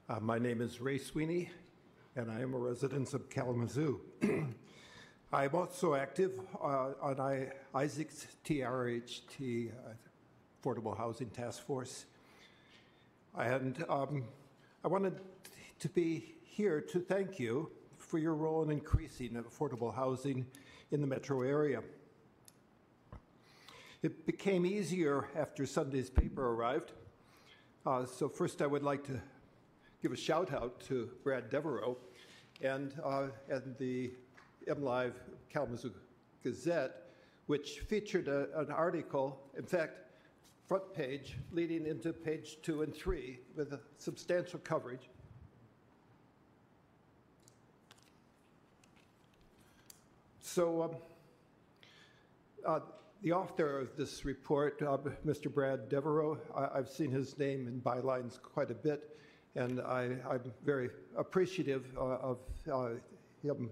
Uh, 0.09 0.19
My 0.19 0.39
name 0.39 0.61
is 0.61 0.81
Ray 0.81 0.97
Sweeney, 0.97 1.49
and 2.15 2.31
I 2.31 2.41
am 2.41 2.53
a 2.53 2.57
resident 2.57 3.13
of 3.13 3.29
Kalamazoo. 3.29 3.99
I 5.31 5.45
am 5.45 5.53
also 5.53 5.93
active 5.93 6.39
uh, 6.59 6.93
on 6.99 7.19
I- 7.19 7.51
ISAAC's 7.75 8.25
TRHT, 8.43 9.69
uh, 9.69 9.91
Affordable 10.59 10.97
Housing 10.97 11.29
Task 11.29 11.63
Force. 11.67 12.05
And 13.37 13.85
um, 13.87 14.23
I 14.83 14.87
wanted 14.87 15.19
to 15.81 15.89
be 15.89 16.33
here 16.41 16.81
to 16.81 16.99
thank 16.99 17.37
you 17.37 17.69
for 17.99 18.17
your 18.17 18.33
role 18.33 18.63
in 18.63 18.71
increasing 18.71 19.33
affordable 19.33 19.93
housing 19.93 20.47
in 20.89 20.99
the 20.99 21.05
metro 21.05 21.43
area. 21.43 21.83
It 24.01 24.25
became 24.25 24.65
easier 24.65 25.27
after 25.35 25.67
Sunday's 25.67 26.09
paper 26.09 26.53
arrived. 26.53 26.93
Uh, 27.85 28.07
so 28.07 28.29
first, 28.29 28.63
I 28.63 28.65
would 28.65 28.81
like 28.81 29.03
to 29.05 29.21
give 30.01 30.11
a 30.11 30.17
shout 30.17 30.51
out 30.51 30.79
to 30.87 31.11
Brad 31.23 31.51
Devereaux 31.51 31.97
and, 32.61 32.95
uh, 33.03 33.27
and 33.47 33.77
the 33.77 34.11
MLive 34.67 35.13
Kalamazoo 35.49 35.93
Gazette, 36.43 37.09
which 37.47 37.79
featured 37.79 38.27
a, 38.27 38.47
an 38.59 38.71
article, 38.71 39.39
in 39.57 39.65
fact, 39.65 39.99
front 40.67 40.93
page 40.93 41.35
leading 41.51 41.87
into 41.87 42.13
page 42.13 42.57
two 42.61 42.83
and 42.83 42.93
three 42.93 43.39
with 43.55 43.73
substantial 43.97 44.59
coverage. 44.59 45.09
So, 50.41 50.83
um, 50.83 50.95
uh, 52.65 52.79
the 53.21 53.31
author 53.33 53.79
of 53.79 53.95
this 53.97 54.25
report, 54.25 54.81
uh, 54.81 54.97
Mr. 55.25 55.53
Brad 55.53 55.89
Devereaux, 55.89 56.37
I, 56.55 56.77
I've 56.77 56.89
seen 56.89 57.11
his 57.11 57.37
name 57.37 57.67
in 57.67 57.81
bylines 57.81 58.41
quite 58.41 58.71
a 58.71 58.75
bit, 58.75 59.17
and 59.55 59.81
I, 59.81 60.15
I'm 60.29 60.53
very 60.63 60.89
appreciative 61.17 61.85
uh, 61.97 62.01
of 62.01 62.37
uh, 62.71 62.89
him 63.41 63.69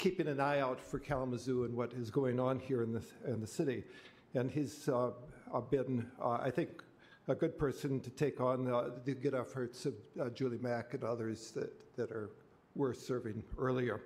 keeping 0.00 0.28
an 0.28 0.40
eye 0.40 0.60
out 0.60 0.80
for 0.80 0.98
Kalamazoo 0.98 1.64
and 1.64 1.76
what 1.76 1.92
is 1.92 2.10
going 2.10 2.40
on 2.40 2.58
here 2.58 2.82
in 2.82 2.90
the, 2.90 3.02
in 3.26 3.38
the 3.38 3.46
city. 3.46 3.84
And 4.32 4.50
he's 4.50 4.88
uh, 4.88 5.10
uh, 5.52 5.60
been, 5.60 6.06
uh, 6.18 6.38
I 6.40 6.50
think, 6.50 6.82
a 7.28 7.34
good 7.34 7.58
person 7.58 8.00
to 8.00 8.08
take 8.08 8.40
on 8.40 8.66
uh, 8.66 8.92
the 9.04 9.12
good 9.12 9.34
efforts 9.34 9.84
of 9.84 9.94
Julie 10.34 10.56
Mack 10.56 10.94
and 10.94 11.04
others 11.04 11.50
that, 11.50 11.70
that 11.96 12.10
are 12.12 12.30
were 12.74 12.94
serving 12.94 13.42
earlier. 13.58 14.00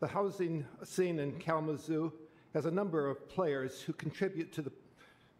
The 0.00 0.08
housing 0.08 0.66
scene 0.82 1.20
in 1.20 1.38
Kalamazoo 1.38 2.12
has 2.52 2.66
a 2.66 2.70
number 2.70 3.08
of 3.08 3.28
players 3.28 3.80
who 3.80 3.92
contribute 3.92 4.52
to 4.54 4.62
the, 4.62 4.72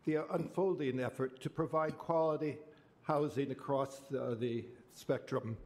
the 0.05 0.33
unfolding 0.33 1.01
effort 1.01 1.41
to 1.41 1.51
provide 1.51 1.99
quality 1.99 2.59
housing 3.03 3.51
across 3.51 4.01
the, 4.11 4.37
the 4.39 4.65
spectrum. 4.93 5.57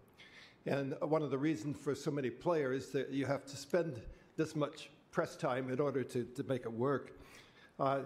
And 0.67 0.95
one 1.01 1.23
of 1.23 1.31
the 1.31 1.39
reasons 1.39 1.77
for 1.79 1.95
so 1.95 2.11
many 2.11 2.31
players 2.31 2.89
that 2.89 3.11
you 3.11 3.27
have 3.27 3.45
to 3.47 3.57
spend 3.57 4.01
this 4.37 4.55
much 4.55 4.91
press 5.11 5.37
time 5.37 5.71
in 5.71 5.81
order 5.81 6.03
to, 6.05 6.25
to 6.25 6.43
make 6.45 6.63
it 6.63 6.73
work. 6.73 7.19
Uh, 7.79 8.01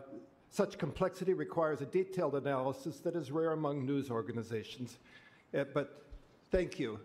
such 0.51 0.79
complexity 0.79 1.35
requires 1.35 1.81
a 1.81 1.87
detailed 1.87 2.37
analysis 2.37 3.01
that 3.01 3.17
is 3.17 3.33
rare 3.33 3.53
among 3.53 3.85
news 3.85 4.11
organizations. 4.11 4.99
Uh, 5.53 5.65
but 5.75 6.05
thank 6.51 6.79
you, 6.79 7.01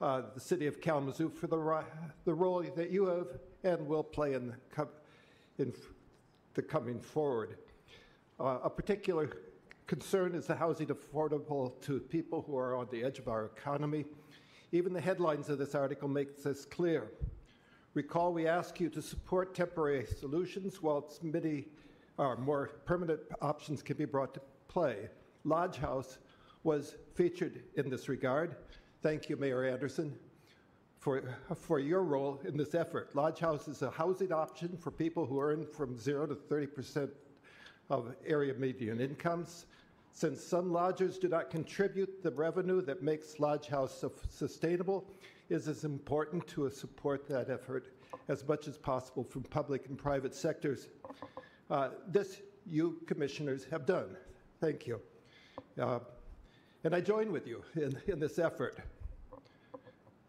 uh, 0.00 0.22
the 0.34 0.40
city 0.40 0.66
of 0.66 0.80
Kalamazoo, 0.80 1.30
for 1.30 1.46
the, 1.46 1.56
ri- 1.56 1.84
the 2.26 2.34
role 2.34 2.62
that 2.76 2.90
you 2.90 3.06
have 3.06 3.28
and 3.64 3.86
will 3.86 4.04
play 4.04 4.34
in 4.34 4.54
in 5.58 5.72
the 6.54 6.62
coming 6.62 7.00
forward. 7.00 7.56
Uh, 8.38 8.58
a 8.64 8.70
particular 8.70 9.30
concern 9.86 10.34
is 10.34 10.46
the 10.46 10.54
housing 10.54 10.88
affordable 10.88 11.80
to 11.80 12.00
people 12.00 12.42
who 12.42 12.56
are 12.56 12.74
on 12.74 12.88
the 12.90 13.04
edge 13.04 13.18
of 13.18 13.28
our 13.28 13.46
economy. 13.46 14.04
Even 14.74 14.92
the 14.92 15.00
headlines 15.00 15.48
of 15.50 15.58
this 15.58 15.76
article 15.76 16.08
make 16.08 16.42
this 16.42 16.64
clear. 16.64 17.06
Recall 17.94 18.32
we 18.32 18.48
ask 18.48 18.80
you 18.80 18.88
to 18.88 19.00
support 19.00 19.54
temporary 19.54 20.04
solutions 20.04 20.82
while 20.82 21.12
many 21.22 21.66
or 22.18 22.36
more 22.38 22.72
permanent 22.84 23.20
options 23.40 23.84
can 23.84 23.96
be 23.96 24.04
brought 24.04 24.34
to 24.34 24.40
play. 24.66 25.08
Lodge 25.44 25.76
House 25.76 26.18
was 26.64 26.96
featured 27.14 27.62
in 27.76 27.88
this 27.88 28.08
regard. 28.08 28.56
Thank 29.00 29.28
you, 29.28 29.36
Mayor 29.36 29.64
Anderson, 29.64 30.12
for, 30.98 31.22
for 31.54 31.78
your 31.78 32.02
role 32.02 32.40
in 32.44 32.56
this 32.56 32.74
effort. 32.74 33.14
Lodge 33.14 33.38
House 33.38 33.68
is 33.68 33.82
a 33.82 33.92
housing 33.92 34.32
option 34.32 34.76
for 34.76 34.90
people 34.90 35.24
who 35.24 35.40
earn 35.40 35.68
from 35.68 35.96
0 35.96 36.26
to 36.26 36.34
30 36.34 36.66
percent 36.66 37.10
of 37.90 38.12
area 38.26 38.54
median 38.54 39.00
incomes. 39.00 39.66
Since 40.16 40.44
some 40.44 40.72
lodgers 40.72 41.18
do 41.18 41.26
not 41.26 41.50
contribute 41.50 42.22
the 42.22 42.30
revenue 42.30 42.80
that 42.82 43.02
makes 43.02 43.40
Lodge 43.40 43.66
House 43.66 44.04
sustainable, 44.28 45.10
it 45.48 45.56
is 45.56 45.82
important 45.82 46.46
to 46.46 46.70
support 46.70 47.28
that 47.28 47.50
effort 47.50 47.88
as 48.28 48.46
much 48.46 48.68
as 48.68 48.78
possible 48.78 49.24
from 49.24 49.42
public 49.42 49.88
and 49.88 49.98
private 49.98 50.32
sectors. 50.32 50.86
Uh, 51.68 51.88
this 52.06 52.42
you 52.64 53.00
commissioners 53.08 53.66
have 53.72 53.86
done. 53.86 54.16
Thank 54.60 54.86
you. 54.86 55.00
Uh, 55.80 55.98
and 56.84 56.94
I 56.94 57.00
join 57.00 57.32
with 57.32 57.48
you 57.48 57.64
in, 57.74 57.98
in 58.06 58.20
this 58.20 58.38
effort. 58.38 58.78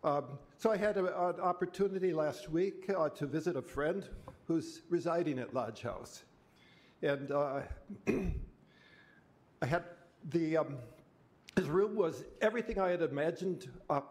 Um, 0.04 0.40
so 0.58 0.72
I 0.72 0.78
had 0.78 0.98
a, 0.98 1.30
an 1.30 1.40
opportunity 1.40 2.12
last 2.12 2.50
week 2.50 2.90
uh, 2.90 3.10
to 3.10 3.28
visit 3.28 3.56
a 3.56 3.62
friend 3.62 4.10
who's 4.48 4.82
residing 4.90 5.38
at 5.38 5.54
Lodge 5.54 5.84
House. 5.84 6.24
And 7.04 7.32
uh, 7.32 7.62
I 9.66 9.68
had 9.68 9.84
the, 10.30 10.58
um, 10.58 10.76
his 11.56 11.68
room 11.68 11.96
was 11.96 12.24
everything 12.40 12.80
I 12.80 12.90
had 12.90 13.02
imagined. 13.02 13.68
Uh, 13.90 14.02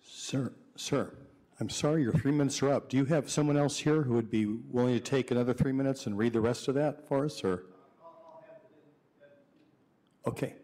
Sir, 0.00 0.54
sir, 0.76 1.12
I'm 1.60 1.68
sorry, 1.68 2.02
your 2.02 2.12
three 2.12 2.32
minutes 2.32 2.62
are 2.62 2.70
up. 2.70 2.88
Do 2.88 2.96
you 2.96 3.04
have 3.04 3.28
someone 3.28 3.58
else 3.58 3.76
here 3.76 4.00
who 4.00 4.14
would 4.14 4.30
be 4.30 4.46
willing 4.46 4.94
to 4.94 5.00
take 5.00 5.30
another 5.30 5.52
three 5.52 5.72
minutes 5.72 6.06
and 6.06 6.16
read 6.16 6.32
the 6.32 6.40
rest 6.40 6.68
of 6.68 6.74
that 6.76 7.06
for 7.06 7.26
us, 7.26 7.44
or? 7.44 7.64
Okay, 10.26 10.54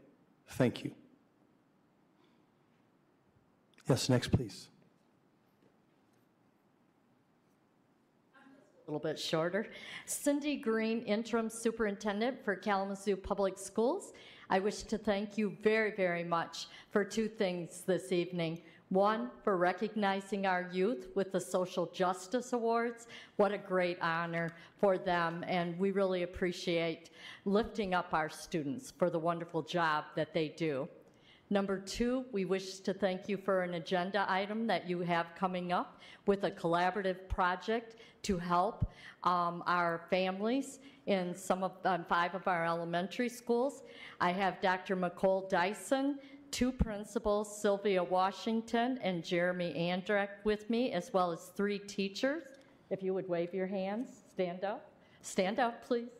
thank 0.53 0.85
you. 0.85 0.93
Yes, 3.87 4.09
next, 4.09 4.29
please. 4.29 4.69
Little 8.89 8.99
bit 8.99 9.19
shorter. 9.19 9.67
Cindy 10.07 10.57
Green, 10.57 11.03
Interim 11.03 11.51
Superintendent 11.51 12.43
for 12.43 12.57
Kalamazoo 12.57 13.17
Public 13.17 13.59
Schools. 13.59 14.15
I 14.49 14.59
wish 14.61 14.83
to 14.85 14.97
thank 14.97 15.37
you 15.37 15.55
very, 15.63 15.95
very 15.95 16.25
much 16.25 16.69
for 16.91 17.05
two 17.05 17.29
things 17.29 17.83
this 17.87 18.13
evening. 18.13 18.63
One, 18.89 19.31
for 19.45 19.59
recognizing 19.59 20.47
our 20.47 20.71
youth 20.73 21.09
with 21.15 21.33
the 21.33 21.41
Social 21.41 21.85
Justice 21.87 22.55
Awards. 22.55 23.07
What 23.37 23.53
a 23.53 23.59
great 23.59 23.99
honor 24.01 24.55
for 24.79 24.97
them, 24.97 25.45
and 25.47 25.79
we 25.79 25.91
really 25.91 26.23
appreciate 26.23 27.11
lifting 27.45 27.93
up 27.93 28.15
our 28.15 28.31
students 28.31 28.91
for 28.91 29.11
the 29.11 29.19
wonderful 29.19 29.61
job 29.61 30.05
that 30.17 30.33
they 30.33 30.49
do. 30.49 30.89
Number 31.51 31.79
two, 31.79 32.27
we 32.31 32.45
wish 32.45 32.81
to 32.81 32.93
thank 32.93 33.29
you 33.29 33.39
for 33.39 33.63
an 33.63 33.75
agenda 33.75 34.27
item 34.29 34.67
that 34.67 34.89
you 34.89 35.01
have 35.01 35.29
coming 35.35 35.73
up 35.73 36.01
with 36.27 36.45
a 36.45 36.51
collaborative 36.51 37.27
project 37.29 37.97
to 38.23 38.37
help 38.37 38.91
um, 39.25 39.63
our 39.67 40.03
families 40.11 40.81
in 41.07 41.35
some 41.35 41.65
of 41.65 41.73
on 41.87 42.05
five 42.05 42.35
of 42.35 42.47
our 42.47 42.67
elementary 42.67 43.31
schools. 43.31 43.83
I 44.21 44.31
have 44.33 44.61
Dr. 44.61 44.95
McCole 44.95 45.49
Dyson, 45.49 46.19
two 46.51 46.71
principals, 46.71 47.61
Sylvia 47.61 48.05
Washington 48.05 48.99
and 49.03 49.25
Jeremy 49.25 49.75
Andreck 49.75 50.45
with 50.45 50.69
me, 50.69 50.93
as 50.93 51.15
well 51.15 51.33
as 51.33 51.51
three 51.57 51.79
teachers. 51.79 52.43
If 52.91 53.03
you 53.03 53.15
would 53.15 53.29
wave 53.29 53.55
your 53.55 53.67
hands, 53.67 54.11
stand 54.35 54.65
up. 54.65 54.91
Stand 55.23 55.59
up, 55.59 55.87
please. 55.87 56.18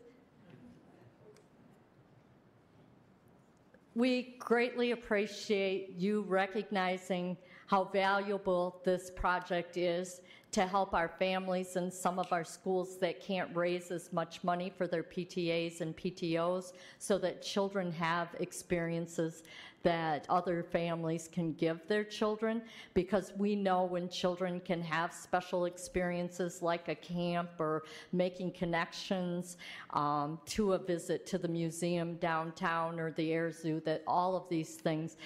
We 3.99 4.37
greatly 4.39 4.93
appreciate 4.93 5.97
you 5.99 6.21
recognizing 6.29 7.37
how 7.67 7.87
valuable 7.87 8.81
this 8.85 9.11
project 9.11 9.77
is 9.77 10.21
to 10.53 10.69
help 10.69 10.95
our 10.95 11.09
families 11.09 11.75
and 11.75 11.93
some 11.93 12.21
of 12.21 12.33
our 12.33 12.45
schools 12.45 12.97
that 12.99 13.21
can't 13.21 13.51
raise 13.57 13.91
as 13.91 14.13
much 14.13 14.45
money 14.45 14.73
for 14.79 14.87
their 14.87 15.03
PTAs 15.03 15.81
and 15.81 15.97
PTOs 15.97 16.75
so 17.01 17.19
that 17.19 17.43
children 17.43 17.91
have 17.91 18.29
experiences 18.39 19.43
that 19.83 20.27
other 20.29 20.63
families 20.63 21.29
can 21.33 21.53
give 21.53 21.87
their 21.87 22.05
children 22.05 22.63
because 22.95 23.33
we 23.37 23.55
know 23.55 23.85
when 23.85 24.09
children 24.09 24.61
can 24.61 24.83
have 24.83 25.13
special 25.13 25.67
experiences 25.67 26.63
like 26.63 26.89
a 26.89 26.95
camp 26.95 27.51
or 27.59 27.85
making 28.13 28.51
connections 28.53 29.57
um, 29.91 30.39
to 30.47 30.73
a 30.73 30.79
visit 30.79 31.27
to 31.27 31.39
the 31.39 31.49
museum 31.49 32.15
downtown 32.17 32.99
or 32.99 33.13
the 33.13 33.33
air 33.33 33.53
zoo 33.53 33.81
that 33.85 34.03
all 34.07 34.37
of 34.37 34.49
these 34.49 34.75
things 34.75 35.17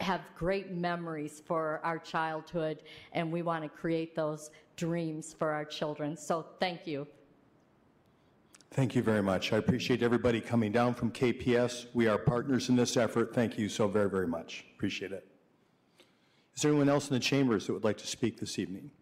have 0.00 0.22
great 0.36 0.72
memories 0.72 1.42
for 1.46 1.80
our 1.84 1.98
childhood 1.98 2.82
and 3.12 3.30
we 3.30 3.42
want 3.42 3.62
to 3.62 3.68
create 3.68 4.16
those 4.16 4.50
dreams 4.76 5.34
for 5.38 5.50
our 5.50 5.64
children. 5.64 6.16
So 6.16 6.46
thank 6.58 6.86
you 6.86 7.06
Thank 8.72 8.94
you 8.94 9.02
very 9.02 9.22
much. 9.22 9.52
I 9.52 9.56
appreciate 9.56 10.00
everybody 10.00 10.40
coming 10.40 10.70
down 10.70 10.94
from 10.94 11.10
KPS. 11.10 11.86
We 11.92 12.06
are 12.06 12.16
partners 12.16 12.68
in 12.68 12.76
this 12.76 12.96
effort. 12.96 13.34
Thank 13.34 13.58
you 13.58 13.68
so 13.68 13.88
very, 13.88 14.08
very 14.08 14.28
much. 14.28 14.64
Appreciate 14.76 15.10
it. 15.10 15.26
Is 16.54 16.62
there 16.62 16.70
anyone 16.70 16.88
else 16.88 17.08
in 17.08 17.14
the 17.14 17.20
chambers 17.20 17.66
that 17.66 17.72
would 17.72 17.82
like 17.82 17.98
to 17.98 18.06
speak 18.06 18.38
this 18.38 18.60
evening? 18.60 18.92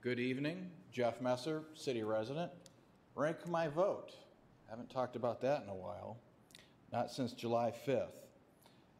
Good 0.00 0.18
evening, 0.18 0.68
Jeff 0.90 1.20
Messer, 1.20 1.62
city 1.74 2.02
resident. 2.02 2.50
Rank 3.14 3.46
my 3.48 3.68
vote. 3.68 4.10
Haven't 4.68 4.90
talked 4.90 5.14
about 5.14 5.40
that 5.42 5.62
in 5.62 5.68
a 5.68 5.74
while, 5.74 6.18
not 6.90 7.12
since 7.12 7.32
July 7.32 7.72
5th. 7.86 8.08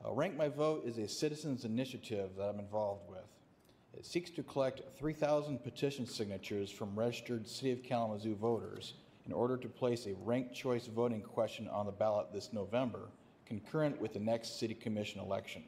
Uh, 0.05 0.13
Rank 0.13 0.37
My 0.37 0.49
Vote 0.49 0.85
is 0.85 0.99
a 0.99 1.09
citizens 1.09 1.65
initiative 1.65 2.31
that 2.37 2.45
I'm 2.45 2.61
involved 2.61 3.09
with. 3.09 3.32
It 3.97 4.07
seeks 4.07 4.31
to 4.31 4.43
collect 4.43 4.83
3,000 4.99 5.63
petition 5.63 6.07
signatures 6.07 6.71
from 6.71 6.99
registered 6.99 7.47
City 7.47 7.73
of 7.73 7.83
Kalamazoo 7.83 8.35
voters 8.35 8.95
in 9.27 9.33
order 9.33 9.57
to 9.57 9.69
place 9.69 10.07
a 10.07 10.15
ranked 10.25 10.55
choice 10.55 10.87
voting 10.87 11.21
question 11.21 11.69
on 11.69 11.87
the 11.87 11.93
ballot 11.93 12.33
this 12.33 12.53
November, 12.53 13.09
concurrent 13.47 14.01
with 14.01 14.13
the 14.13 14.19
next 14.19 14.59
City 14.59 14.75
Commission 14.75 15.21
election. 15.21 15.63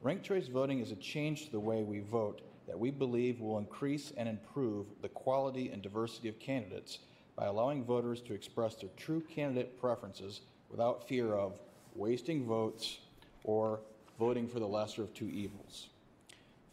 Ranked 0.00 0.24
choice 0.24 0.46
voting 0.46 0.80
is 0.80 0.90
a 0.90 0.96
change 0.96 1.46
to 1.46 1.52
the 1.52 1.60
way 1.60 1.82
we 1.82 2.00
vote 2.00 2.42
that 2.66 2.78
we 2.78 2.90
believe 2.90 3.40
will 3.40 3.58
increase 3.58 4.12
and 4.16 4.28
improve 4.28 4.86
the 5.02 5.08
quality 5.08 5.70
and 5.70 5.82
diversity 5.82 6.28
of 6.28 6.38
candidates 6.38 7.00
by 7.36 7.46
allowing 7.46 7.84
voters 7.84 8.20
to 8.22 8.34
express 8.34 8.74
their 8.76 8.90
true 8.96 9.20
candidate 9.20 9.78
preferences 9.80 10.42
without 10.70 11.06
fear 11.06 11.34
of 11.34 11.58
wasting 11.94 12.46
votes 12.46 12.98
or 13.42 13.80
voting 14.18 14.48
for 14.48 14.60
the 14.60 14.66
lesser 14.66 15.02
of 15.02 15.12
two 15.14 15.28
evils. 15.28 15.88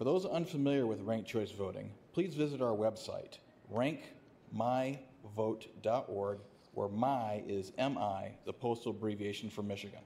For 0.02 0.06
those 0.06 0.26
unfamiliar 0.26 0.88
with 0.88 1.02
ranked 1.02 1.30
choice 1.30 1.52
voting, 1.52 1.91
please 2.12 2.34
visit 2.34 2.60
our 2.60 2.76
website, 2.76 3.38
rankmyvote.org, 3.72 6.39
where 6.74 6.88
MY 6.88 7.43
is 7.47 7.72
MI, 7.78 8.36
the 8.47 8.52
postal 8.52 8.93
abbreviation 8.93 9.52
for 9.52 9.62
Michigan. 9.62 9.99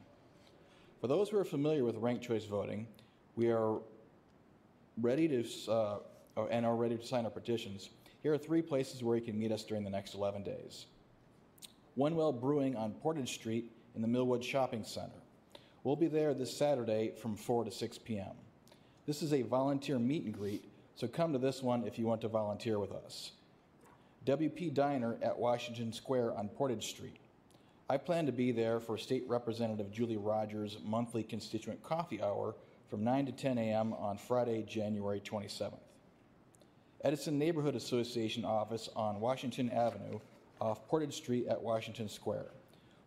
For 1.00 1.08
those 1.08 1.30
who 1.30 1.38
are 1.38 1.46
familiar 1.46 1.86
with 1.86 1.96
ranked 1.96 2.26
choice 2.26 2.44
voting, 2.44 2.88
we 3.38 3.50
are 3.50 3.80
ready 5.02 5.30
to, 5.30 5.46
uh, 5.72 6.00
oh, 6.36 6.48
and 6.52 6.66
are 6.66 6.76
ready 6.76 6.98
to 6.98 7.08
sign 7.08 7.24
our 7.24 7.32
petitions. 7.32 7.90
Here 8.22 8.34
are 8.34 8.38
three 8.38 8.62
places 8.62 9.02
where 9.02 9.16
you 9.16 9.24
can 9.24 9.40
meet 9.40 9.54
us 9.54 9.64
during 9.64 9.86
the 9.86 9.90
next 9.90 10.14
11 10.14 10.44
days. 10.44 10.88
One 11.94 12.18
Well 12.18 12.34
Brewing 12.34 12.76
on 12.76 12.92
Portage 12.96 13.34
Street 13.34 13.72
in 13.96 14.02
the 14.02 14.10
Millwood 14.10 14.44
Shopping 14.44 14.84
Center. 14.84 15.22
We'll 15.86 15.96
be 15.96 16.08
there 16.08 16.34
this 16.34 16.52
Saturday 16.52 17.14
from 17.16 17.38
4 17.38 17.64
to 17.64 17.72
6 17.72 17.98
p.m. 18.00 18.36
This 19.06 19.22
is 19.22 19.34
a 19.34 19.44
volunteer 19.44 20.00
meet 20.00 20.24
and 20.24 20.34
greet, 20.34 20.64
so 20.96 21.08
come 21.08 21.32
to 21.34 21.38
this 21.38 21.62
one 21.62 21.84
if 21.84 22.00
you 22.00 22.08
want 22.08 22.22
to 22.22 22.28
volunteer 22.28 22.80
with 22.80 22.92
us. 22.92 23.34
WP 24.26 24.74
Diner 24.74 25.18
at 25.22 25.38
Washington 25.38 25.94
Square 25.94 26.36
on 26.36 26.50
Portage 26.50 26.88
Street. 26.88 27.18
I 27.88 27.98
plan 27.98 28.26
to 28.26 28.32
be 28.32 28.52
there 28.52 28.80
for 28.80 28.98
State 28.98 29.24
Representative 29.28 29.92
Julie 29.92 30.18
Rogers' 30.18 30.78
monthly 30.84 31.22
constituent 31.22 31.84
coffee 31.84 32.20
hour 32.20 32.56
from 32.90 33.04
9 33.04 33.28
to 33.28 33.32
10 33.32 33.60
a.m. 33.60 33.94
on 33.94 34.18
Friday, 34.18 34.64
January 34.64 35.22
27th. 35.24 35.78
Edison 37.04 37.38
Neighborhood 37.38 37.76
Association 37.76 38.44
office 38.44 38.90
on 38.96 39.20
Washington 39.20 39.70
Avenue 39.70 40.20
off 40.60 40.88
Portage 40.88 41.14
Street 41.14 41.46
at 41.46 41.62
Washington 41.62 42.10
Square. 42.10 42.48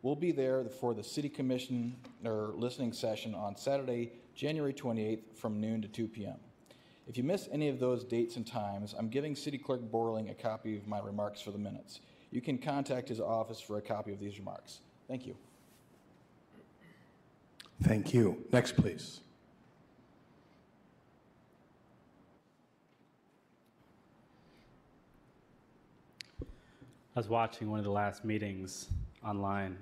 We'll 0.02 0.14
be 0.14 0.30
there 0.30 0.64
for 0.66 0.94
the 0.94 1.02
City 1.02 1.28
Commissioner 1.28 1.90
listening 2.22 2.92
session 2.92 3.34
on 3.34 3.56
Saturday, 3.56 4.12
January 4.38 4.72
28th 4.72 5.34
from 5.34 5.60
noon 5.60 5.82
to 5.82 5.88
2 5.88 6.06
p.m. 6.06 6.36
If 7.08 7.16
you 7.16 7.24
miss 7.24 7.48
any 7.50 7.68
of 7.68 7.80
those 7.80 8.04
dates 8.04 8.36
and 8.36 8.46
times, 8.46 8.94
I'm 8.96 9.08
giving 9.08 9.34
City 9.34 9.58
Clerk 9.58 9.80
Borling 9.90 10.30
a 10.30 10.34
copy 10.34 10.76
of 10.76 10.86
my 10.86 11.00
remarks 11.00 11.40
for 11.40 11.50
the 11.50 11.58
minutes. 11.58 11.98
You 12.30 12.40
can 12.40 12.56
contact 12.56 13.08
his 13.08 13.18
office 13.18 13.60
for 13.60 13.78
a 13.78 13.82
copy 13.82 14.12
of 14.12 14.20
these 14.20 14.38
remarks. 14.38 14.78
Thank 15.08 15.26
you. 15.26 15.34
Thank 17.82 18.14
you. 18.14 18.44
Next, 18.52 18.76
please. 18.76 19.22
I 26.40 26.46
was 27.16 27.28
watching 27.28 27.68
one 27.68 27.80
of 27.80 27.84
the 27.84 27.90
last 27.90 28.24
meetings 28.24 28.86
online, 29.26 29.78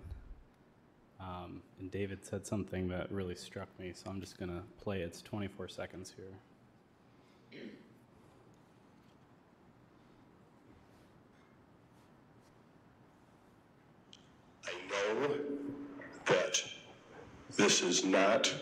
um, 1.27 1.61
and 1.81 1.91
David 1.91 2.25
said 2.25 2.47
something 2.47 2.89
that 2.89 3.11
really 3.11 3.35
struck 3.35 3.69
me, 3.79 3.93
so 3.95 4.11
I'm 4.11 4.21
just 4.21 4.39
going 4.39 4.51
to 4.51 4.63
play. 4.83 5.01
It's 5.01 5.23
24 5.23 5.69
seconds 5.69 6.15
here. 6.17 7.61
I 14.65 14.73
know 14.89 15.35
that 16.27 16.63
this 17.57 17.83
is 17.83 18.05
not 18.05 18.55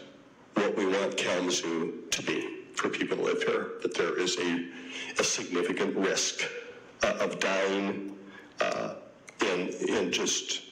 what 0.54 0.76
we 0.76 0.86
want 0.86 1.16
Kalamazoo 1.16 2.04
to 2.10 2.22
be 2.22 2.64
for 2.74 2.88
people 2.88 3.16
to 3.16 3.22
live 3.22 3.42
here, 3.42 3.72
that 3.82 3.94
there 3.94 4.18
is 4.18 4.36
a, 4.38 4.68
a 5.18 5.24
significant 5.24 5.96
risk 5.96 6.44
uh, 7.02 7.16
of 7.20 7.38
dying 7.38 8.16
uh, 8.60 8.94
in, 9.42 9.68
in 9.88 10.12
just, 10.12 10.62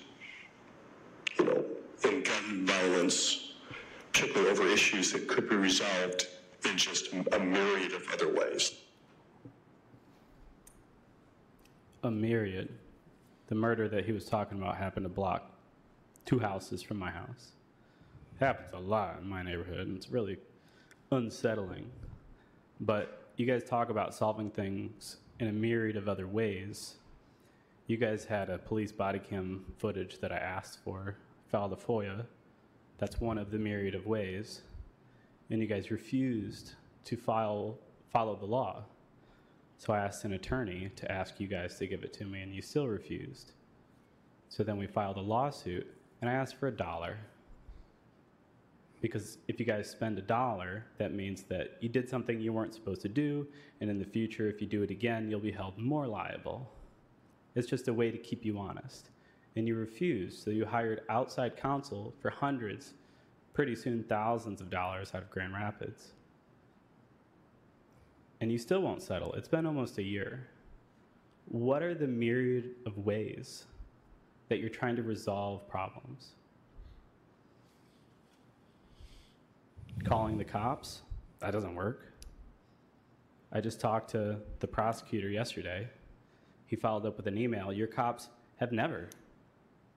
in 2.04 2.22
gun 2.22 2.66
violence, 2.66 3.52
particularly 4.12 4.50
over 4.50 4.66
issues 4.66 5.12
that 5.12 5.28
could 5.28 5.48
be 5.48 5.56
resolved 5.56 6.26
in 6.68 6.76
just 6.76 7.12
a 7.12 7.38
myriad 7.38 7.92
of 7.92 8.06
other 8.12 8.32
ways. 8.32 8.74
A 12.04 12.10
myriad. 12.10 12.68
The 13.48 13.54
murder 13.54 13.88
that 13.88 14.04
he 14.04 14.12
was 14.12 14.24
talking 14.24 14.58
about 14.58 14.76
happened 14.76 15.06
a 15.06 15.10
block, 15.10 15.50
two 16.24 16.38
houses 16.38 16.82
from 16.82 16.98
my 16.98 17.10
house. 17.10 17.52
happens 18.40 18.72
a 18.72 18.78
lot 18.78 19.18
in 19.22 19.28
my 19.28 19.42
neighborhood, 19.42 19.86
and 19.86 19.96
it's 19.96 20.08
really 20.08 20.36
unsettling. 21.10 21.90
But 22.80 23.22
you 23.36 23.46
guys 23.46 23.62
talk 23.62 23.90
about 23.90 24.14
solving 24.14 24.50
things 24.50 25.18
in 25.38 25.48
a 25.48 25.52
myriad 25.52 25.96
of 25.96 26.08
other 26.08 26.26
ways. 26.26 26.96
You 27.86 27.96
guys 27.96 28.24
had 28.24 28.50
a 28.50 28.58
police 28.58 28.92
body 28.92 29.18
cam 29.18 29.64
footage 29.78 30.18
that 30.20 30.32
I 30.32 30.38
asked 30.38 30.78
for, 30.84 31.16
filed 31.52 31.72
a 31.74 31.76
FOIA. 31.76 32.24
That's 32.96 33.20
one 33.20 33.36
of 33.36 33.50
the 33.50 33.58
myriad 33.58 33.94
of 33.94 34.06
ways. 34.06 34.62
And 35.50 35.60
you 35.60 35.66
guys 35.66 35.90
refused 35.90 36.72
to 37.04 37.16
file, 37.16 37.76
follow 38.10 38.34
the 38.34 38.46
law. 38.46 38.84
So 39.76 39.92
I 39.92 39.98
asked 39.98 40.24
an 40.24 40.32
attorney 40.32 40.90
to 40.96 41.12
ask 41.12 41.38
you 41.38 41.46
guys 41.46 41.76
to 41.78 41.86
give 41.86 42.04
it 42.04 42.12
to 42.14 42.24
me, 42.24 42.40
and 42.40 42.54
you 42.54 42.62
still 42.62 42.88
refused. 42.88 43.52
So 44.48 44.64
then 44.64 44.78
we 44.78 44.86
filed 44.86 45.18
a 45.18 45.20
lawsuit, 45.20 45.86
and 46.20 46.30
I 46.30 46.32
asked 46.34 46.56
for 46.56 46.68
a 46.68 46.72
dollar. 46.72 47.18
Because 49.02 49.38
if 49.48 49.60
you 49.60 49.66
guys 49.66 49.90
spend 49.90 50.16
a 50.18 50.22
dollar, 50.22 50.86
that 50.96 51.12
means 51.12 51.42
that 51.44 51.76
you 51.80 51.88
did 51.88 52.08
something 52.08 52.40
you 52.40 52.52
weren't 52.52 52.72
supposed 52.72 53.02
to 53.02 53.08
do, 53.08 53.46
and 53.80 53.90
in 53.90 53.98
the 53.98 54.04
future, 54.04 54.48
if 54.48 54.60
you 54.60 54.66
do 54.66 54.82
it 54.82 54.90
again, 54.90 55.28
you'll 55.28 55.40
be 55.40 55.50
held 55.50 55.76
more 55.76 56.06
liable. 56.06 56.70
It's 57.56 57.68
just 57.68 57.88
a 57.88 57.92
way 57.92 58.10
to 58.10 58.18
keep 58.18 58.44
you 58.44 58.58
honest. 58.58 59.10
And 59.56 59.68
you 59.68 59.76
refused, 59.76 60.42
so 60.42 60.50
you 60.50 60.64
hired 60.64 61.02
outside 61.10 61.56
counsel 61.56 62.14
for 62.20 62.30
hundreds, 62.30 62.94
pretty 63.52 63.74
soon 63.74 64.02
thousands 64.04 64.60
of 64.60 64.70
dollars 64.70 65.12
out 65.14 65.22
of 65.22 65.30
Grand 65.30 65.52
Rapids 65.52 66.12
and 68.42 68.50
you 68.50 68.58
still 68.58 68.80
won't 68.80 69.00
settle. 69.00 69.32
It's 69.34 69.46
been 69.46 69.66
almost 69.66 69.98
a 69.98 70.02
year. 70.02 70.48
What 71.46 71.80
are 71.80 71.94
the 71.94 72.08
myriad 72.08 72.70
of 72.86 72.98
ways 72.98 73.66
that 74.48 74.58
you're 74.58 74.68
trying 74.68 74.96
to 74.96 75.04
resolve 75.04 75.68
problems? 75.68 76.32
Calling 80.02 80.36
the 80.36 80.44
cops? 80.44 81.02
That 81.38 81.52
doesn't 81.52 81.76
work. 81.76 82.12
I 83.52 83.60
just 83.60 83.80
talked 83.80 84.10
to 84.10 84.40
the 84.58 84.66
prosecutor 84.66 85.28
yesterday. 85.28 85.88
He 86.66 86.74
followed 86.74 87.06
up 87.06 87.16
with 87.16 87.28
an 87.28 87.38
email. 87.38 87.72
Your 87.72 87.86
cops 87.86 88.28
have 88.56 88.72
never 88.72 89.08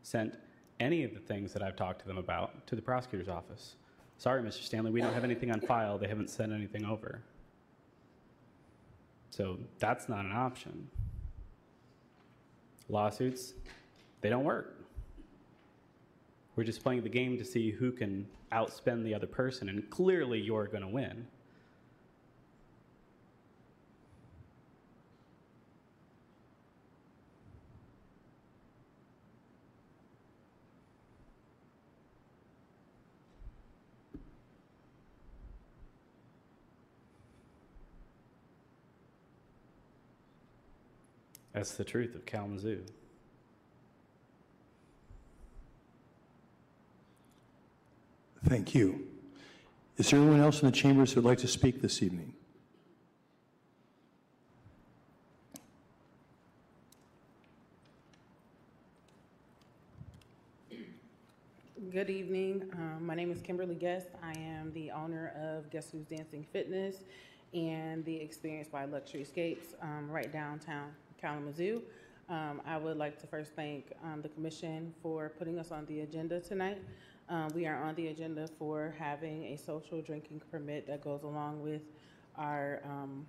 sent 0.05 0.35
any 0.79 1.03
of 1.03 1.13
the 1.13 1.19
things 1.19 1.51
that 1.53 1.63
I've 1.63 1.75
talked 1.75 2.01
to 2.01 2.07
them 2.07 2.17
about 2.17 2.67
to 2.67 2.75
the 2.75 2.81
prosecutor's 2.81 3.27
office. 3.27 3.75
Sorry, 4.17 4.41
Mr. 4.41 4.61
Stanley, 4.61 4.91
we 4.91 5.01
don't 5.01 5.13
have 5.13 5.23
anything 5.23 5.51
on 5.51 5.59
file. 5.59 5.97
They 5.97 6.07
haven't 6.07 6.29
sent 6.29 6.53
anything 6.53 6.85
over. 6.85 7.21
So 9.31 9.57
that's 9.79 10.07
not 10.07 10.25
an 10.25 10.31
option. 10.31 10.87
Lawsuits, 12.87 13.53
they 14.21 14.29
don't 14.29 14.43
work. 14.43 14.79
We're 16.55 16.63
just 16.63 16.83
playing 16.83 17.01
the 17.01 17.09
game 17.09 17.37
to 17.37 17.43
see 17.43 17.71
who 17.71 17.91
can 17.91 18.27
outspend 18.51 19.03
the 19.03 19.13
other 19.13 19.27
person, 19.27 19.67
and 19.69 19.89
clearly 19.89 20.39
you're 20.39 20.67
going 20.67 20.83
to 20.83 20.87
win. 20.87 21.27
That's 41.55 41.75
the 41.75 41.85
truth 41.85 42.15
of 42.15 42.25
Kalamazoo. 42.25 42.83
Thank 48.43 48.75
you. 48.75 49.07
Is 49.95 50.09
there 50.09 50.19
anyone 50.19 50.41
else 50.41 50.61
in 50.61 50.65
the 50.65 50.75
chambers 50.75 51.13
who 51.13 51.21
would 51.21 51.29
like 51.29 51.37
to 51.39 51.47
speak 51.47 51.81
this 51.81 52.03
evening? 52.03 52.33
Good 61.89 62.09
evening. 62.09 62.69
Um, 62.73 63.05
my 63.05 63.15
name 63.15 63.31
is 63.31 63.41
Kimberly 63.41 63.75
Guest. 63.75 64.07
I 64.21 64.37
am 64.37 64.73
the 64.73 64.91
owner 64.91 65.31
of 65.39 65.69
Guess 65.69 65.91
Who's 65.91 66.03
Dancing 66.03 66.45
Fitness 66.51 66.97
and 67.53 68.03
the 68.03 68.17
Experience 68.17 68.67
by 68.67 68.83
Luxury 68.83 69.21
Escapes 69.21 69.67
um, 69.81 70.11
right 70.11 70.33
downtown 70.33 70.91
Kalamazoo. 71.19 71.81
Um, 72.29 72.61
I 72.65 72.77
would 72.77 72.97
like 72.97 73.19
to 73.21 73.27
first 73.27 73.51
thank 73.55 73.91
um, 74.03 74.21
the 74.21 74.29
commission 74.29 74.93
for 75.01 75.29
putting 75.37 75.59
us 75.59 75.71
on 75.71 75.85
the 75.85 76.01
agenda 76.01 76.39
tonight. 76.39 76.81
Um, 77.29 77.49
we 77.55 77.65
are 77.65 77.83
on 77.83 77.95
the 77.95 78.07
agenda 78.07 78.47
for 78.59 78.93
having 78.97 79.43
a 79.45 79.57
social 79.57 80.01
drinking 80.01 80.41
permit 80.51 80.87
that 80.87 81.03
goes 81.03 81.23
along 81.23 81.61
with 81.61 81.81
our 82.37 82.81
um, 82.85 83.25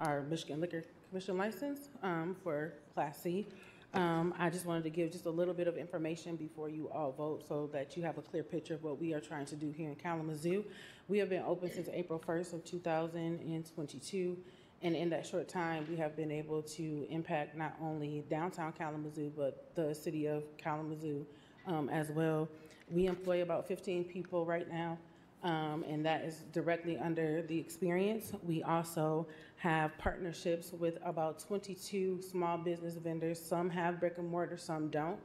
our 0.00 0.22
Michigan 0.22 0.60
Liquor 0.60 0.84
Commission 1.08 1.36
license 1.36 1.88
um, 2.02 2.36
for 2.42 2.74
Class 2.94 3.20
C. 3.22 3.46
Um, 3.94 4.34
I 4.38 4.50
just 4.50 4.66
wanted 4.66 4.84
to 4.84 4.90
give 4.90 5.10
just 5.10 5.24
a 5.26 5.30
little 5.30 5.54
bit 5.54 5.66
of 5.66 5.78
information 5.78 6.36
before 6.36 6.68
you 6.68 6.90
all 6.90 7.12
vote 7.12 7.44
so 7.48 7.68
that 7.72 7.96
you 7.96 8.02
have 8.02 8.18
a 8.18 8.22
clear 8.22 8.42
picture 8.42 8.74
of 8.74 8.84
what 8.84 9.00
we 9.00 9.14
are 9.14 9.20
trying 9.20 9.46
to 9.46 9.56
do 9.56 9.70
here 9.70 9.88
in 9.88 9.96
Kalamazoo. 9.96 10.64
We 11.08 11.18
have 11.18 11.30
been 11.30 11.42
open 11.46 11.72
since 11.72 11.88
April 11.92 12.22
1st 12.26 12.52
of 12.52 12.64
2022. 12.64 14.36
And 14.82 14.94
in 14.94 15.10
that 15.10 15.26
short 15.26 15.48
time, 15.48 15.86
we 15.90 15.96
have 15.96 16.16
been 16.16 16.30
able 16.30 16.62
to 16.62 17.06
impact 17.10 17.56
not 17.56 17.74
only 17.82 18.24
downtown 18.30 18.72
Kalamazoo, 18.72 19.32
but 19.36 19.74
the 19.74 19.92
city 19.92 20.26
of 20.26 20.44
Kalamazoo 20.56 21.26
um, 21.66 21.88
as 21.88 22.10
well. 22.10 22.48
We 22.90 23.06
employ 23.06 23.42
about 23.42 23.66
15 23.66 24.04
people 24.04 24.46
right 24.46 24.70
now, 24.70 24.96
um, 25.42 25.84
and 25.88 26.06
that 26.06 26.22
is 26.22 26.44
directly 26.52 26.96
under 26.96 27.42
the 27.42 27.58
experience. 27.58 28.32
We 28.44 28.62
also 28.62 29.26
have 29.56 29.96
partnerships 29.98 30.72
with 30.72 30.96
about 31.04 31.40
22 31.40 32.22
small 32.22 32.56
business 32.56 32.94
vendors. 32.94 33.40
Some 33.40 33.68
have 33.70 33.98
brick 33.98 34.18
and 34.18 34.30
mortar, 34.30 34.56
some 34.56 34.88
don't. 34.90 35.18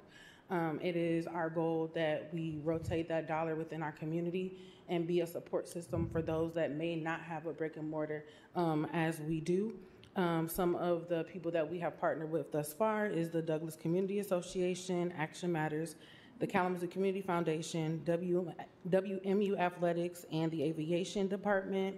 Um, 0.49 0.79
it 0.81 0.95
is 0.95 1.25
our 1.27 1.49
goal 1.49 1.91
that 1.95 2.29
we 2.33 2.59
rotate 2.63 3.07
that 3.09 3.27
dollar 3.27 3.55
within 3.55 3.81
our 3.81 3.91
community 3.91 4.57
and 4.89 5.07
be 5.07 5.21
a 5.21 5.27
support 5.27 5.67
system 5.67 6.09
for 6.11 6.21
those 6.21 6.53
that 6.53 6.71
may 6.75 6.95
not 6.95 7.21
have 7.21 7.45
a 7.45 7.53
brick 7.53 7.77
and 7.77 7.89
mortar 7.89 8.25
um, 8.55 8.87
as 8.93 9.19
we 9.21 9.39
do. 9.39 9.73
Um, 10.15 10.47
some 10.47 10.75
of 10.75 11.09
the 11.09 11.23
people 11.23 11.49
that 11.51 11.69
we 11.69 11.79
have 11.79 11.99
partnered 11.99 12.31
with 12.31 12.51
thus 12.51 12.73
far 12.73 13.07
is 13.07 13.31
the 13.31 13.41
Douglas 13.41 13.75
Community 13.75 14.19
Association, 14.19 15.11
Action 15.17 15.51
Matters, 15.51 15.95
the 16.39 16.45
Kalamazoo 16.45 16.87
Community 16.87 17.21
Foundation, 17.21 18.01
w, 18.05 18.51
WMU 18.89 19.57
Athletics, 19.57 20.25
and 20.31 20.51
the 20.51 20.63
Aviation 20.63 21.27
Department, 21.27 21.95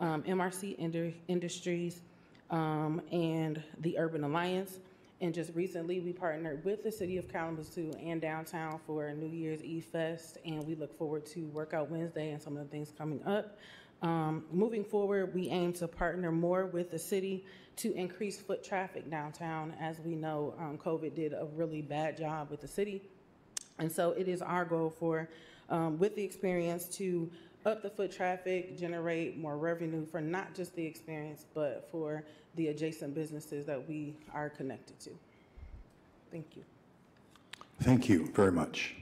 um, 0.00 0.22
MRC 0.24 0.78
Indu- 0.78 1.14
Industries, 1.28 2.02
um, 2.50 3.00
and 3.10 3.62
the 3.80 3.98
Urban 3.98 4.24
Alliance. 4.24 4.78
And 5.24 5.32
just 5.32 5.54
recently, 5.54 6.00
we 6.00 6.12
partnered 6.12 6.66
with 6.66 6.82
the 6.82 6.92
city 6.92 7.16
of 7.16 7.32
Kalamazoo 7.32 7.92
and 7.98 8.20
downtown 8.20 8.78
for 8.86 9.10
New 9.14 9.34
Year's 9.34 9.64
Eve 9.64 9.86
Fest, 9.86 10.36
and 10.44 10.66
we 10.66 10.74
look 10.74 10.94
forward 10.98 11.24
to 11.28 11.46
Workout 11.46 11.90
Wednesday 11.90 12.32
and 12.32 12.42
some 12.42 12.58
of 12.58 12.62
the 12.62 12.68
things 12.68 12.92
coming 12.98 13.24
up. 13.24 13.56
Um, 14.02 14.44
moving 14.52 14.84
forward, 14.84 15.34
we 15.34 15.48
aim 15.48 15.72
to 15.74 15.88
partner 15.88 16.30
more 16.30 16.66
with 16.66 16.90
the 16.90 16.98
city 16.98 17.46
to 17.76 17.94
increase 17.94 18.38
foot 18.38 18.62
traffic 18.62 19.10
downtown. 19.10 19.72
As 19.80 19.98
we 19.98 20.14
know, 20.14 20.52
um, 20.58 20.76
COVID 20.76 21.14
did 21.14 21.32
a 21.32 21.46
really 21.56 21.80
bad 21.80 22.18
job 22.18 22.50
with 22.50 22.60
the 22.60 22.68
city. 22.68 23.00
And 23.78 23.90
so 23.90 24.10
it 24.10 24.28
is 24.28 24.42
our 24.42 24.66
goal 24.66 24.90
for, 24.90 25.30
um, 25.70 25.98
with 25.98 26.16
the 26.16 26.22
experience, 26.22 26.84
to 26.98 27.30
up 27.66 27.82
the 27.82 27.90
foot 27.90 28.12
traffic, 28.12 28.78
generate 28.78 29.38
more 29.38 29.56
revenue 29.56 30.04
for 30.04 30.20
not 30.20 30.54
just 30.54 30.74
the 30.76 30.84
experience, 30.84 31.46
but 31.54 31.88
for 31.90 32.24
the 32.56 32.68
adjacent 32.68 33.14
businesses 33.14 33.64
that 33.66 33.88
we 33.88 34.14
are 34.32 34.50
connected 34.50 34.98
to. 35.00 35.10
Thank 36.30 36.56
you. 36.56 36.62
Thank 37.80 38.08
you 38.08 38.26
very 38.34 38.52
much. 38.52 38.96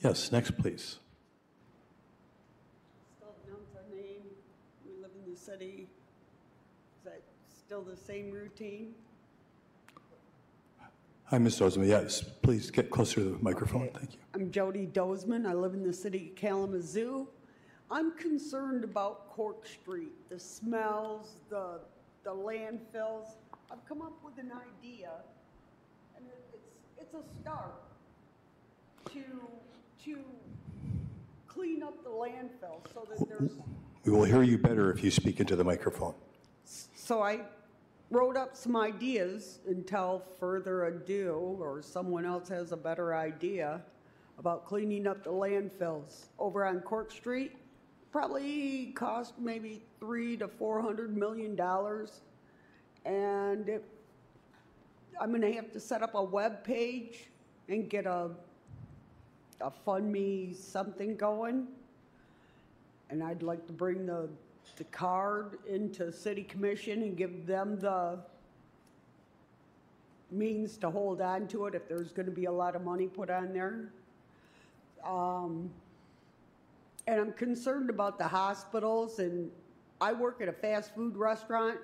Yes, 0.00 0.30
next, 0.30 0.56
please. 0.58 0.98
Still 3.16 3.34
announce 3.46 3.70
our 3.74 3.96
name, 3.96 4.22
we 4.84 5.02
live 5.02 5.10
in 5.24 5.32
the 5.32 5.38
city. 5.38 5.86
Is 6.98 7.04
that 7.04 7.22
still 7.48 7.82
the 7.82 7.96
same 7.96 8.30
routine? 8.30 8.94
Hi, 11.30 11.38
Ms. 11.38 11.58
Dozman. 11.58 11.88
Yes, 11.88 12.22
please 12.22 12.70
get 12.70 12.88
closer 12.88 13.16
to 13.16 13.30
the 13.30 13.38
microphone. 13.42 13.88
Thank 13.88 14.12
you. 14.12 14.20
I'm 14.32 14.48
Jody 14.52 14.86
Dozman, 14.86 15.44
I 15.44 15.54
live 15.54 15.74
in 15.74 15.82
the 15.82 15.92
city 15.92 16.28
of 16.28 16.36
Kalamazoo. 16.36 17.26
I'm 17.90 18.16
concerned 18.16 18.84
about 18.84 19.28
Cork 19.30 19.66
Street, 19.66 20.12
the 20.28 20.38
smells, 20.38 21.34
the, 21.50 21.80
the 22.22 22.30
landfills. 22.30 23.26
I've 23.72 23.84
come 23.88 24.02
up 24.02 24.12
with 24.24 24.38
an 24.38 24.52
idea, 24.52 25.10
and 26.16 26.24
it's, 26.28 26.62
it's 27.00 27.14
a 27.14 27.40
start, 27.42 27.74
to, 29.06 29.24
to 30.04 30.18
clean 31.48 31.82
up 31.82 32.04
the 32.04 32.10
landfill 32.10 32.86
so 32.94 33.04
that 33.10 33.28
there's 33.28 33.50
We 34.04 34.12
will 34.12 34.22
hear 34.22 34.44
you 34.44 34.58
better 34.58 34.92
if 34.92 35.02
you 35.02 35.10
speak 35.10 35.40
into 35.40 35.56
the 35.56 35.64
microphone. 35.64 36.14
So 36.94 37.20
I 37.20 37.40
wrote 38.10 38.36
up 38.36 38.56
some 38.56 38.76
ideas 38.76 39.58
until 39.66 40.22
further 40.38 40.86
ado, 40.86 41.56
or 41.60 41.82
someone 41.82 42.24
else 42.24 42.48
has 42.48 42.72
a 42.72 42.76
better 42.76 43.14
idea 43.14 43.82
about 44.38 44.64
cleaning 44.64 45.06
up 45.06 45.24
the 45.24 45.30
landfills 45.30 46.26
over 46.38 46.64
on 46.64 46.80
Cork 46.80 47.10
Street. 47.10 47.56
Probably 48.12 48.92
cost 48.94 49.34
maybe 49.38 49.82
three 49.98 50.36
to 50.36 50.46
four 50.46 50.80
hundred 50.80 51.16
million 51.16 51.56
dollars. 51.56 52.20
And 53.04 53.68
it, 53.68 53.84
I'm 55.20 55.32
gonna 55.32 55.52
have 55.52 55.72
to 55.72 55.80
set 55.80 56.02
up 56.02 56.14
a 56.14 56.22
web 56.22 56.64
page 56.64 57.30
and 57.68 57.88
get 57.90 58.06
a, 58.06 58.30
a 59.60 59.70
fund 59.70 60.10
me 60.10 60.54
something 60.54 61.16
going. 61.16 61.66
And 63.10 63.22
I'd 63.22 63.42
like 63.42 63.66
to 63.66 63.72
bring 63.72 64.06
the, 64.06 64.28
the 64.76 64.84
card 64.84 65.58
into 65.68 66.12
city 66.12 66.42
commission 66.42 67.02
and 67.02 67.16
give 67.16 67.46
them 67.46 67.78
the 67.78 68.18
means 70.30 70.76
to 70.78 70.90
hold 70.90 71.20
on 71.20 71.46
to 71.48 71.66
it 71.66 71.74
if 71.74 71.88
there's 71.88 72.12
gonna 72.12 72.30
be 72.30 72.46
a 72.46 72.52
lot 72.52 72.74
of 72.74 72.82
money 72.82 73.06
put 73.06 73.30
on 73.30 73.52
there. 73.52 73.90
Um, 75.04 75.70
and 77.06 77.20
I'm 77.20 77.32
concerned 77.32 77.90
about 77.90 78.18
the 78.18 78.26
hospitals 78.26 79.20
and 79.20 79.50
I 80.00 80.12
work 80.12 80.40
at 80.40 80.48
a 80.48 80.52
fast 80.52 80.94
food 80.94 81.16
restaurant 81.16 81.78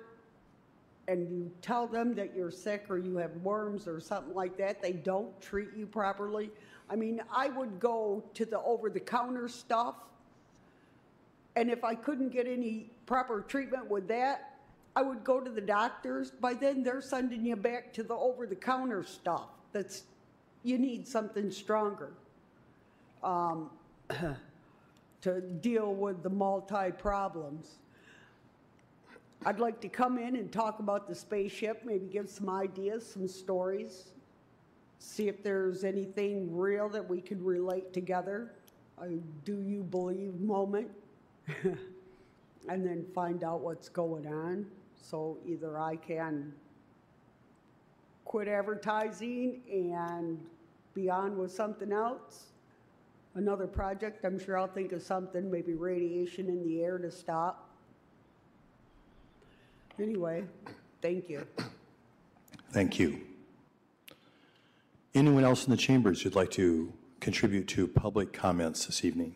and 1.07 1.29
you 1.29 1.51
tell 1.61 1.87
them 1.87 2.13
that 2.15 2.35
you're 2.35 2.51
sick 2.51 2.85
or 2.89 2.97
you 2.97 3.17
have 3.17 3.35
worms 3.37 3.87
or 3.87 3.99
something 3.99 4.33
like 4.33 4.57
that, 4.57 4.81
they 4.81 4.93
don't 4.93 5.39
treat 5.41 5.69
you 5.75 5.85
properly. 5.85 6.49
I 6.89 6.95
mean, 6.95 7.21
I 7.31 7.49
would 7.49 7.79
go 7.79 8.23
to 8.33 8.45
the 8.45 8.61
over-the-counter 8.61 9.47
stuff 9.47 9.95
and 11.55 11.69
if 11.69 11.83
I 11.83 11.95
couldn't 11.95 12.29
get 12.29 12.47
any 12.47 12.89
proper 13.05 13.41
treatment 13.41 13.89
with 13.89 14.07
that, 14.07 14.53
I 14.95 15.01
would 15.01 15.23
go 15.23 15.39
to 15.39 15.49
the 15.49 15.61
doctors. 15.61 16.31
By 16.31 16.53
then, 16.53 16.83
they're 16.83 17.01
sending 17.01 17.45
you 17.45 17.55
back 17.55 17.93
to 17.93 18.03
the 18.03 18.15
over 18.15 18.45
the 18.45 18.55
counter 18.55 19.03
stuff 19.03 19.49
that's, 19.71 20.03
you 20.63 20.77
need 20.77 21.07
something 21.07 21.51
stronger 21.51 22.13
um, 23.23 23.69
to 25.21 25.41
deal 25.41 25.93
with 25.93 26.23
the 26.23 26.29
multi 26.29 26.91
problems. 26.91 27.77
I'd 29.45 29.59
like 29.59 29.81
to 29.81 29.89
come 29.89 30.17
in 30.17 30.37
and 30.37 30.51
talk 30.51 30.79
about 30.79 31.07
the 31.07 31.15
spaceship, 31.15 31.83
maybe 31.83 32.07
give 32.07 32.29
some 32.29 32.49
ideas, 32.49 33.05
some 33.05 33.27
stories, 33.27 34.11
see 34.99 35.27
if 35.27 35.43
there's 35.43 35.83
anything 35.83 36.55
real 36.55 36.87
that 36.89 37.07
we 37.07 37.19
could 37.19 37.41
relate 37.43 37.91
together. 37.91 38.53
A 39.01 39.07
do 39.43 39.59
you 39.61 39.83
believe 39.83 40.39
moment. 40.39 40.89
and 42.69 42.85
then 42.85 43.05
find 43.13 43.43
out 43.43 43.61
what's 43.61 43.89
going 43.89 44.27
on. 44.27 44.65
So 44.95 45.37
either 45.45 45.77
I 45.77 45.95
can 45.95 46.53
quit 48.25 48.47
advertising 48.47 49.61
and 49.71 50.39
be 50.93 51.09
on 51.09 51.37
with 51.37 51.51
something 51.51 51.91
else, 51.91 52.51
another 53.35 53.67
project, 53.67 54.23
I'm 54.25 54.39
sure 54.39 54.57
I'll 54.57 54.67
think 54.67 54.91
of 54.91 55.01
something, 55.01 55.51
maybe 55.51 55.73
radiation 55.73 56.47
in 56.47 56.63
the 56.63 56.83
air 56.83 56.97
to 56.97 57.11
stop. 57.11 57.69
Anyway, 59.99 60.45
thank 61.01 61.29
you. 61.29 61.45
Thank 62.71 62.97
you. 62.97 63.21
Anyone 65.13 65.43
else 65.43 65.65
in 65.65 65.71
the 65.71 65.77
chambers 65.77 66.21
who'd 66.21 66.35
like 66.35 66.49
to 66.51 66.91
contribute 67.19 67.67
to 67.69 67.87
public 67.87 68.33
comments 68.33 68.87
this 68.87 69.05
evening? 69.05 69.35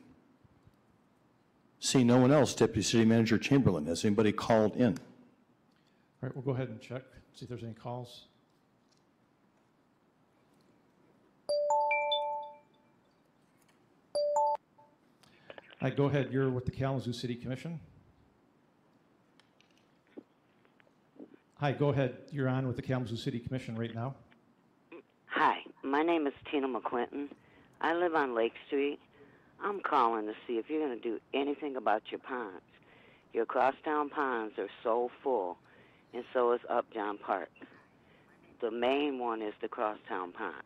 Seeing 1.79 2.07
no 2.07 2.17
one 2.17 2.31
else, 2.31 2.55
Deputy 2.55 2.81
City 2.81 3.05
Manager 3.05 3.37
Chamberlain, 3.37 3.85
has 3.85 4.03
anybody 4.03 4.31
called 4.31 4.75
in? 4.75 4.97
All 4.97 4.97
right, 6.23 6.35
we'll 6.35 6.43
go 6.43 6.51
ahead 6.51 6.69
and 6.69 6.81
check, 6.81 7.03
see 7.33 7.43
if 7.43 7.49
there's 7.49 7.63
any 7.63 7.73
calls. 7.73 8.23
Hi, 15.79 15.91
go 15.91 16.05
ahead. 16.05 16.29
You're 16.31 16.49
with 16.49 16.65
the 16.65 16.71
Kalamazoo 16.71 17.13
City 17.13 17.35
Commission. 17.35 17.79
Hi, 21.59 21.71
go 21.71 21.89
ahead. 21.89 22.17
You're 22.31 22.49
on 22.49 22.65
with 22.65 22.75
the 22.75 22.81
Kalamazoo 22.81 23.15
City 23.15 23.39
Commission 23.39 23.75
right 23.75 23.93
now. 23.93 24.15
Hi, 25.27 25.59
my 25.83 26.01
name 26.01 26.25
is 26.25 26.33
Tina 26.49 26.67
McClinton. 26.67 27.27
I 27.79 27.93
live 27.93 28.15
on 28.15 28.33
Lake 28.33 28.53
Street. 28.65 28.99
I'm 29.63 29.79
calling 29.79 30.27
to 30.27 30.33
see 30.45 30.53
if 30.53 30.69
you're 30.69 30.85
going 30.85 30.99
to 30.99 31.03
do 31.03 31.19
anything 31.33 31.75
about 31.75 32.03
your 32.11 32.19
ponds. 32.19 32.61
Your 33.33 33.45
crosstown 33.45 34.09
ponds 34.09 34.57
are 34.57 34.69
so 34.83 35.09
full, 35.23 35.57
and 36.13 36.23
so 36.33 36.53
is 36.53 36.61
Upjohn 36.69 37.17
Park. 37.17 37.49
The 38.61 38.71
main 38.71 39.19
one 39.19 39.41
is 39.41 39.53
the 39.61 39.67
crosstown 39.67 40.31
ponds. 40.31 40.63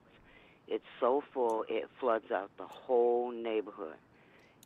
It's 0.67 0.85
so 0.99 1.23
full 1.33 1.65
it 1.67 1.89
floods 1.99 2.31
out 2.31 2.49
the 2.57 2.65
whole 2.65 3.31
neighborhood. 3.31 3.95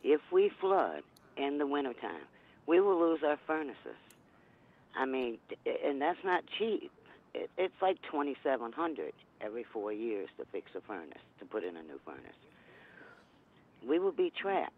If 0.04 0.20
we 0.30 0.50
flood 0.60 1.02
in 1.36 1.58
the 1.58 1.66
wintertime, 1.66 2.26
we 2.66 2.80
will 2.80 2.98
lose 2.98 3.20
our 3.24 3.38
furnaces. 3.46 3.98
I 4.96 5.04
mean, 5.04 5.38
and 5.84 6.00
that's 6.00 6.22
not 6.24 6.44
cheap. 6.58 6.90
It, 7.34 7.50
it's 7.58 7.74
like 7.82 7.98
2700 8.10 9.12
every 9.40 9.64
four 9.64 9.92
years 9.92 10.28
to 10.38 10.44
fix 10.52 10.70
a 10.76 10.80
furnace, 10.80 11.18
to 11.40 11.44
put 11.44 11.64
in 11.64 11.76
a 11.76 11.82
new 11.82 12.00
furnace. 12.04 12.36
We 13.86 13.98
will 13.98 14.12
be 14.12 14.32
trapped. 14.40 14.72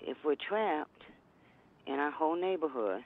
If 0.00 0.18
we're 0.24 0.36
trapped 0.36 1.02
in 1.86 1.94
our 1.94 2.10
whole 2.10 2.36
neighborhood, 2.36 3.02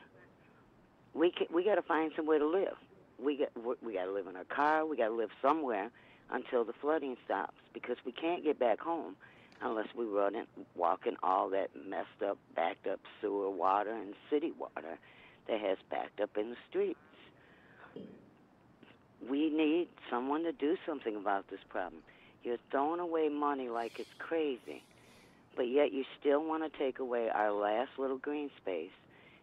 we 1.15 1.31
ca 1.31 1.47
we 1.53 1.65
got 1.65 1.77
to 1.77 1.83
find 1.83 2.12
somewhere 2.15 2.39
to 2.39 2.47
live. 2.47 2.77
We 3.23 3.37
got 3.37 3.83
we 3.83 3.95
got 3.95 4.05
to 4.05 4.12
live 4.12 4.27
in 4.27 4.37
our 4.37 4.45
car. 4.45 4.87
We 4.87 4.97
got 4.97 5.09
to 5.09 5.15
live 5.15 5.31
somewhere 5.43 5.91
until 6.31 6.65
the 6.65 6.73
flooding 6.81 7.17
stops 7.25 7.55
because 7.73 7.97
we 8.05 8.12
can't 8.12 8.45
get 8.45 8.59
back 8.59 8.81
home 8.81 9.17
unless 9.62 9.89
we 9.97 10.05
run 10.05 10.35
and 10.35 10.47
walk 10.75 11.07
in 11.07 11.17
all 11.23 11.51
that 11.51 11.71
messed 11.89 12.23
up, 12.27 12.39
backed 12.55 12.87
up 12.87 13.01
sewer 13.21 13.51
water 13.51 13.93
and 13.93 14.15
city 14.31 14.53
water 14.59 14.99
that 15.49 15.61
has 15.61 15.77
backed 15.91 16.21
up 16.21 16.37
in 16.39 16.51
the 16.51 16.57
streets. 16.69 16.99
We 19.29 19.51
need 19.51 19.89
someone 20.09 20.45
to 20.45 20.53
do 20.53 20.77
something 20.87 21.15
about 21.15 21.51
this 21.51 21.61
problem. 21.69 22.03
You're 22.43 22.57
throwing 22.71 23.01
away 23.01 23.29
money 23.29 23.69
like 23.69 24.01
it's 24.01 24.09
crazy, 24.19 24.83
but 25.56 25.68
yet 25.68 25.93
you 25.93 26.05
still 26.18 26.44
want 26.44 26.62
to 26.62 26.78
take 26.78 26.98
away 26.98 27.28
our 27.28 27.52
last 27.52 27.90
little 27.98 28.18
green 28.18 28.51
space 28.60 28.90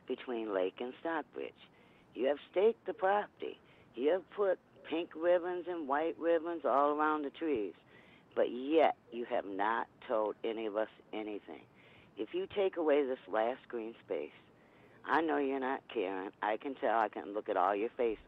between 0.08 0.54
Lake 0.54 0.76
and 0.80 0.94
Stockbridge. 1.00 1.54
You 2.16 2.28
have 2.28 2.38
staked 2.52 2.86
the 2.86 2.94
property. 2.94 3.60
You 3.96 4.12
have 4.12 4.30
put 4.32 4.60
pink 4.90 5.10
ribbons 5.16 5.66
and 5.68 5.88
white 5.88 6.18
ribbons 6.20 6.64
all 6.66 6.92
around 6.92 7.24
the 7.24 7.30
trees, 7.30 7.74
but 8.36 8.52
yet 8.52 8.96
you 9.12 9.26
have 9.26 9.46
not 9.46 9.88
told 10.08 10.36
any 10.44 10.66
of 10.66 10.76
us 10.76 10.88
anything. 11.14 11.62
If 12.18 12.34
you 12.34 12.48
take 12.48 12.78
away 12.78 13.06
this 13.06 13.20
last 13.32 13.60
green 13.68 13.94
space, 14.06 14.32
I 15.06 15.22
know 15.22 15.38
you're 15.38 15.60
not 15.60 15.82
caring. 15.94 16.32
I 16.42 16.58
can 16.58 16.76
tell. 16.76 16.98
I 16.98 17.10
can 17.10 17.34
look 17.34 17.50
at 17.50 17.58
all 17.58 17.76
your 17.76 17.90
faces. 17.96 18.20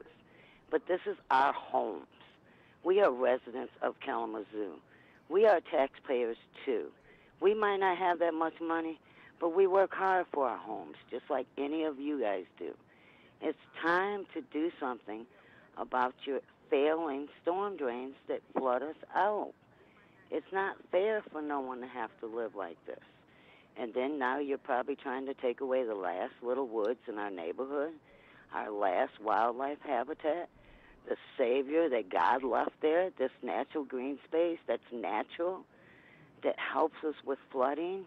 But 0.70 0.88
this 0.88 1.02
is 1.06 1.18
our 1.32 1.54
homes. 1.54 2.06
We 2.84 3.02
are 3.02 3.12
residents 3.12 3.74
of 3.82 3.96
Kalamazoo. 4.00 4.76
We 5.28 5.46
are 5.46 5.60
taxpayers 5.60 6.38
too. 6.66 6.88
We 7.40 7.54
might 7.54 7.78
not 7.78 7.98
have 7.98 8.20
that 8.20 8.34
much 8.34 8.60
money, 8.62 9.00
but 9.40 9.56
we 9.56 9.68
work 9.68 9.94
hard 9.94 10.26
for 10.34 10.48
our 10.48 10.58
homes, 10.58 10.96
just 11.10 11.24
like 11.30 11.48
any 11.58 11.84
of 11.84 12.00
you 12.00 12.20
guys 12.20 12.46
do. 12.58 12.74
It's 13.42 13.58
time 13.82 14.26
to 14.34 14.42
do 14.54 14.72
something 14.80 15.26
about 15.78 16.14
your 16.26 16.42
failing 16.70 17.28
storm 17.42 17.78
drains 17.78 18.16
that 18.28 18.42
flood 18.58 18.84
us 18.84 18.96
out. 19.16 19.54
It's 20.30 20.52
not 20.52 20.76
fair 20.92 21.24
for 21.32 21.42
no 21.42 21.60
one 21.62 21.82
to 21.82 21.88
have 21.88 22.12
to 22.20 22.28
live 22.28 22.56
like 22.56 22.78
this. 22.86 23.00
And 23.78 23.94
then 23.94 24.20
now 24.20 24.40
you're 24.40 24.58
probably 24.58 24.96
trying 24.96 25.26
to 25.28 25.34
take 25.34 25.62
away 25.62 25.86
the 25.86 25.96
last 25.96 26.34
little 26.44 26.68
woods 26.68 27.00
in 27.08 27.18
our 27.18 27.32
neighborhood, 27.32 27.94
our 28.54 28.70
last 28.70 29.14
wildlife 29.24 29.78
habitat, 29.86 30.50
the 31.08 31.16
savior 31.38 31.88
that 31.90 32.10
God 32.10 32.44
left 32.44 32.82
there, 32.82 33.10
this 33.18 33.32
natural 33.42 33.86
green 33.86 34.20
space 34.28 34.60
that's 34.68 34.84
natural, 34.92 35.64
that 36.44 36.56
helps 36.60 36.96
us 37.06 37.16
with 37.26 37.40
flooding, 37.52 38.06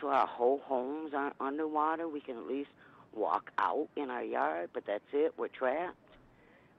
so 0.00 0.08
our 0.08 0.26
whole 0.26 0.60
homes 0.64 1.12
aren't 1.14 1.36
underwater. 1.40 2.08
We 2.08 2.20
can 2.20 2.36
at 2.36 2.46
least 2.46 2.70
walk 3.14 3.50
out 3.58 3.88
in 3.96 4.10
our 4.10 4.22
yard, 4.24 4.70
but 4.72 4.84
that's 4.86 5.04
it. 5.12 5.34
We're 5.36 5.48
trapped. 5.48 5.96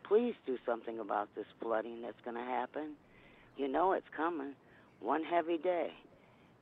Please 0.04 0.36
do 0.46 0.58
something 0.66 1.00
about 1.00 1.30
this 1.36 1.46
flooding 1.62 2.02
that's 2.02 2.20
going 2.26 2.36
to 2.38 2.44
happen. 2.44 2.92
You 3.58 3.68
know 3.68 3.94
it's 3.94 4.08
coming. 4.16 4.54
One 5.00 5.24
heavy 5.24 5.58
day. 5.58 5.92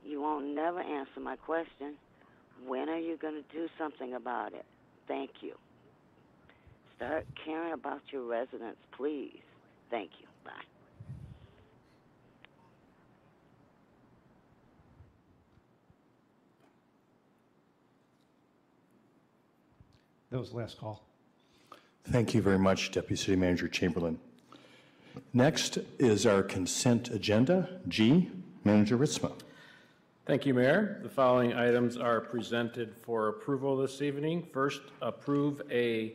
You 0.06 0.22
won't 0.22 0.46
never 0.56 0.80
answer 0.80 1.20
my 1.22 1.36
question. 1.36 1.96
When 2.66 2.90
are 2.90 3.00
you 3.00 3.18
going 3.18 3.36
to 3.36 3.56
do 3.56 3.68
something 3.78 4.14
about 4.14 4.54
it? 4.54 4.66
Thank 5.08 5.32
you. 5.42 5.54
Start 6.96 7.26
caring 7.46 7.74
about 7.74 8.02
your 8.12 8.24
residents, 8.24 8.80
please. 8.96 9.40
Thank 9.90 10.12
you. 10.20 10.28
Bye. 10.46 10.52
That 20.32 20.40
was 20.40 20.52
the 20.52 20.58
last 20.58 20.80
call. 20.80 21.04
Thank 22.06 22.34
you 22.34 22.42
very 22.42 22.58
much, 22.58 22.92
Deputy 22.92 23.22
City 23.22 23.36
Manager 23.36 23.68
Chamberlain. 23.68 24.18
Next 25.34 25.78
is 26.00 26.26
our 26.26 26.42
consent 26.42 27.10
agenda. 27.10 27.82
G, 27.90 28.32
Manager 28.64 28.98
Ritzema. 28.98 29.34
Thank 30.26 30.46
you, 30.46 30.54
Mayor. 30.54 31.02
The 31.04 31.10
following 31.10 31.54
items 31.54 31.98
are 31.98 32.22
presented 32.22 32.96
for 32.96 33.28
approval 33.28 33.76
this 33.76 34.02
evening. 34.02 34.48
First, 34.54 34.82
approve 35.02 35.62
a 35.70 36.14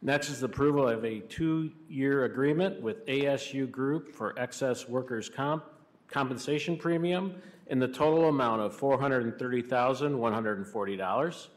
Next 0.00 0.30
is 0.30 0.40
the 0.40 0.46
approval 0.46 0.88
of 0.88 1.04
a 1.04 1.20
two-year 1.20 2.24
agreement 2.24 2.80
with 2.80 3.04
ASU 3.04 3.70
Group 3.70 4.14
for 4.14 4.32
excess 4.38 4.88
workers' 4.88 5.28
comp 5.28 5.66
compensation 6.08 6.78
premium 6.78 7.34
in 7.66 7.78
the 7.78 7.88
total 7.88 8.30
amount 8.30 8.62
of 8.62 8.74
$430,140. 8.74 11.48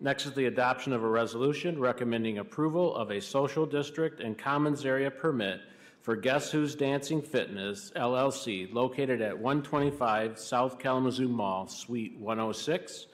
Next 0.00 0.24
is 0.24 0.32
the 0.32 0.46
adoption 0.46 0.94
of 0.94 1.04
a 1.04 1.08
resolution 1.08 1.78
recommending 1.78 2.38
approval 2.38 2.96
of 2.96 3.10
a 3.10 3.20
social 3.20 3.66
district 3.66 4.20
and 4.20 4.38
commons 4.38 4.86
area 4.86 5.10
permit 5.10 5.60
for 6.08 6.16
Guess 6.16 6.50
Who's 6.50 6.74
Dancing 6.74 7.20
Fitness 7.20 7.92
LLC 7.94 8.72
located 8.72 9.20
at 9.20 9.38
125 9.38 10.38
South 10.38 10.78
Kalamazoo 10.78 11.28
Mall, 11.28 11.66
Suite 11.68 12.16
106. 12.18 13.08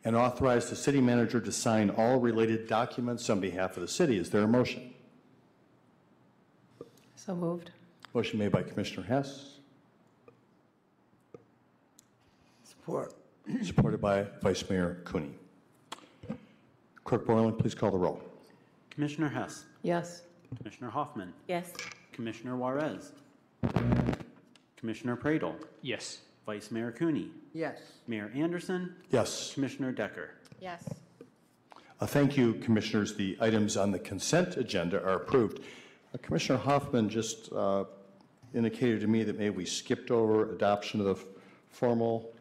and 0.07 0.15
authorize 0.15 0.69
the 0.69 0.75
city 0.75 1.01
manager 1.01 1.41
to 1.41 1.51
sign 1.51 1.89
all 1.89 2.17
related 2.17 2.65
documents 2.65 3.29
on 3.29 3.41
behalf 3.41 3.75
of 3.75 3.81
the 3.81 3.87
city. 3.89 4.17
Is 4.17 4.29
there 4.29 4.43
a 4.43 4.47
motion? 4.47 4.93
So 7.17 7.35
moved. 7.35 7.71
Motion 8.13 8.39
made 8.39 8.53
by 8.53 8.63
Commissioner 8.63 9.05
Hess, 9.05 9.57
Support. 12.63 13.15
supported 13.63 13.99
by 13.99 14.25
Vice 14.41 14.67
Mayor 14.69 15.01
Cooney. 15.03 15.33
Clerk 17.03 17.25
Borling, 17.27 17.59
please 17.59 17.75
call 17.75 17.91
the 17.91 17.97
roll. 17.97 18.21
Commissioner 18.89 19.27
Hess, 19.27 19.65
Yes. 19.83 20.21
Commissioner 20.57 20.89
Hoffman, 20.89 21.33
Yes. 21.49 21.73
Commissioner 22.13 22.55
Juarez, 22.55 23.11
Commissioner 24.77 25.17
Praedel, 25.17 25.55
Yes. 25.81 26.19
Vice 26.47 26.71
Mayor 26.71 26.93
Cooney, 26.93 27.29
Yes. 27.53 27.77
Mayor 28.07 28.31
Anderson, 28.33 28.95
Yes. 29.11 29.53
Commissioner 29.53 29.91
Decker. 29.91 30.29
Yes. 30.61 30.81
Uh, 31.99 32.05
Thank 32.05 32.37
you, 32.37 32.53
Commissioners. 32.55 33.15
The 33.15 33.37
items 33.41 33.75
on 33.75 33.91
the 33.91 33.99
consent 33.99 34.55
agenda 34.55 35.03
are 35.03 35.15
approved. 35.17 35.59
Uh, 35.59 36.17
Commissioner 36.21 36.57
Hoffman 36.59 37.09
just 37.09 37.51
uh, 37.51 37.83
indicated 38.55 39.01
to 39.01 39.07
me 39.07 39.23
that 39.25 39.37
maybe 39.37 39.49
we 39.57 39.65
skipped 39.65 40.09
over 40.09 40.53
adoption 40.53 41.01
of 41.01 41.05
the 41.07 41.15
f- 41.15 41.25
formal 41.69 42.33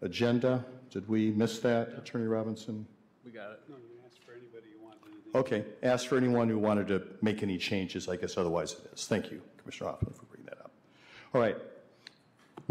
agenda. 0.00 0.64
Did 0.90 1.06
we 1.06 1.32
miss 1.32 1.58
that, 1.58 1.90
Attorney 1.98 2.26
Robinson? 2.28 2.86
We 3.26 3.30
got 3.30 3.50
it. 3.52 3.60
No, 3.68 3.76
you 3.76 3.82
asked 4.06 4.24
for 4.24 4.32
anybody 4.32 4.68
you 4.74 4.82
want 4.82 4.96
anything. 5.06 5.32
Okay, 5.34 5.64
ask 5.82 6.06
for 6.06 6.16
anyone 6.16 6.48
who 6.48 6.58
wanted 6.58 6.88
to 6.88 7.02
make 7.20 7.42
any 7.42 7.58
changes, 7.58 8.08
I 8.08 8.16
guess 8.16 8.38
otherwise 8.38 8.72
it 8.72 8.90
is. 8.94 9.04
Thank 9.06 9.30
you, 9.30 9.42
Commissioner 9.58 9.90
Hoffman, 9.90 10.14
for 10.14 10.24
bringing 10.24 10.46
that 10.46 10.60
up. 10.60 10.70
All 11.34 11.40
right, 11.42 11.58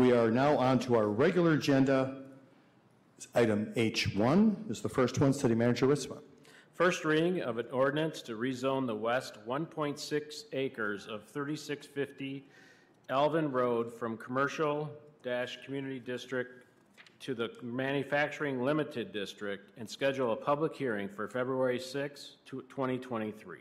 we 0.02 0.12
are 0.14 0.32
now 0.32 0.58
on 0.58 0.80
to 0.80 0.96
our 0.96 1.10
regular 1.10 1.54
agenda. 1.54 2.24
Item 3.36 3.72
H1 3.76 4.72
is 4.72 4.82
the 4.82 4.90
first 4.90 5.20
one, 5.20 5.32
City 5.32 5.54
Manager 5.54 5.86
Ritzema. 5.86 6.18
First 6.74 7.06
reading 7.06 7.44
of 7.44 7.60
an 7.60 7.68
ordinance 7.72 8.24
to 8.24 8.36
rezone 8.36 8.88
the 8.88 8.96
west 8.96 9.38
1.6 9.48 10.44
acres 10.54 11.06
of 11.06 11.24
3650 11.26 12.44
Alvin 13.12 13.52
Road 13.52 13.94
from 13.94 14.18
commercial 14.18 14.90
dash 15.22 15.60
community 15.64 16.00
district 16.00 16.66
to 17.20 17.36
the 17.36 17.52
manufacturing 17.62 18.64
limited 18.64 19.14
district 19.14 19.70
and 19.78 19.88
schedule 19.88 20.32
a 20.32 20.36
public 20.36 20.74
hearing 20.74 21.08
for 21.10 21.28
February 21.28 21.80
6, 21.80 22.38
2023. 22.48 23.60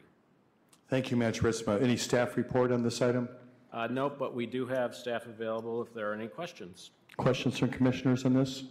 Thank 0.88 1.10
you, 1.10 1.18
Manager 1.18 1.42
Ritzema. 1.42 1.82
Any 1.82 1.98
staff 1.98 2.38
report 2.38 2.72
on 2.72 2.82
this 2.82 3.02
item? 3.02 3.28
Uh, 3.72 3.86
Nope, 3.90 4.16
but 4.18 4.34
we 4.34 4.46
do 4.46 4.66
have 4.66 4.94
staff 4.94 5.26
available 5.26 5.80
if 5.82 5.94
there 5.94 6.10
are 6.10 6.14
any 6.14 6.26
questions. 6.26 6.90
Questions 7.16 7.58
from 7.58 7.68
commissioners 7.68 8.24
on 8.24 8.34
this? 8.34 8.64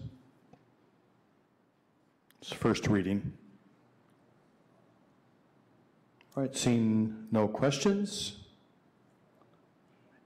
It's 2.41 2.51
first 2.51 2.87
reading. 2.87 3.33
All 6.35 6.43
right, 6.43 6.55
seeing 6.55 7.27
no 7.31 7.47
questions, 7.47 8.37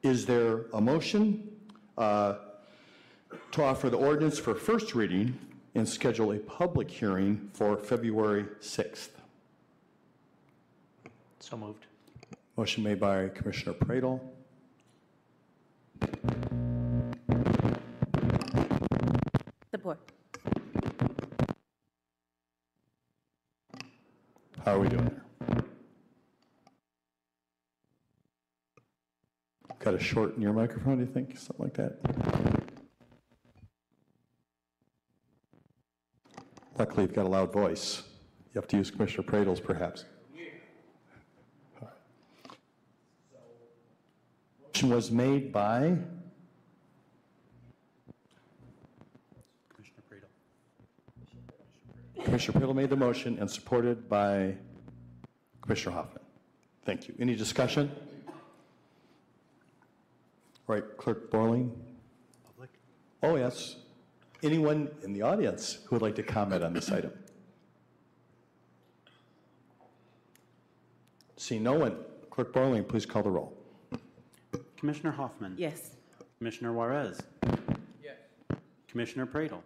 is 0.04 0.26
there 0.26 0.66
a 0.74 0.82
motion 0.82 1.50
uh, 1.98 2.36
to 3.52 3.64
offer 3.64 3.90
the 3.90 3.98
ordinance 3.98 4.38
for 4.38 4.54
first 4.54 4.94
reading 4.94 5.38
and 5.76 5.88
schedule 5.88 6.34
a 6.34 6.38
public 6.38 6.90
hearing 6.90 7.50
for 7.54 7.78
February 7.78 8.46
6th? 8.62 9.10
So 11.40 11.58
moved. 11.58 11.86
Motion 12.58 12.84
made 12.84 13.00
by 13.00 13.30
Commissioner 13.30 13.74
Praedel, 13.74 14.20
Support. 19.72 20.00
How 24.64 24.76
are 24.76 24.80
we 24.80 24.90
doing 24.90 25.06
there? 25.06 25.64
Got 29.80 29.92
to 29.92 30.00
shorten 30.00 30.42
your 30.42 30.54
microphone, 30.54 31.00
do 31.00 31.04
you 31.04 31.12
think? 31.12 31.38
Something 31.38 31.66
like 31.66 31.74
that? 31.74 32.00
Luckily, 36.80 37.04
you've 37.04 37.14
got 37.14 37.26
a 37.26 37.30
loud 37.30 37.52
voice. 37.52 38.04
You 38.54 38.62
have 38.62 38.68
to 38.70 38.78
use 38.78 38.90
Commissioner 38.90 39.24
Praedel's 39.24 39.60
perhaps. 39.60 40.06
Motion 44.84 44.96
was 44.96 45.12
made 45.12 45.54
by 45.54 45.98
Commissioner 49.70 50.04
Praedel. 50.12 50.28
Commissioner 52.26 52.60
Praedel 52.60 52.76
made 52.76 52.90
the 52.90 52.98
motion 52.98 53.38
and 53.40 53.50
supported 53.50 54.10
by 54.10 54.58
Commissioner 55.62 55.96
Hoffman. 55.96 56.24
Thank 56.86 57.08
you. 57.08 57.16
Any 57.18 57.34
discussion? 57.34 57.90
All 60.68 60.76
right, 60.76 60.84
Clerk 60.98 61.32
Borling? 61.32 61.72
Public? 62.46 62.70
Oh, 63.22 63.38
yes. 63.38 63.78
Anyone 64.42 64.90
in 65.02 65.14
the 65.14 65.22
audience 65.22 65.80
who 65.86 65.96
would 65.96 66.02
like 66.02 66.16
to 66.16 66.24
comment 66.24 66.62
on 66.62 66.74
this 66.74 66.92
item? 66.92 67.14
See 71.38 71.58
no 71.58 71.72
one. 71.76 71.96
Clerk 72.30 72.52
Borling, 72.52 72.86
please 72.86 73.06
call 73.06 73.24
the 73.24 73.32
roll. 73.32 73.63
Commissioner 74.84 75.12
Hoffman. 75.14 75.56
Yes. 75.58 75.96
Commissioner 76.40 76.74
Juarez. 76.74 77.18
Yes. 78.04 78.18
Commissioner 78.90 79.26
Praedel, 79.26 79.62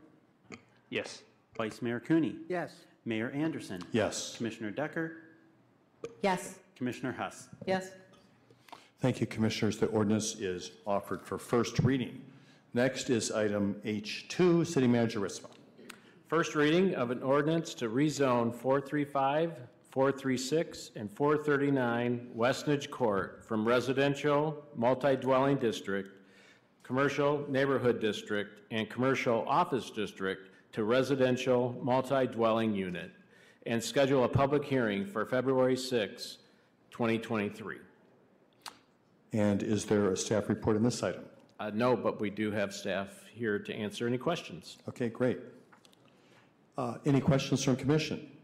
Yes. 0.91 1.23
Vice 1.57 1.81
Mayor 1.81 1.99
Cooney, 1.99 2.35
Yes. 2.47 2.71
Mayor 3.03 3.31
Anderson, 3.31 3.81
Yes. 3.91 4.37
Commissioner 4.37 4.69
Decker, 4.69 5.13
Yes. 6.21 6.59
Commissioner 6.75 7.13
Hess. 7.13 7.49
Yes. 7.65 7.89
Thank 9.01 9.19
you, 9.19 9.25
Commissioners. 9.25 9.79
The 9.79 9.87
ordinance 9.87 10.35
is 10.35 10.69
offered 10.85 11.23
for 11.23 11.39
first 11.39 11.79
reading. 11.79 12.21
Next 12.75 13.09
is 13.09 13.31
item 13.31 13.81
H2, 13.83 14.67
City 14.67 14.85
Manager 14.85 15.19
Ritzema. 15.21 15.49
First 16.27 16.53
reading 16.53 16.93
of 16.93 17.09
an 17.09 17.23
ordinance 17.23 17.73
to 17.73 17.89
rezone 17.89 18.53
435, 18.53 19.51
436, 19.97 20.91
and 20.95 21.11
439 21.11 22.29
Westnedge 22.37 22.91
Court 22.91 23.43
from 23.43 23.67
residential 23.67 24.63
multi-dwelling 24.75 25.57
district, 25.57 26.11
commercial 26.83 27.43
neighborhood 27.49 27.99
district, 27.99 28.61
and 28.69 28.87
commercial 28.91 29.43
office 29.47 29.89
district 29.89 30.51
to 30.73 30.83
residential 30.83 31.75
multi-dwelling 31.81 32.75
unit, 32.75 33.09
and 33.65 33.83
schedule 33.83 34.23
a 34.23 34.29
public 34.29 34.63
hearing 34.63 35.03
for 35.03 35.25
February 35.25 35.75
6, 35.75 36.37
2023. 36.91 37.77
And 39.33 39.63
is 39.63 39.85
there 39.85 40.11
a 40.11 40.15
staff 40.15 40.47
report 40.47 40.75
on 40.75 40.83
this 40.83 41.01
item? 41.01 41.23
Uh, 41.59 41.71
No, 41.73 41.97
but 41.97 42.21
we 42.21 42.29
do 42.29 42.51
have 42.51 42.71
staff 42.71 43.25
here 43.33 43.57
to 43.57 43.73
answer 43.73 44.05
any 44.05 44.19
questions. 44.19 44.77
Okay, 44.87 45.09
great. 45.09 45.39
Uh, 46.77 46.99
Any 47.03 47.19
questions 47.19 47.63
from 47.63 47.75
commission? 47.75 48.36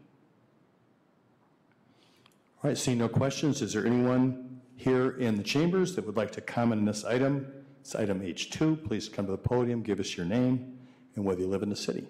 All 2.64 2.70
right, 2.70 2.78
seeing 2.78 2.96
no 2.96 3.08
questions, 3.08 3.60
is 3.60 3.74
there 3.74 3.84
anyone 3.84 4.58
here 4.76 5.18
in 5.18 5.36
the 5.36 5.42
chambers 5.42 5.94
that 5.96 6.06
would 6.06 6.16
like 6.16 6.30
to 6.30 6.40
comment 6.40 6.78
on 6.78 6.86
this 6.86 7.04
item? 7.04 7.46
It's 7.82 7.94
item 7.94 8.22
H2. 8.22 8.82
Please 8.88 9.06
come 9.06 9.26
to 9.26 9.32
the 9.32 9.36
podium, 9.36 9.82
give 9.82 10.00
us 10.00 10.16
your 10.16 10.24
name 10.24 10.78
and 11.14 11.26
whether 11.26 11.42
you 11.42 11.46
live 11.46 11.62
in 11.62 11.68
the 11.68 11.76
city. 11.76 12.08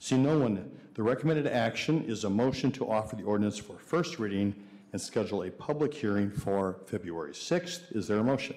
See 0.00 0.18
no 0.18 0.38
one, 0.38 0.70
the 0.92 1.02
recommended 1.02 1.46
action 1.46 2.04
is 2.04 2.24
a 2.24 2.28
motion 2.28 2.70
to 2.72 2.86
offer 2.90 3.16
the 3.16 3.22
ordinance 3.22 3.56
for 3.56 3.78
first 3.78 4.18
reading 4.18 4.54
and 4.92 5.00
schedule 5.00 5.44
a 5.44 5.50
public 5.50 5.94
hearing 5.94 6.30
for 6.30 6.80
February 6.88 7.32
6th. 7.32 7.96
Is 7.96 8.06
there 8.06 8.18
a 8.18 8.22
motion? 8.22 8.56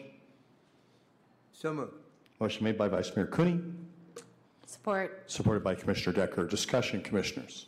So 1.53 1.73
moved. 1.73 1.93
Motion 2.41 2.65
made 2.65 2.77
by 2.77 2.89
Vice 2.89 3.15
Mayor 3.15 3.27
Cooney, 3.27 3.61
Support. 4.65 5.23
supported 5.31 5.63
by 5.63 5.73
Commissioner 5.73 6.17
Decker. 6.17 6.45
Discussion, 6.45 7.01
Commissioners. 7.01 7.67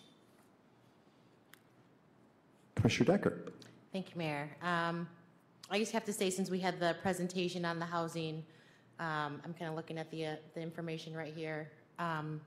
Commissioner 2.86 3.18
Decker. 3.18 3.42
Thank 3.92 4.12
you, 4.12 4.16
Mayor. 4.16 4.48
Um, 4.62 5.08
I 5.72 5.80
just 5.80 5.92
have 5.92 6.06
to 6.06 6.14
say, 6.14 6.30
since 6.30 6.52
we 6.52 6.60
had 6.60 6.80
the 6.80 6.96
presentation 7.02 7.66
on 7.66 7.80
the 7.80 7.86
housing, 7.86 8.44
um, 9.00 9.42
I'm 9.44 9.56
kind 9.58 9.72
of 9.72 9.76
looking 9.76 9.98
at 9.98 10.12
the, 10.12 10.28
uh, 10.28 10.36
the 10.54 10.62
information 10.62 11.16
right 11.16 11.34
here. 11.34 11.72
Um, 11.98 12.40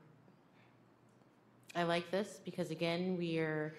I 1.75 1.83
like 1.83 2.13
this 2.13 2.39
because 2.45 2.71
again, 2.71 3.17
we 3.19 3.39
are 3.39 3.75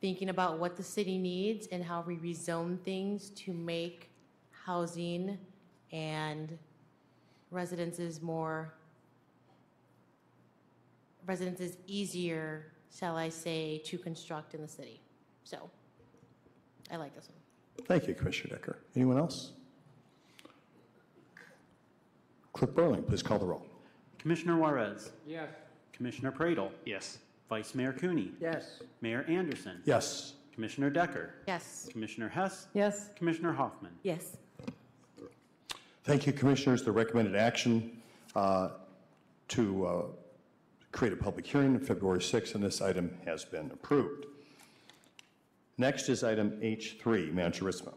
thinking 0.00 0.30
about 0.30 0.58
what 0.58 0.76
the 0.76 0.82
city 0.82 1.16
needs 1.16 1.68
and 1.68 1.84
how 1.84 2.02
we 2.04 2.16
rezone 2.16 2.80
things 2.80 3.30
to 3.30 3.52
make 3.52 4.10
housing 4.50 5.38
and 5.92 6.58
residences 7.52 8.20
more, 8.20 8.74
residences 11.24 11.76
easier, 11.86 12.72
shall 12.92 13.16
I 13.16 13.28
say, 13.28 13.80
to 13.84 13.96
construct 13.96 14.54
in 14.54 14.60
the 14.60 14.66
city. 14.66 15.00
So, 15.44 15.70
I 16.90 16.96
like 16.96 17.14
this 17.14 17.28
one. 17.28 17.86
Thank 17.86 18.08
you, 18.08 18.14
Commissioner 18.14 18.56
Decker. 18.56 18.78
Anyone 18.94 19.18
else? 19.18 19.52
Clerk 22.52 22.74
Borling, 22.74 23.06
please 23.06 23.22
call 23.22 23.38
the 23.38 23.46
roll. 23.46 23.66
Commissioner 24.18 24.56
Juarez. 24.56 25.10
Yes. 25.26 25.48
Commissioner 25.92 26.32
Praedel. 26.32 26.70
Yes. 26.86 27.18
Vice 27.48 27.74
Mayor 27.74 27.92
Cooney. 27.92 28.32
Yes. 28.40 28.80
Mayor 29.00 29.24
Anderson. 29.28 29.82
Yes. 29.84 30.34
Commissioner 30.54 30.88
Decker. 30.88 31.34
Yes. 31.46 31.88
Commissioner 31.90 32.28
Hess. 32.28 32.68
Yes. 32.74 33.10
Commissioner 33.16 33.52
Hoffman. 33.52 33.92
Yes. 34.02 34.36
Thank 36.04 36.26
you, 36.26 36.32
Commissioners. 36.32 36.84
The 36.84 36.92
recommended 36.92 37.34
action 37.34 38.00
uh, 38.36 38.70
to 39.48 39.86
uh, 39.86 40.02
create 40.92 41.12
a 41.12 41.16
public 41.16 41.46
hearing 41.46 41.74
on 41.74 41.80
February 41.80 42.20
6th, 42.20 42.54
and 42.54 42.62
this 42.62 42.80
item 42.80 43.10
has 43.26 43.44
been 43.44 43.70
approved. 43.72 44.26
Next 45.76 46.08
is 46.08 46.22
item 46.22 46.52
H3, 46.62 47.32
Manager 47.32 47.64
Ritzema. 47.64 47.94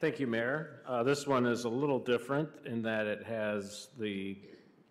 Thank 0.00 0.20
you, 0.20 0.26
Mayor. 0.26 0.80
Uh, 0.86 1.02
This 1.02 1.26
one 1.26 1.46
is 1.46 1.64
a 1.64 1.68
little 1.68 1.98
different 1.98 2.50
in 2.66 2.82
that 2.82 3.06
it 3.06 3.24
has 3.24 3.88
the 3.98 4.36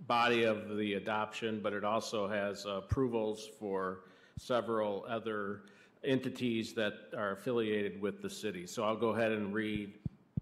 body 0.07 0.43
of 0.43 0.75
the 0.77 0.95
adoption, 0.95 1.59
but 1.61 1.73
it 1.73 1.83
also 1.83 2.27
has 2.27 2.65
approvals 2.65 3.47
for 3.59 3.99
several 4.39 5.05
other 5.07 5.61
entities 6.03 6.73
that 6.73 6.93
are 7.15 7.31
affiliated 7.31 8.01
with 8.01 8.21
the 8.21 8.29
city. 8.29 8.65
So 8.65 8.83
I'll 8.83 8.97
go 8.97 9.09
ahead 9.09 9.31
and 9.31 9.53
read 9.53 9.93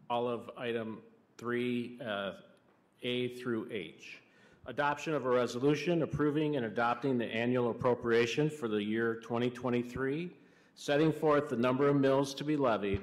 all 0.10 0.28
of 0.28 0.50
item 0.58 1.00
3, 1.38 2.00
uh, 2.04 2.32
A 3.04 3.36
through 3.36 3.68
H. 3.70 4.22
Adoption 4.68 5.14
of 5.14 5.26
a 5.26 5.30
resolution 5.30 6.04
approving 6.04 6.56
and 6.56 6.66
adopting 6.66 7.18
the 7.18 7.26
annual 7.26 7.70
appropriation 7.72 8.50
for 8.50 8.68
the 8.68 8.82
year 8.82 9.16
2023, 9.16 10.30
setting 10.82 11.14
forth 11.14 11.48
the 11.48 11.56
number 11.56 11.88
of 11.88 11.96
mills 11.96 12.34
to 12.34 12.44
be 12.44 12.58
levied, 12.58 13.00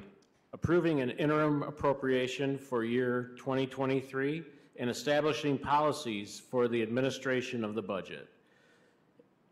approving 0.53 1.01
an 1.01 1.11
interim 1.11 1.63
appropriation 1.63 2.59
for 2.59 2.83
year 2.83 3.31
2023, 3.37 4.43
and 4.81 4.91
establishing 4.91 5.57
policies 5.57 6.43
for 6.51 6.67
the 6.67 6.83
administration 6.83 7.63
of 7.63 7.77
the 7.77 7.81
budget. 7.81 8.29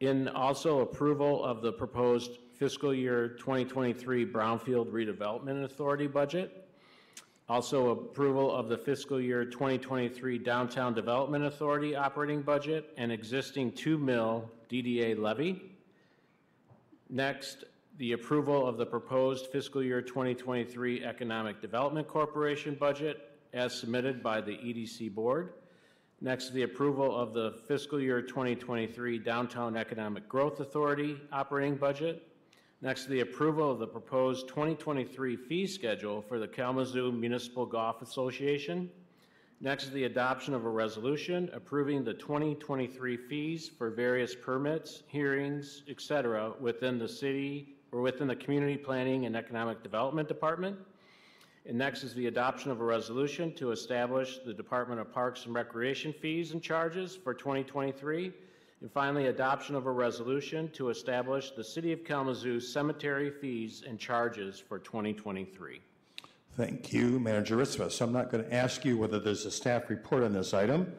In 0.01 0.27
also 0.27 0.81
approval 0.81 1.45
of 1.45 1.63
the 1.63 1.71
proposed 1.71 2.39
fiscal 2.53 2.93
year 2.93 3.29
2023 3.29 4.27
Brownfield 4.27 4.91
Redevelopment 4.91 5.63
Authority 5.63 6.09
budget, 6.09 6.69
also 7.49 7.91
approval 7.91 8.53
of 8.53 8.69
the 8.69 8.77
fiscal 8.77 9.21
year 9.21 9.45
2023 9.45 10.37
Downtown 10.39 10.95
Development 10.95 11.45
Authority 11.45 11.95
operating 11.95 12.43
budget 12.43 12.93
and 12.97 13.13
existing 13.13 13.71
two-mill 13.71 14.51
DDA 14.69 15.17
levy. 15.17 15.63
Next, 17.09 17.65
the 17.99 18.13
approval 18.13 18.67
of 18.67 18.77
the 18.77 18.85
proposed 18.85 19.47
fiscal 19.47 19.83
year 19.83 20.03
2023 20.03 21.03
Economic 21.03 21.63
Development 21.63 22.07
Corporation 22.07 22.75
budget 22.75 23.31
as 23.55 23.75
submitted 23.75 24.23
by 24.23 24.39
the 24.39 24.53
EDC 24.53 25.15
Board. 25.15 25.55
Next, 26.21 26.53
the 26.53 26.65
approval 26.65 27.17
of 27.17 27.33
the 27.33 27.53
fiscal 27.67 27.99
year 27.99 28.21
2023 28.21 29.19
Downtown 29.19 29.77
Economic 29.79 30.29
Growth 30.29 30.61
Authority 30.61 31.19
operating 31.33 31.77
budget. 31.77 32.29
Next, 32.83 33.07
the 33.07 33.21
approval 33.21 33.71
of 33.71 33.79
the 33.79 33.87
proposed 33.87 34.49
2023 34.49 35.37
fee 35.37 35.67
schedule 35.67 36.21
for 36.21 36.39
the 36.39 36.49
Kalamazoo 36.49 37.11
Municipal 37.13 37.65
Golf 37.65 38.03
Association. 38.03 38.91
Next, 39.63 39.91
the 39.93 40.05
adoption 40.05 40.53
of 40.53 40.67
a 40.67 40.71
resolution 40.71 41.49
approving 41.55 42.05
the 42.05 42.13
2023 42.13 43.17
fees 43.17 43.71
for 43.71 43.89
various 43.89 44.35
permits, 44.35 45.03
hearings, 45.07 45.83
etc. 45.89 46.53
within 46.61 46.99
the 46.99 47.09
city 47.09 47.76
or 47.93 48.01
within 48.01 48.27
the 48.29 48.37
Community 48.37 48.77
Planning 48.77 49.27
and 49.27 49.37
Economic 49.37 49.83
Development 49.83 50.29
Department. 50.29 50.77
And 51.69 51.77
next 51.77 52.05
is 52.05 52.15
the 52.15 52.27
adoption 52.27 52.71
of 52.71 52.81
a 52.81 52.85
resolution 52.85 53.53
to 53.55 53.73
establish 53.73 54.39
the 54.45 54.55
Department 54.55 55.01
of 55.01 55.13
Parks 55.13 55.47
and 55.47 55.55
Recreation 55.55 56.13
fees 56.13 56.53
and 56.53 56.63
charges 56.63 57.17
for 57.17 57.35
2023. 57.35 58.33
And 58.83 58.93
finally, 58.93 59.27
adoption 59.27 59.75
of 59.75 59.87
a 59.87 59.91
resolution 59.91 60.71
to 60.75 60.91
establish 60.91 61.53
the 61.53 61.65
City 61.65 61.93
of 61.93 62.05
Kalamazoo 62.05 62.61
cemetery 62.61 63.31
fees 63.31 63.83
and 63.87 63.99
charges 63.99 64.61
for 64.61 64.79
2023. 64.79 65.81
Thank 66.57 66.93
you, 66.93 67.19
Manager 67.19 67.57
Ritzema. 67.57 67.91
So 67.91 68.05
I'm 68.05 68.13
not 68.13 68.31
going 68.31 68.45
to 68.45 68.55
ask 68.55 68.85
you 68.85 68.97
whether 68.97 69.19
there's 69.19 69.45
a 69.45 69.51
staff 69.51 69.91
report 69.91 70.23
on 70.23 70.33
this 70.33 70.55
item. 70.55 70.93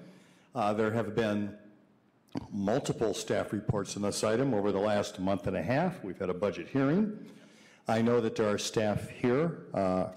Uh, 0.53 0.73
There 0.73 0.91
have 0.91 1.15
been 1.15 1.55
multiple 2.51 3.13
staff 3.13 3.53
reports 3.53 3.95
on 3.95 4.03
this 4.03 4.23
item 4.23 4.53
over 4.53 4.71
the 4.71 4.79
last 4.79 5.19
month 5.19 5.47
and 5.47 5.55
a 5.57 5.61
half. 5.61 6.03
We've 6.03 6.19
had 6.19 6.29
a 6.29 6.33
budget 6.33 6.67
hearing. 6.67 7.17
I 7.87 8.01
know 8.01 8.19
that 8.21 8.35
there 8.35 8.49
are 8.49 8.57
staff 8.57 9.09
here. 9.09 9.65
Uh, 9.73 10.07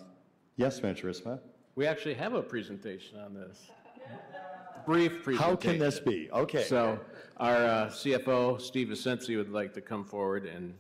Yes, 0.61 0.83
Manager 0.83 1.09
Ritzema? 1.09 1.41
We 1.75 1.87
actually 1.87 2.13
have 2.13 2.35
a 2.35 2.43
presentation 2.43 3.19
on 3.19 3.33
this. 3.33 3.71
Brief 4.85 5.23
presentation. 5.23 5.43
How 5.43 5.57
can 5.57 5.79
this 5.79 5.99
be? 5.99 6.29
Okay. 6.31 6.65
So 6.65 7.01
our 7.39 7.57
uh, 7.65 7.87
CFO, 7.87 8.61
Steve 8.61 8.89
Vicenzi, 8.89 9.39
would 9.39 9.51
like 9.51 9.73
to 9.73 9.81
come 9.81 10.05
forward 10.05 10.45
and, 10.45 10.75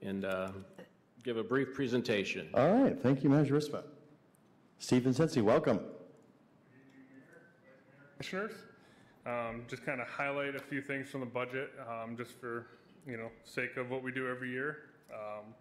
and 0.00 0.24
uh, 0.24 0.52
give 1.22 1.36
a 1.36 1.44
brief 1.44 1.74
presentation. 1.74 2.48
All 2.54 2.72
right, 2.72 2.98
thank 3.02 3.22
you, 3.22 3.28
Manager 3.28 3.56
Ritzema. 3.56 3.82
Steve 4.78 5.14
Sensi, 5.14 5.42
welcome. 5.42 5.80
Commissioners, 8.16 8.52
um, 9.26 9.62
just 9.68 9.84
kind 9.84 10.00
of 10.00 10.08
highlight 10.08 10.56
a 10.56 10.58
few 10.60 10.80
things 10.80 11.08
from 11.08 11.20
the 11.20 11.26
budget, 11.26 11.70
um, 11.88 12.16
just 12.16 12.32
for, 12.40 12.66
you 13.06 13.16
know, 13.16 13.30
sake 13.44 13.76
of 13.76 13.90
what 13.90 14.02
we 14.02 14.10
do 14.10 14.28
every 14.28 14.50
year. 14.50 14.78
Um, 15.12 15.54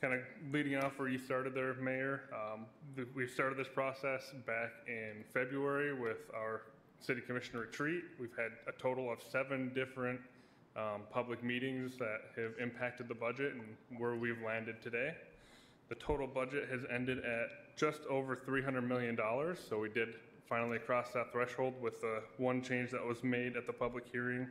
kind 0.00 0.14
of 0.14 0.20
leading 0.52 0.76
off 0.76 0.98
where 0.98 1.08
you 1.08 1.18
started 1.18 1.54
there, 1.54 1.74
Mayor, 1.74 2.22
um, 2.32 2.66
th- 2.96 3.08
we 3.14 3.26
started 3.26 3.58
this 3.58 3.68
process 3.68 4.32
back 4.46 4.70
in 4.86 5.24
February 5.32 5.94
with 5.94 6.30
our 6.34 6.62
city 7.00 7.20
commission 7.20 7.58
retreat. 7.58 8.02
We've 8.18 8.36
had 8.36 8.50
a 8.66 8.72
total 8.80 9.12
of 9.12 9.20
seven 9.30 9.72
different 9.74 10.20
um, 10.76 11.02
public 11.10 11.44
meetings 11.44 11.96
that 11.98 12.20
have 12.36 12.52
impacted 12.60 13.08
the 13.08 13.14
budget 13.14 13.54
and 13.54 13.62
where 13.98 14.16
we've 14.16 14.42
landed 14.44 14.82
today. 14.82 15.14
The 15.88 15.94
total 15.96 16.26
budget 16.26 16.68
has 16.70 16.80
ended 16.92 17.18
at 17.18 17.76
just 17.76 18.00
over 18.10 18.36
$300 18.36 18.86
million, 18.86 19.16
so 19.68 19.78
we 19.78 19.88
did 19.88 20.14
finally 20.54 20.78
crossed 20.78 21.12
that 21.12 21.32
threshold 21.32 21.74
with 21.82 22.00
the 22.00 22.22
one 22.36 22.62
change 22.62 22.92
that 22.92 23.04
was 23.04 23.24
made 23.24 23.56
at 23.56 23.66
the 23.66 23.72
public 23.72 24.04
hearing 24.12 24.46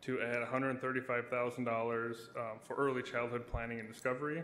to 0.00 0.20
add 0.20 0.42
$135,000 0.42 2.10
um, 2.36 2.42
for 2.64 2.74
early 2.74 3.02
childhood 3.04 3.46
planning 3.46 3.78
and 3.78 3.88
discovery. 3.88 4.42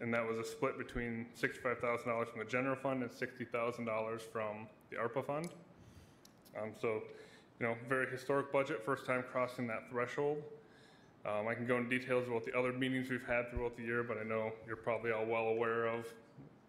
And 0.00 0.12
that 0.12 0.26
was 0.26 0.38
a 0.38 0.44
split 0.44 0.76
between 0.78 1.26
$65,000 1.40 2.28
from 2.28 2.38
the 2.40 2.44
general 2.44 2.74
fund 2.74 3.04
and 3.04 3.12
$60,000 3.12 4.20
from 4.20 4.66
the 4.90 4.96
ARPA 4.96 5.24
fund. 5.24 5.48
Um, 6.60 6.72
so, 6.80 7.02
you 7.60 7.66
know, 7.66 7.76
very 7.88 8.10
historic 8.10 8.52
budget, 8.52 8.84
first 8.84 9.06
time 9.06 9.22
crossing 9.30 9.68
that 9.68 9.88
threshold. 9.90 10.42
Um, 11.24 11.46
I 11.46 11.54
can 11.54 11.68
go 11.68 11.76
into 11.76 11.96
details 11.96 12.26
about 12.26 12.44
the 12.44 12.58
other 12.58 12.72
meetings 12.72 13.10
we've 13.10 13.24
had 13.24 13.48
throughout 13.52 13.76
the 13.76 13.84
year, 13.84 14.02
but 14.02 14.18
I 14.18 14.24
know 14.24 14.50
you're 14.66 14.74
probably 14.74 15.12
all 15.12 15.24
well 15.24 15.46
aware 15.46 15.86
of 15.86 16.04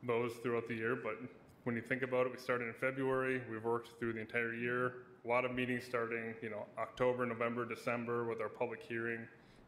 those 0.03 0.33
throughout 0.43 0.67
the 0.67 0.75
year. 0.75 0.95
But 0.95 1.17
when 1.63 1.75
you 1.75 1.81
think 1.81 2.01
about 2.01 2.25
it, 2.25 2.31
we 2.31 2.37
started 2.37 2.67
in 2.67 2.73
February. 2.73 3.41
We've 3.49 3.63
worked 3.63 3.97
through 3.97 4.13
the 4.13 4.19
entire 4.19 4.53
year. 4.53 4.93
A 5.23 5.27
lot 5.27 5.45
of 5.45 5.53
meetings 5.53 5.85
starting, 5.85 6.33
you 6.41 6.49
know, 6.49 6.65
October, 6.77 7.25
November, 7.25 7.65
December 7.65 8.25
with 8.25 8.41
our 8.41 8.49
public 8.49 8.81
hearing 8.81 9.25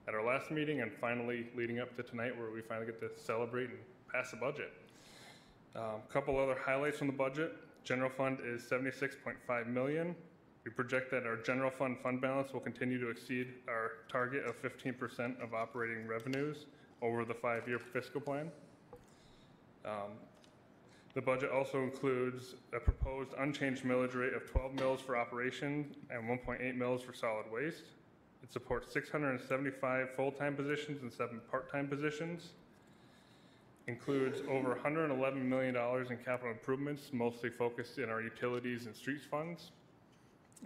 at 0.07 0.13
our 0.13 0.23
last 0.23 0.51
meeting, 0.51 0.81
and 0.81 0.91
finally 0.99 1.47
leading 1.55 1.79
up 1.79 1.95
to 1.95 2.03
tonight 2.03 2.37
where 2.37 2.51
we 2.51 2.61
finally 2.61 2.85
get 2.85 2.99
to 2.99 3.09
celebrate 3.19 3.69
and 3.69 3.79
pass 4.11 4.33
a 4.33 4.35
budget. 4.35 4.73
A 5.75 5.81
um, 5.81 6.01
couple 6.09 6.37
other 6.37 6.57
highlights 6.59 6.97
from 6.97 7.07
the 7.07 7.13
budget. 7.13 7.55
General 7.85 8.09
fund 8.09 8.39
is 8.43 8.63
76.5 8.63 9.67
million. 9.67 10.15
We 10.65 10.71
project 10.71 11.11
that 11.11 11.25
our 11.25 11.37
general 11.37 11.69
fund 11.69 11.97
fund 12.01 12.19
balance 12.21 12.51
will 12.51 12.59
continue 12.59 12.99
to 12.99 13.09
exceed 13.09 13.53
our 13.67 13.91
target 14.09 14.43
of 14.45 14.61
15% 14.61 15.41
of 15.41 15.53
operating 15.53 16.07
revenues 16.07 16.65
over 17.01 17.23
the 17.23 17.33
five-year 17.33 17.79
fiscal 17.79 18.19
plan. 18.19 18.51
Um, 19.85 20.11
the 21.15 21.21
budget 21.21 21.49
also 21.49 21.81
includes 21.81 22.55
a 22.73 22.79
proposed 22.79 23.31
unchanged 23.39 23.83
millage 23.85 24.15
rate 24.15 24.33
of 24.33 24.45
12 24.51 24.73
mills 24.73 24.99
for 24.99 25.17
operation 25.17 25.95
and 26.09 26.23
1.8 26.23 26.75
mills 26.75 27.01
for 27.01 27.13
solid 27.13 27.45
waste. 27.49 27.83
It 28.43 28.51
supports 28.51 28.91
675 28.91 30.09
full-time 30.15 30.55
positions 30.55 31.01
and 31.01 31.11
seven 31.11 31.39
part-time 31.49 31.87
positions. 31.87 32.49
includes 33.87 34.41
over 34.49 34.75
$111 34.75 35.41
million 35.41 35.75
in 35.75 36.17
capital 36.17 36.51
improvements, 36.51 37.11
mostly 37.13 37.49
focused 37.49 37.97
in 37.97 38.09
our 38.09 38.21
utilities 38.21 38.85
and 38.85 38.95
streets 38.95 39.25
funds. 39.25 39.71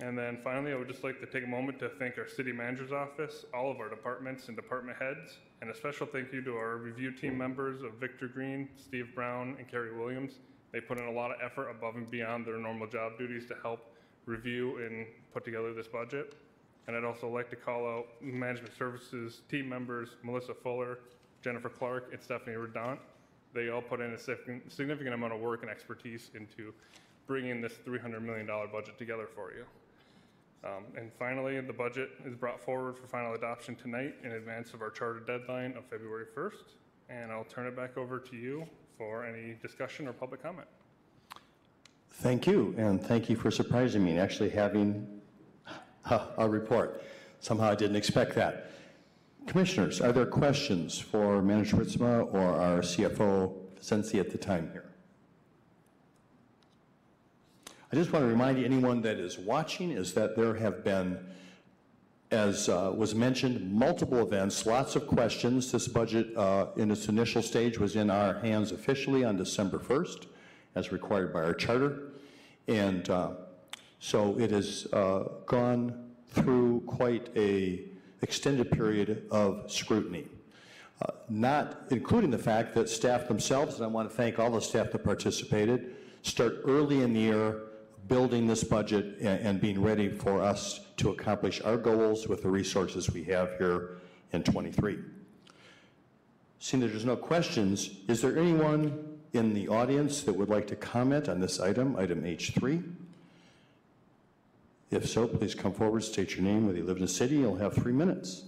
And 0.02 0.18
then 0.18 0.38
finally, 0.42 0.72
I 0.72 0.76
would 0.76 0.88
just 0.88 1.04
like 1.04 1.20
to 1.20 1.26
take 1.26 1.44
a 1.44 1.48
moment 1.48 1.78
to 1.80 1.90
thank 1.90 2.18
our 2.18 2.28
city 2.28 2.54
manager's 2.54 2.94
office, 2.94 3.46
all 3.54 3.70
of 3.70 3.82
our 3.82 3.90
departments 3.90 4.48
and 4.48 4.56
department 4.56 4.98
heads, 4.98 5.40
and 5.62 5.70
a 5.70 5.76
special 5.76 6.08
thank 6.08 6.32
you 6.32 6.42
to 6.44 6.56
our 6.56 6.78
review 6.78 7.12
team 7.12 7.38
members 7.38 7.82
of 7.82 7.94
Victor 7.96 8.30
Green, 8.30 8.70
Steve 8.78 9.14
Brown, 9.14 9.56
and 9.60 9.68
Kerry 9.68 9.94
Williams. 9.98 10.40
They 10.72 10.80
put 10.80 11.00
in 11.00 11.06
a 11.06 11.12
lot 11.12 11.32
of 11.32 11.38
effort 11.44 11.70
above 11.70 11.96
and 11.96 12.10
beyond 12.10 12.46
their 12.46 12.58
normal 12.58 12.88
job 12.88 13.18
duties 13.18 13.46
to 13.48 13.56
help 13.62 13.94
review 14.26 14.78
and 14.78 15.06
put 15.34 15.44
together 15.44 15.74
this 15.74 15.88
budget. 15.88 16.36
And 16.88 16.96
I'd 16.96 17.04
also 17.04 17.28
like 17.28 17.50
to 17.50 17.58
call 17.58 17.86
out 17.86 18.08
management 18.22 18.76
services 18.78 19.42
team 19.50 19.68
members 19.68 20.16
Melissa 20.24 20.54
Fuller, 20.54 21.00
Jennifer 21.44 21.70
Clark, 21.70 22.14
and 22.14 22.22
Stephanie 22.22 22.56
Redant. 22.56 23.00
They 23.54 23.70
all 23.70 23.82
put 23.82 24.00
in 24.00 24.14
a 24.14 24.18
significant 24.18 24.72
significant 24.72 25.14
amount 25.14 25.34
of 25.34 25.42
work 25.42 25.62
and 25.62 25.70
expertise 25.70 26.32
into 26.36 26.74
bringing 27.28 27.60
this 27.62 27.74
$300 27.86 28.22
million 28.22 28.48
budget 28.48 28.98
together 28.98 29.28
for 29.36 29.52
you. 29.52 29.66
Um, 30.64 30.86
And 30.96 31.12
finally, 31.14 31.60
the 31.62 31.74
budget 31.74 32.10
is 32.26 32.36
brought 32.36 32.60
forward 32.60 32.98
for 32.98 33.08
final 33.08 33.34
adoption 33.34 33.76
tonight 33.76 34.16
in 34.24 34.34
advance 34.34 34.74
of 34.74 34.82
our 34.82 34.90
charter 34.90 35.22
deadline 35.22 35.76
of 35.78 35.86
February 35.86 36.26
1st. 36.36 36.76
And 37.10 37.32
I'll 37.32 37.46
turn 37.46 37.66
it 37.66 37.76
back 37.76 37.98
over 37.98 38.20
to 38.20 38.36
you 38.36 38.68
for 38.98 39.26
any 39.26 39.56
discussion 39.62 40.08
or 40.08 40.14
public 40.14 40.44
comment. 40.44 40.68
Thank 42.12 42.46
you, 42.46 42.76
and 42.78 43.02
thank 43.02 43.30
you 43.30 43.38
for 43.38 43.50
surprising 43.50 44.04
me 44.04 44.12
and 44.12 44.20
actually 44.20 44.50
having 44.50 45.22
a, 46.06 46.22
a 46.38 46.50
report. 46.50 47.04
Somehow 47.40 47.70
I 47.70 47.76
didn't 47.76 47.96
expect 47.96 48.36
that. 48.36 48.72
Commissioners, 49.48 50.02
are 50.02 50.12
there 50.12 50.26
questions 50.26 51.00
for 51.00 51.42
Manager 51.42 51.78
Ritzema 51.78 52.32
or 52.34 52.42
our 52.42 52.80
CFO, 52.80 53.54
Sensi, 53.80 54.20
at 54.20 54.30
the 54.30 54.38
time 54.38 54.70
here? 54.74 54.89
I 57.92 57.96
just 57.96 58.14
want 58.14 58.24
to 58.24 58.30
remind 58.30 58.64
anyone 58.64 59.02
that 59.02 59.18
is 59.18 59.40
watching 59.40 59.90
is 59.90 60.14
that 60.14 60.36
there 60.36 60.54
have 60.54 60.84
been, 60.84 61.18
as 62.30 62.70
uh, 62.70 62.94
was 62.96 63.16
mentioned, 63.16 63.74
multiple 63.74 64.20
events, 64.20 64.68
lots 64.68 64.96
of 64.96 65.08
questions. 65.08 65.72
This 65.72 65.88
budget, 65.88 66.38
uh, 66.38 66.68
in 66.76 66.92
its 66.92 67.08
initial 67.08 67.42
stage, 67.42 67.80
was 67.80 67.96
in 67.96 68.12
our 68.12 68.38
hands 68.42 68.72
officially 68.72 69.24
on 69.24 69.38
December 69.38 69.80
1st, 69.80 70.28
as 70.76 70.92
required 70.92 71.34
by 71.34 71.42
our 71.42 71.56
charter. 71.56 72.12
And 72.68 73.10
uh, 73.10 73.32
so 74.00 74.38
it 74.38 74.52
has 74.52 74.86
uh, 74.94 75.24
gone 75.48 76.12
through 76.28 76.82
quite 76.82 77.36
a 77.36 77.86
extended 78.22 78.70
period 78.70 79.26
of 79.32 79.72
scrutiny. 79.72 80.28
Uh, 81.02 81.14
Not 81.28 81.88
including 81.90 82.30
the 82.30 82.38
fact 82.38 82.76
that 82.76 82.88
staff 82.88 83.28
themselves, 83.28 83.78
and 83.78 83.84
I 83.84 83.88
want 83.88 84.12
to 84.12 84.16
thank 84.16 84.38
all 84.38 84.52
the 84.52 84.62
staff 84.62 84.92
that 84.92 85.04
participated, 85.04 85.96
start 86.22 86.62
early 86.66 87.02
in 87.02 87.14
the 87.14 87.22
year 87.22 87.62
building 88.10 88.48
this 88.48 88.64
budget 88.64 89.18
a- 89.22 89.28
and 89.28 89.62
being 89.62 89.82
ready 89.82 90.10
for 90.10 90.42
us 90.42 90.82
to 90.98 91.12
accomplish 91.12 91.62
our 91.62 91.78
goals 91.78 92.28
with 92.28 92.44
the 92.44 92.50
resources 92.50 93.10
we 93.12 93.24
have 93.24 93.58
here 93.58 94.00
in 94.34 94.44
'23. 94.44 94.98
Seeing 96.60 96.82
that 96.82 96.88
there's 96.88 97.06
no 97.06 97.16
questions, 97.16 97.92
is 98.10 98.22
there 98.22 98.38
anyone 98.38 99.18
in 99.32 99.54
the 99.54 99.70
audience 99.70 100.24
that 100.24 100.34
would 100.34 100.50
like 100.50 100.68
to 100.68 100.76
comment 100.76 101.30
on 101.30 101.40
this 101.40 101.60
item, 101.60 101.96
item 101.96 102.24
H3? 102.24 102.84
If 104.92 105.08
so, 105.08 105.28
please 105.28 105.54
come 105.54 105.72
forward, 105.72 106.04
state 106.04 106.36
your 106.36 106.44
name, 106.44 106.66
whether 106.66 106.80
you 106.80 106.84
live 106.84 106.98
in 106.98 107.04
the 107.04 107.08
city, 107.08 107.36
you'll 107.36 107.58
have 107.58 107.76
three 107.76 107.94
minutes. 107.94 108.44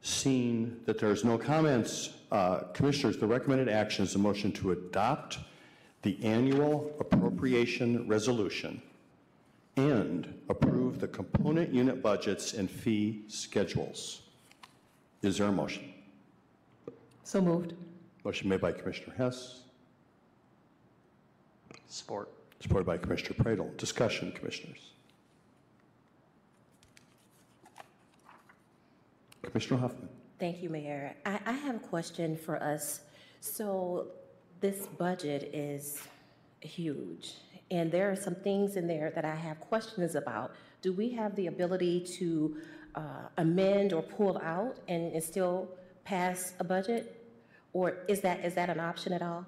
Seeing 0.00 0.80
that 0.86 0.98
there's 0.98 1.22
no 1.22 1.36
comments, 1.38 2.10
uh, 2.32 2.60
Commissioners, 2.74 3.16
the 3.16 3.26
recommended 3.26 3.68
action 3.68 4.04
is 4.04 4.14
a 4.14 4.18
motion 4.18 4.52
to 4.52 4.72
adopt 4.72 5.38
the 6.02 6.22
annual 6.24 6.94
appropriation 7.00 8.06
resolution 8.06 8.80
and 9.76 10.32
approve 10.48 11.00
the 11.00 11.08
component 11.08 11.72
unit 11.72 12.02
budgets 12.02 12.54
and 12.54 12.70
fee 12.70 13.22
schedules. 13.28 14.22
Is 15.22 15.38
there 15.38 15.48
a 15.48 15.52
motion? 15.52 15.92
So 17.24 17.40
moved. 17.40 17.74
Motion 18.24 18.48
made 18.48 18.60
by 18.60 18.72
Commissioner 18.72 19.14
Hess. 19.16 19.62
Support. 21.88 22.28
Supported 22.60 22.84
by 22.84 22.98
Commissioner 22.98 23.34
Praedel. 23.42 23.76
Discussion, 23.76 24.32
Commissioners. 24.32 24.90
Commissioner 29.42 29.80
Hoffman. 29.80 30.09
Thank 30.40 30.62
you, 30.62 30.70
Mayor. 30.70 31.14
I, 31.26 31.38
I 31.44 31.52
have 31.52 31.76
a 31.76 31.80
question 31.80 32.34
for 32.34 32.60
us. 32.62 33.00
So 33.40 34.08
this 34.60 34.86
budget 34.86 35.50
is 35.52 36.00
huge, 36.60 37.34
and 37.70 37.92
there 37.92 38.10
are 38.10 38.16
some 38.16 38.34
things 38.34 38.76
in 38.76 38.86
there 38.86 39.10
that 39.14 39.26
I 39.26 39.34
have 39.34 39.60
questions 39.60 40.14
about. 40.14 40.52
Do 40.80 40.94
we 40.94 41.10
have 41.10 41.36
the 41.36 41.48
ability 41.48 42.00
to 42.18 42.56
uh, 42.94 43.00
amend 43.36 43.92
or 43.92 44.00
pull 44.00 44.38
out 44.38 44.78
and, 44.88 45.12
and 45.12 45.22
still 45.22 45.68
pass 46.04 46.54
a 46.58 46.64
budget? 46.64 47.22
Or 47.74 47.98
is 48.08 48.22
that, 48.22 48.42
is 48.42 48.54
that 48.54 48.70
an 48.70 48.80
option 48.80 49.12
at 49.12 49.20
all? 49.20 49.44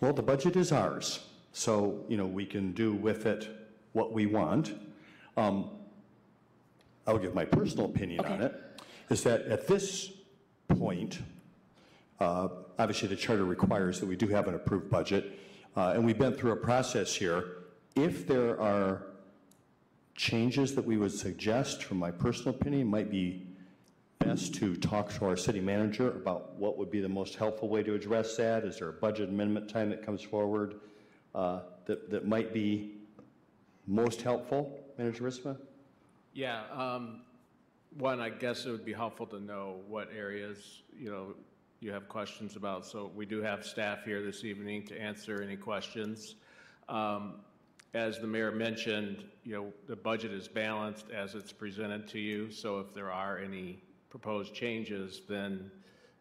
Well, 0.00 0.14
the 0.14 0.22
budget 0.22 0.56
is 0.56 0.72
ours, 0.72 1.26
so, 1.52 2.06
you 2.08 2.16
know, 2.16 2.26
we 2.26 2.46
can 2.46 2.72
do 2.72 2.94
with 2.94 3.26
it 3.26 3.48
what 3.92 4.14
we 4.14 4.24
want. 4.24 4.74
Um, 5.36 5.70
I'll 7.06 7.18
give 7.18 7.34
my 7.34 7.44
personal 7.44 7.84
opinion 7.84 8.24
on 8.24 8.40
it, 8.40 8.54
is 9.10 9.22
that 9.24 9.42
at 9.42 9.66
this 9.66 10.12
point, 10.68 11.18
uh, 12.20 12.48
obviously 12.78 13.08
the 13.08 13.16
charter 13.16 13.44
requires 13.44 14.00
that 14.00 14.06
we 14.06 14.16
do 14.16 14.28
have 14.28 14.48
an 14.48 14.54
approved 14.54 14.88
budget, 14.88 15.38
uh, 15.76 15.92
and 15.94 16.04
we've 16.04 16.18
been 16.18 16.32
through 16.32 16.52
a 16.52 16.56
process 16.56 17.14
here. 17.14 17.64
If 17.96 18.26
there 18.26 18.58
are 18.60 19.06
changes 20.14 20.74
that 20.76 20.84
we 20.84 20.96
would 20.96 21.12
suggest, 21.12 21.82
from 21.82 21.98
my 21.98 22.10
personal 22.10 22.54
opinion, 22.54 22.86
might 22.86 23.10
be 23.10 23.46
best 24.20 24.54
to 24.54 24.76
talk 24.76 25.12
to 25.14 25.24
our 25.24 25.36
city 25.36 25.60
manager 25.60 26.10
about 26.10 26.54
what 26.56 26.76
would 26.76 26.90
be 26.90 27.00
the 27.00 27.08
most 27.08 27.34
helpful 27.36 27.68
way 27.68 27.82
to 27.82 27.94
address 27.94 28.36
that. 28.36 28.64
Is 28.64 28.78
there 28.78 28.90
a 28.90 28.92
budget 28.92 29.30
amendment 29.30 29.68
time 29.68 29.88
that 29.90 30.04
comes 30.04 30.22
forward 30.22 30.76
uh, 31.34 31.60
that, 31.86 32.10
that 32.10 32.28
might 32.28 32.52
be 32.52 32.92
most 33.86 34.22
helpful, 34.22 34.78
Manager 34.98 35.24
Ritzema? 35.24 35.56
Yeah, 36.34 36.62
um, 36.72 37.22
one, 37.98 38.20
I 38.20 38.30
guess 38.30 38.66
it 38.66 38.70
would 38.70 38.84
be 38.84 38.92
helpful 38.92 39.26
to 39.26 39.40
know 39.40 39.80
what 39.88 40.08
areas, 40.16 40.82
you 40.96 41.10
know, 41.10 41.34
you 41.80 41.92
have 41.92 42.08
questions 42.08 42.56
about. 42.56 42.86
So 42.86 43.10
we 43.14 43.26
do 43.26 43.42
have 43.42 43.64
staff 43.64 44.04
here 44.04 44.22
this 44.22 44.44
evening 44.44 44.86
to 44.86 45.00
answer 45.00 45.42
any 45.42 45.56
questions. 45.56 46.36
Um, 46.88 47.40
As 47.92 48.20
the 48.20 48.26
mayor 48.26 48.52
mentioned, 48.52 49.24
you 49.42 49.54
know, 49.56 49.72
the 49.88 49.96
budget 49.96 50.30
is 50.30 50.46
balanced 50.46 51.10
as 51.10 51.34
it's 51.34 51.52
presented 51.52 52.06
to 52.08 52.18
you. 52.20 52.50
So 52.52 52.78
if 52.78 52.94
there 52.94 53.10
are 53.10 53.38
any 53.38 53.82
proposed 54.10 54.54
changes, 54.54 55.22
then, 55.28 55.70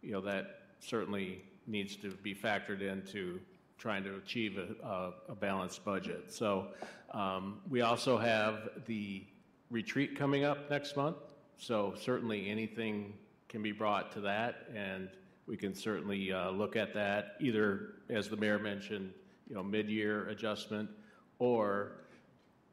you 0.01 0.11
know, 0.13 0.21
that 0.21 0.45
certainly 0.79 1.43
needs 1.67 1.95
to 1.97 2.09
be 2.23 2.33
factored 2.33 2.81
into 2.81 3.39
trying 3.77 4.03
to 4.03 4.15
achieve 4.15 4.57
a, 4.57 4.87
a, 4.87 5.13
a 5.29 5.35
balanced 5.35 5.85
budget. 5.85 6.33
So 6.33 6.69
um, 7.11 7.59
we 7.69 7.81
also 7.81 8.17
have 8.17 8.69
the 8.87 9.23
retreat 9.69 10.17
coming 10.17 10.43
up 10.45 10.69
next 10.71 10.97
month. 10.97 11.17
So 11.59 11.93
certainly 11.99 12.49
anything 12.49 13.13
can 13.49 13.61
be 13.61 13.73
brought 13.73 14.13
to 14.13 14.21
that, 14.21 14.69
and 14.73 15.09
we 15.45 15.57
can 15.57 15.75
certainly 15.75 16.31
uh, 16.31 16.51
look 16.51 16.77
at 16.77 16.93
that 16.93 17.35
either, 17.41 17.95
as 18.09 18.29
the 18.29 18.37
mayor 18.37 18.57
mentioned, 18.57 19.11
you 19.49 19.55
know, 19.55 19.63
mid-year 19.63 20.29
adjustment, 20.29 20.89
or 21.37 22.05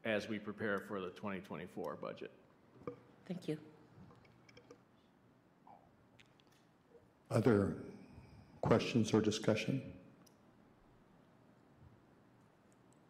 as 0.05 0.29
we 0.29 0.39
prepare 0.39 0.79
for 0.79 1.01
the 1.01 1.09
2024 1.09 1.97
budget. 2.01 2.31
Thank 3.27 3.49
you. 3.49 3.57
Other 7.29 7.75
questions 8.61 9.13
or 9.13 9.19
discussion? 9.19 9.81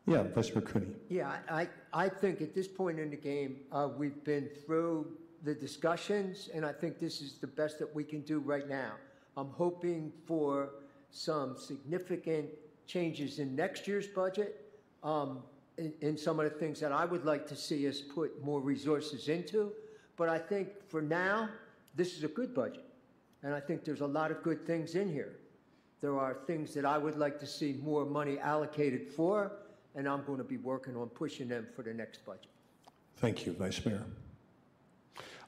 Yeah, 0.08 0.24
Vice 0.24 0.56
Mayor 0.56 0.62
Cooney. 0.62 0.88
Yeah, 1.10 1.38
I, 1.52 1.68
I 1.94 2.10
think 2.10 2.42
at 2.42 2.56
this 2.56 2.68
point 2.68 2.98
in 2.98 3.12
the 3.12 3.18
game, 3.18 3.58
uh, 3.72 3.90
we've 3.96 4.24
been 4.24 4.50
through 4.66 5.06
the 5.44 5.54
discussions, 5.54 6.50
and 6.54 6.66
I 6.66 6.72
think 6.72 7.00
this 7.00 7.22
is 7.22 7.34
the 7.40 7.48
best 7.48 7.80
that 7.80 7.94
we 7.94 8.04
can 8.04 8.22
do 8.22 8.40
right 8.40 8.68
now. 8.68 8.94
I'm 9.36 9.50
hoping 9.50 10.12
for 10.26 10.70
some 11.12 11.58
significant 11.58 12.50
changes 12.88 13.40
in 13.40 13.56
next 13.56 13.88
year's 13.88 14.08
budget, 14.08 14.66
um, 15.04 15.44
in, 15.78 15.94
in 16.02 16.18
some 16.18 16.40
of 16.40 16.46
the 16.52 16.58
things 16.58 16.80
that 16.80 16.92
I 16.92 17.06
would 17.06 17.26
like 17.26 17.48
to 17.48 17.56
see 17.56 17.88
us 17.88 18.02
put 18.02 18.44
more 18.44 18.60
resources 18.60 19.30
into. 19.30 19.72
But 20.16 20.30
I 20.30 20.40
think 20.40 20.70
for 20.88 21.02
now, 21.02 21.50
this 21.96 22.18
is 22.18 22.24
a 22.24 22.28
good 22.28 22.54
budget, 22.54 22.86
and 23.44 23.54
I 23.54 23.60
think 23.60 23.84
there's 23.84 24.02
a 24.02 24.08
lot 24.08 24.32
of 24.32 24.42
good 24.44 24.66
things 24.66 24.96
in 24.96 25.12
here. 25.12 25.36
There 26.02 26.20
are 26.20 26.38
things 26.46 26.74
that 26.74 26.86
I 26.86 26.98
would 26.98 27.18
like 27.18 27.40
to 27.40 27.48
see 27.48 27.80
more 27.84 28.06
money 28.06 28.40
allocated 28.40 29.08
for, 29.08 29.52
and 29.96 30.08
I'm 30.08 30.24
going 30.26 30.38
to 30.38 30.44
be 30.44 30.58
working 30.58 30.96
on 30.96 31.10
pushing 31.10 31.48
them 31.48 31.68
for 31.76 31.82
the 31.82 31.94
next 31.94 32.26
budget. 32.26 32.50
Thank 33.18 33.46
you, 33.46 33.54
Vice 33.54 33.84
Mayor. 33.86 34.04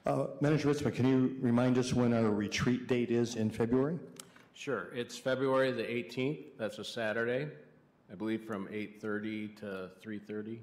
Uh, 0.06 0.26
Manager 0.40 0.68
Ritzman, 0.68 0.94
can 0.94 1.06
you 1.06 1.36
remind 1.40 1.76
us 1.76 1.92
when 1.92 2.14
our 2.14 2.30
retreat 2.30 2.86
date 2.86 3.10
is 3.10 3.36
in 3.36 3.50
February? 3.50 3.98
Sure, 4.54 4.88
it's 4.94 5.16
February 5.18 5.72
the 5.72 5.82
18th, 5.82 6.44
that's 6.58 6.78
a 6.78 6.84
Saturday, 6.84 7.48
I 8.10 8.14
believe 8.14 8.44
from 8.44 8.66
8:30 8.68 9.56
to 9.60 9.90
3:30. 10.02 10.58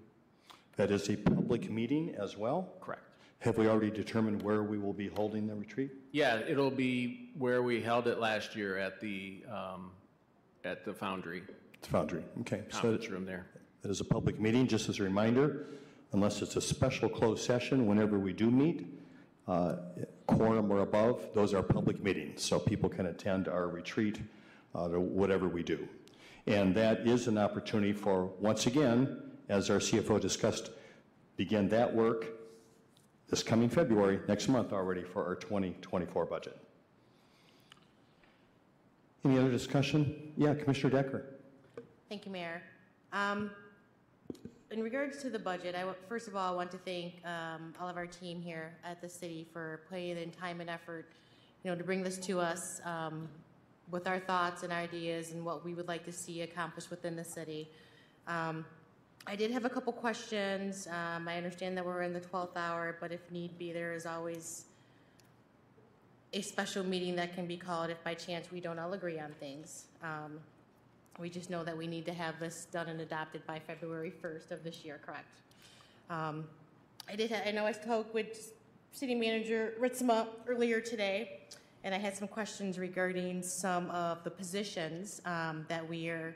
That 0.76 0.92
is 0.92 1.10
a 1.10 1.16
public 1.16 1.70
meeting 1.70 2.16
as 2.16 2.38
well? 2.38 2.74
Correct. 2.82 3.02
Have 3.40 3.58
we 3.58 3.68
already 3.68 3.92
determined 3.92 4.42
where 4.42 4.64
we 4.64 4.80
will 4.80 4.94
be 4.94 5.08
holding 5.08 5.48
the 5.48 5.56
retreat? 5.56 5.92
Yeah, 6.12 6.40
it'll 6.40 6.72
be 6.72 7.30
where 7.38 7.62
we 7.62 7.82
held 7.82 8.08
it 8.08 8.20
last 8.20 8.56
year 8.56 8.78
at 8.78 9.00
the, 9.00 9.44
um, 9.52 9.92
at 10.64 10.84
the 10.84 10.94
Foundry 10.94 11.44
It's 11.76 11.88
Foundry, 11.88 12.24
okay. 12.42 12.64
So 12.70 12.82
conference 12.82 13.10
room 13.10 13.26
there. 13.26 13.46
It 13.84 13.92
is 13.92 14.02
a 14.02 14.06
public 14.06 14.40
meeting, 14.40 14.68
just 14.68 14.90
as 14.90 15.00
a 15.00 15.04
reminder, 15.04 15.68
unless 16.12 16.42
it's 16.42 16.56
a 16.56 16.62
special 16.62 17.08
closed 17.08 17.44
session, 17.44 17.86
whenever 17.86 18.18
we 18.18 18.34
do 18.34 18.50
meet, 18.50 18.97
quorum 19.48 20.72
or 20.72 20.80
above, 20.80 21.30
those 21.34 21.54
are 21.54 21.64
public 21.64 22.04
meetings, 22.04 22.44
so 22.44 22.60
people 22.60 22.90
can 22.90 23.08
attend 23.08 23.48
our 23.48 23.68
retreat, 23.68 24.20
uh, 24.76 24.88
whatever 24.88 25.48
we 25.48 25.64
do. 25.64 25.88
And 26.46 26.74
that 26.76 27.08
is 27.08 27.28
an 27.28 27.38
opportunity 27.38 27.94
for, 27.94 28.26
once 28.40 28.68
again, 28.68 29.22
as 29.50 29.70
our 29.70 29.80
CFO 29.80 30.20
discussed, 30.20 30.72
begin 31.36 31.70
that 31.70 31.94
work 31.94 32.38
this 33.30 33.44
coming 33.44 33.70
February, 33.70 34.20
next 34.28 34.48
month 34.48 34.72
already, 34.72 35.04
for 35.04 35.26
our 35.26 35.36
2024 35.36 36.26
budget. 36.26 36.58
Any 39.26 39.38
other 39.38 39.52
discussion? 39.52 40.32
Yeah, 40.38 40.54
Commissioner 40.54 41.02
Decker. 41.02 41.26
Thank 42.08 42.26
you, 42.26 42.32
Mayor. 42.32 42.62
Um, 43.12 43.52
In 44.70 44.84
regards 44.84 45.22
to 45.22 45.30
the 45.30 45.40
budget, 45.40 45.76
I, 45.76 45.86
first 46.10 46.28
of 46.28 46.36
all, 46.36 46.52
I 46.52 46.56
want 46.56 46.72
to 46.72 46.78
thank 46.80 47.26
um, 47.26 47.74
all 47.80 47.88
of 47.88 47.96
our 47.96 48.06
team 48.06 48.42
here 48.42 48.74
at 48.84 49.02
the 49.02 49.08
city 49.08 49.48
for 49.54 49.80
putting 49.90 50.18
in 50.18 50.30
time 50.30 50.60
and 50.60 50.70
effort, 50.70 51.06
you 51.64 51.72
know, 51.72 51.78
to 51.78 51.86
bring 51.86 52.04
this 52.04 52.18
to 52.26 52.42
us 52.42 52.82
um, 52.84 53.30
with 53.92 54.08
our 54.08 54.20
thoughts 54.20 54.64
and 54.64 54.74
ideas 54.74 55.32
and 55.32 55.46
what 55.46 55.64
we 55.64 55.74
would 55.74 55.88
like 55.88 56.04
to 56.04 56.12
see 56.12 56.42
accomplished 56.42 56.90
within 56.90 57.16
the 57.16 57.24
city. 57.24 57.70
Um, 58.28 58.66
I 59.26 59.38
did 59.38 59.52
have 59.52 59.64
a 59.64 59.70
couple 59.70 59.94
questions. 59.94 60.86
Um, 60.88 61.30
I 61.30 61.38
understand 61.38 61.78
that 61.78 61.86
we're 61.86 62.02
in 62.02 62.12
the 62.12 62.20
12th 62.20 62.58
hour, 62.58 62.98
but 63.00 63.14
if 63.14 63.22
need 63.32 63.58
be, 63.58 63.72
there 63.72 63.94
is 63.94 64.06
always 64.06 64.66
a 66.34 66.42
special 66.42 66.84
meeting 66.84 67.16
that 67.16 67.34
can 67.36 67.48
be 67.48 67.56
called 67.56 67.90
if 67.90 68.04
by 68.04 68.16
chance 68.16 68.52
we 68.52 68.60
don't 68.60 68.80
all 68.80 68.92
agree 68.92 69.18
on 69.18 69.32
things. 69.40 69.86
We 71.20 71.30
just 71.32 71.50
know 71.50 71.64
that 71.64 71.76
we 71.76 71.88
need 71.88 72.06
to 72.06 72.14
have 72.14 72.40
this 72.40 72.68
done 72.72 72.90
and 72.90 73.02
adopted 73.02 73.46
by 73.48 73.58
February 73.58 74.14
1st 74.24 74.52
of 74.52 74.64
this 74.64 74.86
year, 74.86 75.00
correct? 75.04 75.42
Um, 76.12 76.46
I 77.10 77.16
did, 77.16 77.34
I 77.34 77.50
know 77.52 77.66
I 77.66 77.72
spoke 77.72 78.14
with 78.14 78.54
City 78.92 79.16
Manager 79.16 79.74
Ritzema 79.80 80.28
earlier 80.48 80.80
today, 80.80 81.40
and 81.84 81.96
I 81.96 81.98
had 81.98 82.16
some 82.16 82.28
questions 82.28 82.78
regarding 82.78 83.42
some 83.42 83.90
of 83.90 84.24
the 84.24 84.30
positions 84.30 85.20
um, 85.26 85.66
that 85.70 85.88
we 85.88 86.08
are, 86.10 86.36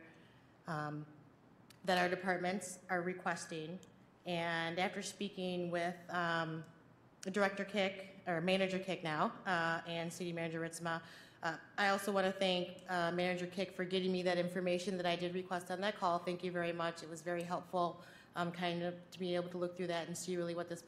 um, 0.67 1.05
that 1.85 1.99
our 1.99 2.09
departments 2.09 2.79
are 2.89 3.03
requesting. 3.03 3.77
And 4.25 4.79
after 4.79 5.03
speaking 5.03 5.69
with 5.69 5.95
um, 6.09 6.63
Director 7.31 7.65
Kick, 7.65 8.17
or 8.27 8.41
Manager 8.41 8.79
Kick 8.79 9.03
now, 9.03 9.31
uh, 9.45 9.81
and 9.87 10.11
City 10.11 10.33
Manager 10.33 10.59
Ritzema, 10.59 11.01
uh, 11.43 11.53
I 11.77 11.89
also 11.89 12.11
want 12.11 12.27
to 12.27 12.31
thank 12.31 12.69
uh, 12.89 13.11
Manager 13.11 13.47
Kick 13.47 13.75
for 13.75 13.83
getting 13.83 14.11
me 14.11 14.21
that 14.23 14.37
information 14.37 14.95
that 14.97 15.05
I 15.05 15.15
did 15.15 15.33
request 15.33 15.71
on 15.71 15.81
that 15.81 15.99
call. 15.99 16.19
Thank 16.19 16.43
you 16.43 16.51
very 16.51 16.71
much. 16.71 17.01
It 17.01 17.09
was 17.09 17.21
very 17.21 17.41
helpful, 17.41 18.01
um, 18.35 18.51
kind 18.51 18.83
of 18.83 18.93
to 19.11 19.19
be 19.19 19.35
able 19.35 19.49
to 19.49 19.57
look 19.57 19.75
through 19.75 19.87
that 19.87 20.07
and 20.07 20.15
see 20.15 20.37
really 20.37 20.53
what 20.53 20.69
this 20.69 20.83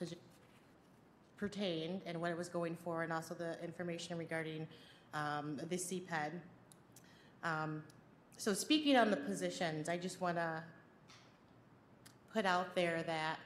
pertained 1.38 2.02
and 2.06 2.22
what 2.22 2.32
it 2.32 2.38
was 2.38 2.50
going 2.50 2.78
for, 2.84 3.04
and 3.04 3.12
also 3.12 3.34
the 3.34 3.62
information 3.64 4.18
regarding 4.18 4.68
um, 5.14 5.58
the 5.70 5.76
CPED. 5.76 6.32
Um, 7.44 7.84
so 8.38 8.54
speaking 8.54 8.96
on 8.96 9.10
the 9.10 9.18
positions, 9.18 9.90
I 9.90 9.98
just 9.98 10.22
want 10.22 10.38
to 10.38 10.64
put 12.32 12.46
out 12.46 12.76
there 12.76 13.04
that 13.04 13.40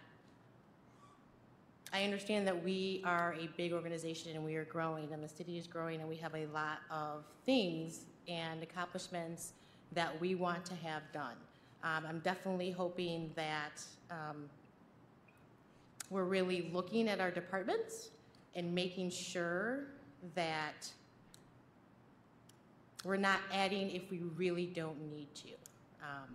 I 1.93 2.03
understand 2.03 2.45
that 2.47 2.64
we 2.64 3.01
are 3.05 3.35
a 3.39 3.47
big 3.55 3.72
organization 3.72 4.35
and 4.35 4.43
we 4.43 4.55
are 4.55 4.65
growing, 4.65 5.14
and 5.14 5.23
the 5.23 5.30
city 5.30 5.57
is 5.57 5.68
growing, 5.68 5.99
and 6.01 6.09
we 6.09 6.18
have 6.18 6.35
a 6.35 6.45
lot 6.47 6.80
of 6.91 7.23
things 7.45 8.01
and 8.27 8.61
accomplishments 8.61 9.53
that 9.93 10.19
we 10.19 10.35
want 10.35 10.65
to 10.65 10.76
have 10.76 11.01
done. 11.14 11.35
Um, 11.84 12.05
I'm 12.07 12.19
definitely 12.19 12.72
hoping 12.72 13.31
that 13.35 13.81
um, 14.11 14.49
we're 16.09 16.26
really 16.26 16.69
looking 16.73 17.07
at 17.07 17.22
our 17.22 17.31
departments 17.31 18.09
and 18.55 18.73
making 18.73 19.11
sure 19.11 19.85
that 20.35 20.91
we're 23.05 23.15
not 23.15 23.39
adding 23.53 23.91
if 23.91 24.09
we 24.11 24.19
really 24.35 24.65
don't 24.65 24.99
need 25.09 25.34
to. 25.35 25.49
Um, 26.01 26.30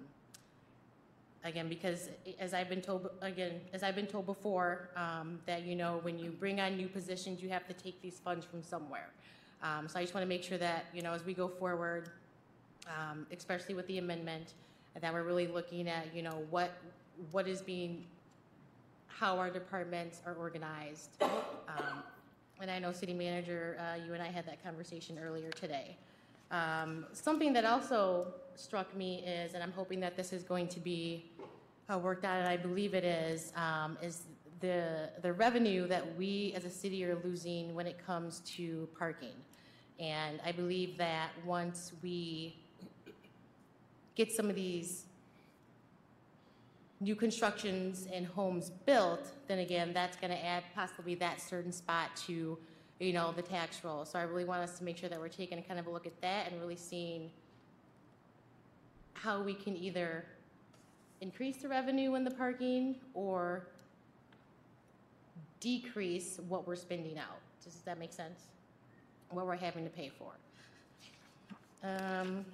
again, 1.44 1.68
because 1.68 2.08
as 2.38 2.54
I've 2.54 2.68
been 2.68 2.80
told, 2.80 3.10
again, 3.20 3.60
as 3.72 3.82
I've 3.82 3.94
been 3.96 4.06
told 4.06 4.26
before, 4.26 4.88
um, 4.96 5.38
that, 5.46 5.62
you 5.62 5.74
know, 5.74 5.98
when 6.02 6.18
you 6.18 6.30
bring 6.30 6.60
on 6.60 6.76
new 6.76 6.88
positions, 6.88 7.42
you 7.42 7.48
have 7.48 7.66
to 7.66 7.72
take 7.72 8.00
these 8.00 8.18
funds 8.18 8.44
from 8.44 8.62
somewhere. 8.62 9.08
Um, 9.62 9.88
so 9.88 9.98
I 9.98 10.02
just 10.02 10.14
want 10.14 10.24
to 10.24 10.28
make 10.28 10.42
sure 10.42 10.58
that, 10.58 10.86
you 10.92 11.02
know, 11.02 11.12
as 11.12 11.24
we 11.24 11.34
go 11.34 11.48
forward, 11.48 12.10
um, 12.88 13.26
especially 13.36 13.74
with 13.74 13.86
the 13.86 13.98
amendment, 13.98 14.54
that 15.00 15.12
we're 15.12 15.22
really 15.22 15.46
looking 15.46 15.88
at, 15.88 16.14
you 16.14 16.22
know, 16.22 16.44
what, 16.50 16.72
what 17.30 17.48
is 17.48 17.62
being, 17.62 18.04
how 19.06 19.38
our 19.38 19.50
departments 19.50 20.20
are 20.26 20.34
organized. 20.34 21.10
Um, 21.20 22.02
and 22.60 22.70
I 22.70 22.78
know 22.78 22.92
City 22.92 23.14
Manager, 23.14 23.78
uh, 23.80 24.04
you 24.04 24.14
and 24.14 24.22
I 24.22 24.28
had 24.28 24.46
that 24.46 24.62
conversation 24.62 25.18
earlier 25.18 25.50
today. 25.50 25.96
Um, 26.50 27.06
something 27.12 27.52
that 27.54 27.64
also 27.64 28.34
struck 28.56 28.94
me 28.94 29.20
is, 29.20 29.54
and 29.54 29.62
I'm 29.62 29.72
hoping 29.72 30.00
that 30.00 30.16
this 30.16 30.32
is 30.32 30.42
going 30.42 30.68
to 30.68 30.80
be 30.80 31.24
worked 31.96 32.24
out, 32.24 32.38
and 32.38 32.48
I 32.48 32.56
believe 32.56 32.94
it 32.94 33.04
is, 33.04 33.52
um, 33.56 33.98
is 34.02 34.22
the 34.60 35.10
the 35.22 35.32
revenue 35.32 35.86
that 35.88 36.16
we 36.16 36.52
as 36.56 36.64
a 36.64 36.70
city 36.70 37.04
are 37.04 37.18
losing 37.24 37.74
when 37.74 37.86
it 37.86 38.04
comes 38.04 38.40
to 38.56 38.88
parking. 38.98 39.34
And 39.98 40.40
I 40.44 40.52
believe 40.52 40.96
that 40.98 41.30
once 41.44 41.92
we 42.02 42.56
get 44.14 44.32
some 44.32 44.48
of 44.48 44.56
these 44.56 45.04
new 47.00 47.16
constructions 47.16 48.06
and 48.12 48.26
homes 48.26 48.70
built, 48.86 49.32
then 49.48 49.58
again, 49.58 49.92
that's 49.92 50.16
going 50.16 50.30
to 50.30 50.44
add 50.44 50.62
possibly 50.74 51.14
that 51.16 51.40
certain 51.40 51.72
spot 51.72 52.14
to, 52.26 52.56
you 53.00 53.12
know, 53.12 53.32
the 53.32 53.42
tax 53.42 53.82
roll. 53.84 54.04
So 54.04 54.18
I 54.18 54.22
really 54.22 54.44
want 54.44 54.62
us 54.62 54.78
to 54.78 54.84
make 54.84 54.96
sure 54.96 55.08
that 55.08 55.18
we're 55.18 55.28
taking 55.28 55.60
kind 55.64 55.80
of 55.80 55.86
a 55.86 55.90
look 55.90 56.06
at 56.06 56.20
that 56.20 56.50
and 56.50 56.60
really 56.60 56.76
seeing 56.76 57.30
how 59.14 59.42
we 59.42 59.54
can 59.54 59.76
either 59.76 60.24
increase 61.22 61.58
the 61.58 61.68
revenue 61.68 62.16
in 62.16 62.24
the 62.24 62.30
parking 62.32 62.96
or 63.14 63.64
decrease 65.60 66.40
what 66.48 66.66
we're 66.66 66.74
spending 66.74 67.16
out. 67.16 67.38
Does 67.62 67.76
that 67.84 67.96
make 67.96 68.12
sense? 68.12 68.40
What 69.30 69.46
we're 69.46 69.54
having 69.54 69.84
to 69.84 69.90
pay 69.90 70.10
for. 70.18 70.32
Um, 71.84 72.44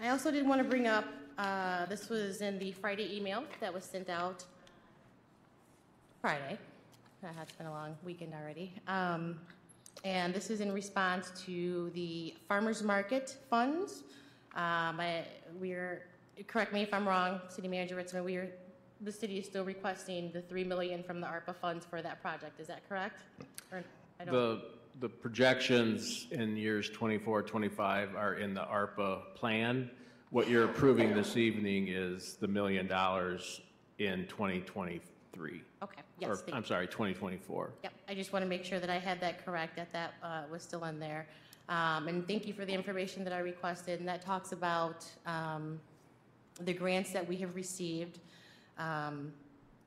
I 0.00 0.08
also 0.08 0.30
did 0.30 0.46
want 0.46 0.62
to 0.62 0.68
bring 0.68 0.86
up, 0.86 1.04
uh, 1.36 1.86
this 1.86 2.08
was 2.08 2.40
in 2.40 2.60
the 2.60 2.70
Friday 2.72 3.16
email 3.16 3.42
that 3.60 3.74
was 3.74 3.84
sent 3.84 4.08
out 4.08 4.44
Friday. 6.22 6.56
That 7.20 7.34
has 7.34 7.48
been 7.58 7.66
a 7.66 7.72
long 7.72 7.96
weekend 8.04 8.32
already. 8.32 8.72
Um, 8.86 9.40
and 10.04 10.32
this 10.32 10.50
is 10.50 10.60
in 10.60 10.70
response 10.70 11.32
to 11.46 11.90
the 11.94 12.36
farmers 12.46 12.80
market 12.84 13.36
funds. 13.50 14.04
Um, 14.54 15.00
we're, 15.58 16.04
correct 16.46 16.72
me 16.72 16.82
if 16.82 16.94
I'm 16.94 17.08
wrong, 17.08 17.40
City 17.48 17.66
Manager 17.66 17.96
Ritzema, 17.96 18.22
we 18.22 18.36
are, 18.36 18.48
the 19.00 19.10
city 19.10 19.38
is 19.38 19.46
still 19.46 19.64
requesting 19.64 20.30
the 20.30 20.42
three 20.42 20.62
million 20.62 21.02
from 21.02 21.20
the 21.20 21.26
ARPA 21.26 21.56
funds 21.56 21.84
for 21.84 22.00
that 22.02 22.22
project. 22.22 22.60
Is 22.60 22.68
that 22.68 22.88
correct? 22.88 23.22
Or, 23.72 23.82
I 24.20 24.24
don't. 24.24 24.32
The, 24.32 24.62
the 25.00 25.08
projections 25.08 26.28
in 26.30 26.56
years 26.56 26.88
24, 26.88 27.42
25 27.42 28.14
are 28.14 28.34
in 28.34 28.54
the 28.54 28.62
ARPA 28.62 29.34
plan. 29.34 29.90
What 30.30 30.48
you're 30.48 30.66
approving 30.66 31.16
this 31.16 31.36
evening 31.36 31.88
is 31.88 32.36
the 32.36 32.46
million 32.46 32.86
dollars 32.86 33.60
in 33.98 34.26
2023. 35.32 35.62
Okay, 35.82 36.02
yes, 36.18 36.30
Or, 36.30 36.36
thank 36.36 36.56
I'm 36.56 36.62
you. 36.62 36.66
sorry, 36.68 36.86
2024. 36.86 37.70
Yep, 37.82 37.92
I 38.08 38.14
just 38.14 38.32
want 38.32 38.44
to 38.44 38.48
make 38.48 38.64
sure 38.64 38.78
that 38.80 38.90
I 38.90 38.98
had 38.98 39.20
that 39.20 39.44
correct, 39.44 39.76
that 39.76 39.92
that 39.92 40.14
uh, 40.22 40.42
was 40.50 40.62
still 40.62 40.84
in 40.84 40.98
there. 40.98 41.26
Um, 41.68 42.08
And 42.08 42.26
thank 42.26 42.46
you 42.46 42.52
for 42.52 42.64
the 42.64 42.72
information 42.72 43.24
that 43.24 43.32
I 43.32 43.38
requested, 43.38 44.00
and 44.00 44.08
that 44.08 44.22
talks 44.22 44.52
about 44.52 45.06
um, 45.26 45.80
the 46.60 46.72
grants 46.72 47.12
that 47.12 47.26
we 47.26 47.36
have 47.36 47.54
received 47.54 48.18
um, 48.78 49.32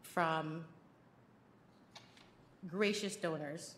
from 0.01 0.63
gracious 2.67 3.15
donors 3.15 3.75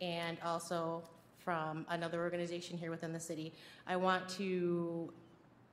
and 0.00 0.38
also 0.44 1.02
from 1.38 1.84
another 1.88 2.20
organization 2.20 2.78
here 2.78 2.90
within 2.90 3.12
the 3.12 3.20
city. 3.20 3.52
I 3.86 3.96
want 3.96 4.28
to 4.30 5.12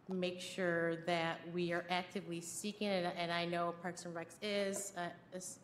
make 0.10 0.40
sure 0.40 0.98
that 1.06 1.40
we 1.54 1.72
are 1.74 1.86
actively 1.90 2.42
seeking, 2.42 2.88
and 2.88 3.08
and 3.18 3.32
I 3.32 3.46
know 3.46 3.74
Parks 3.82 4.06
and 4.06 4.16
Recs 4.16 4.36
is, 4.42 4.94
uh, 4.98 5.08
is 5.34 5.60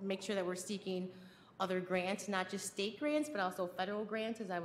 make 0.00 0.22
sure 0.22 0.34
that 0.34 0.44
we're 0.44 0.54
seeking 0.54 1.08
other 1.60 1.80
grants, 1.80 2.28
not 2.28 2.48
just 2.50 2.66
state 2.66 2.98
grants, 2.98 3.28
but 3.28 3.40
also 3.40 3.66
federal 3.66 4.04
grants, 4.04 4.40
as 4.40 4.50
I 4.50 4.58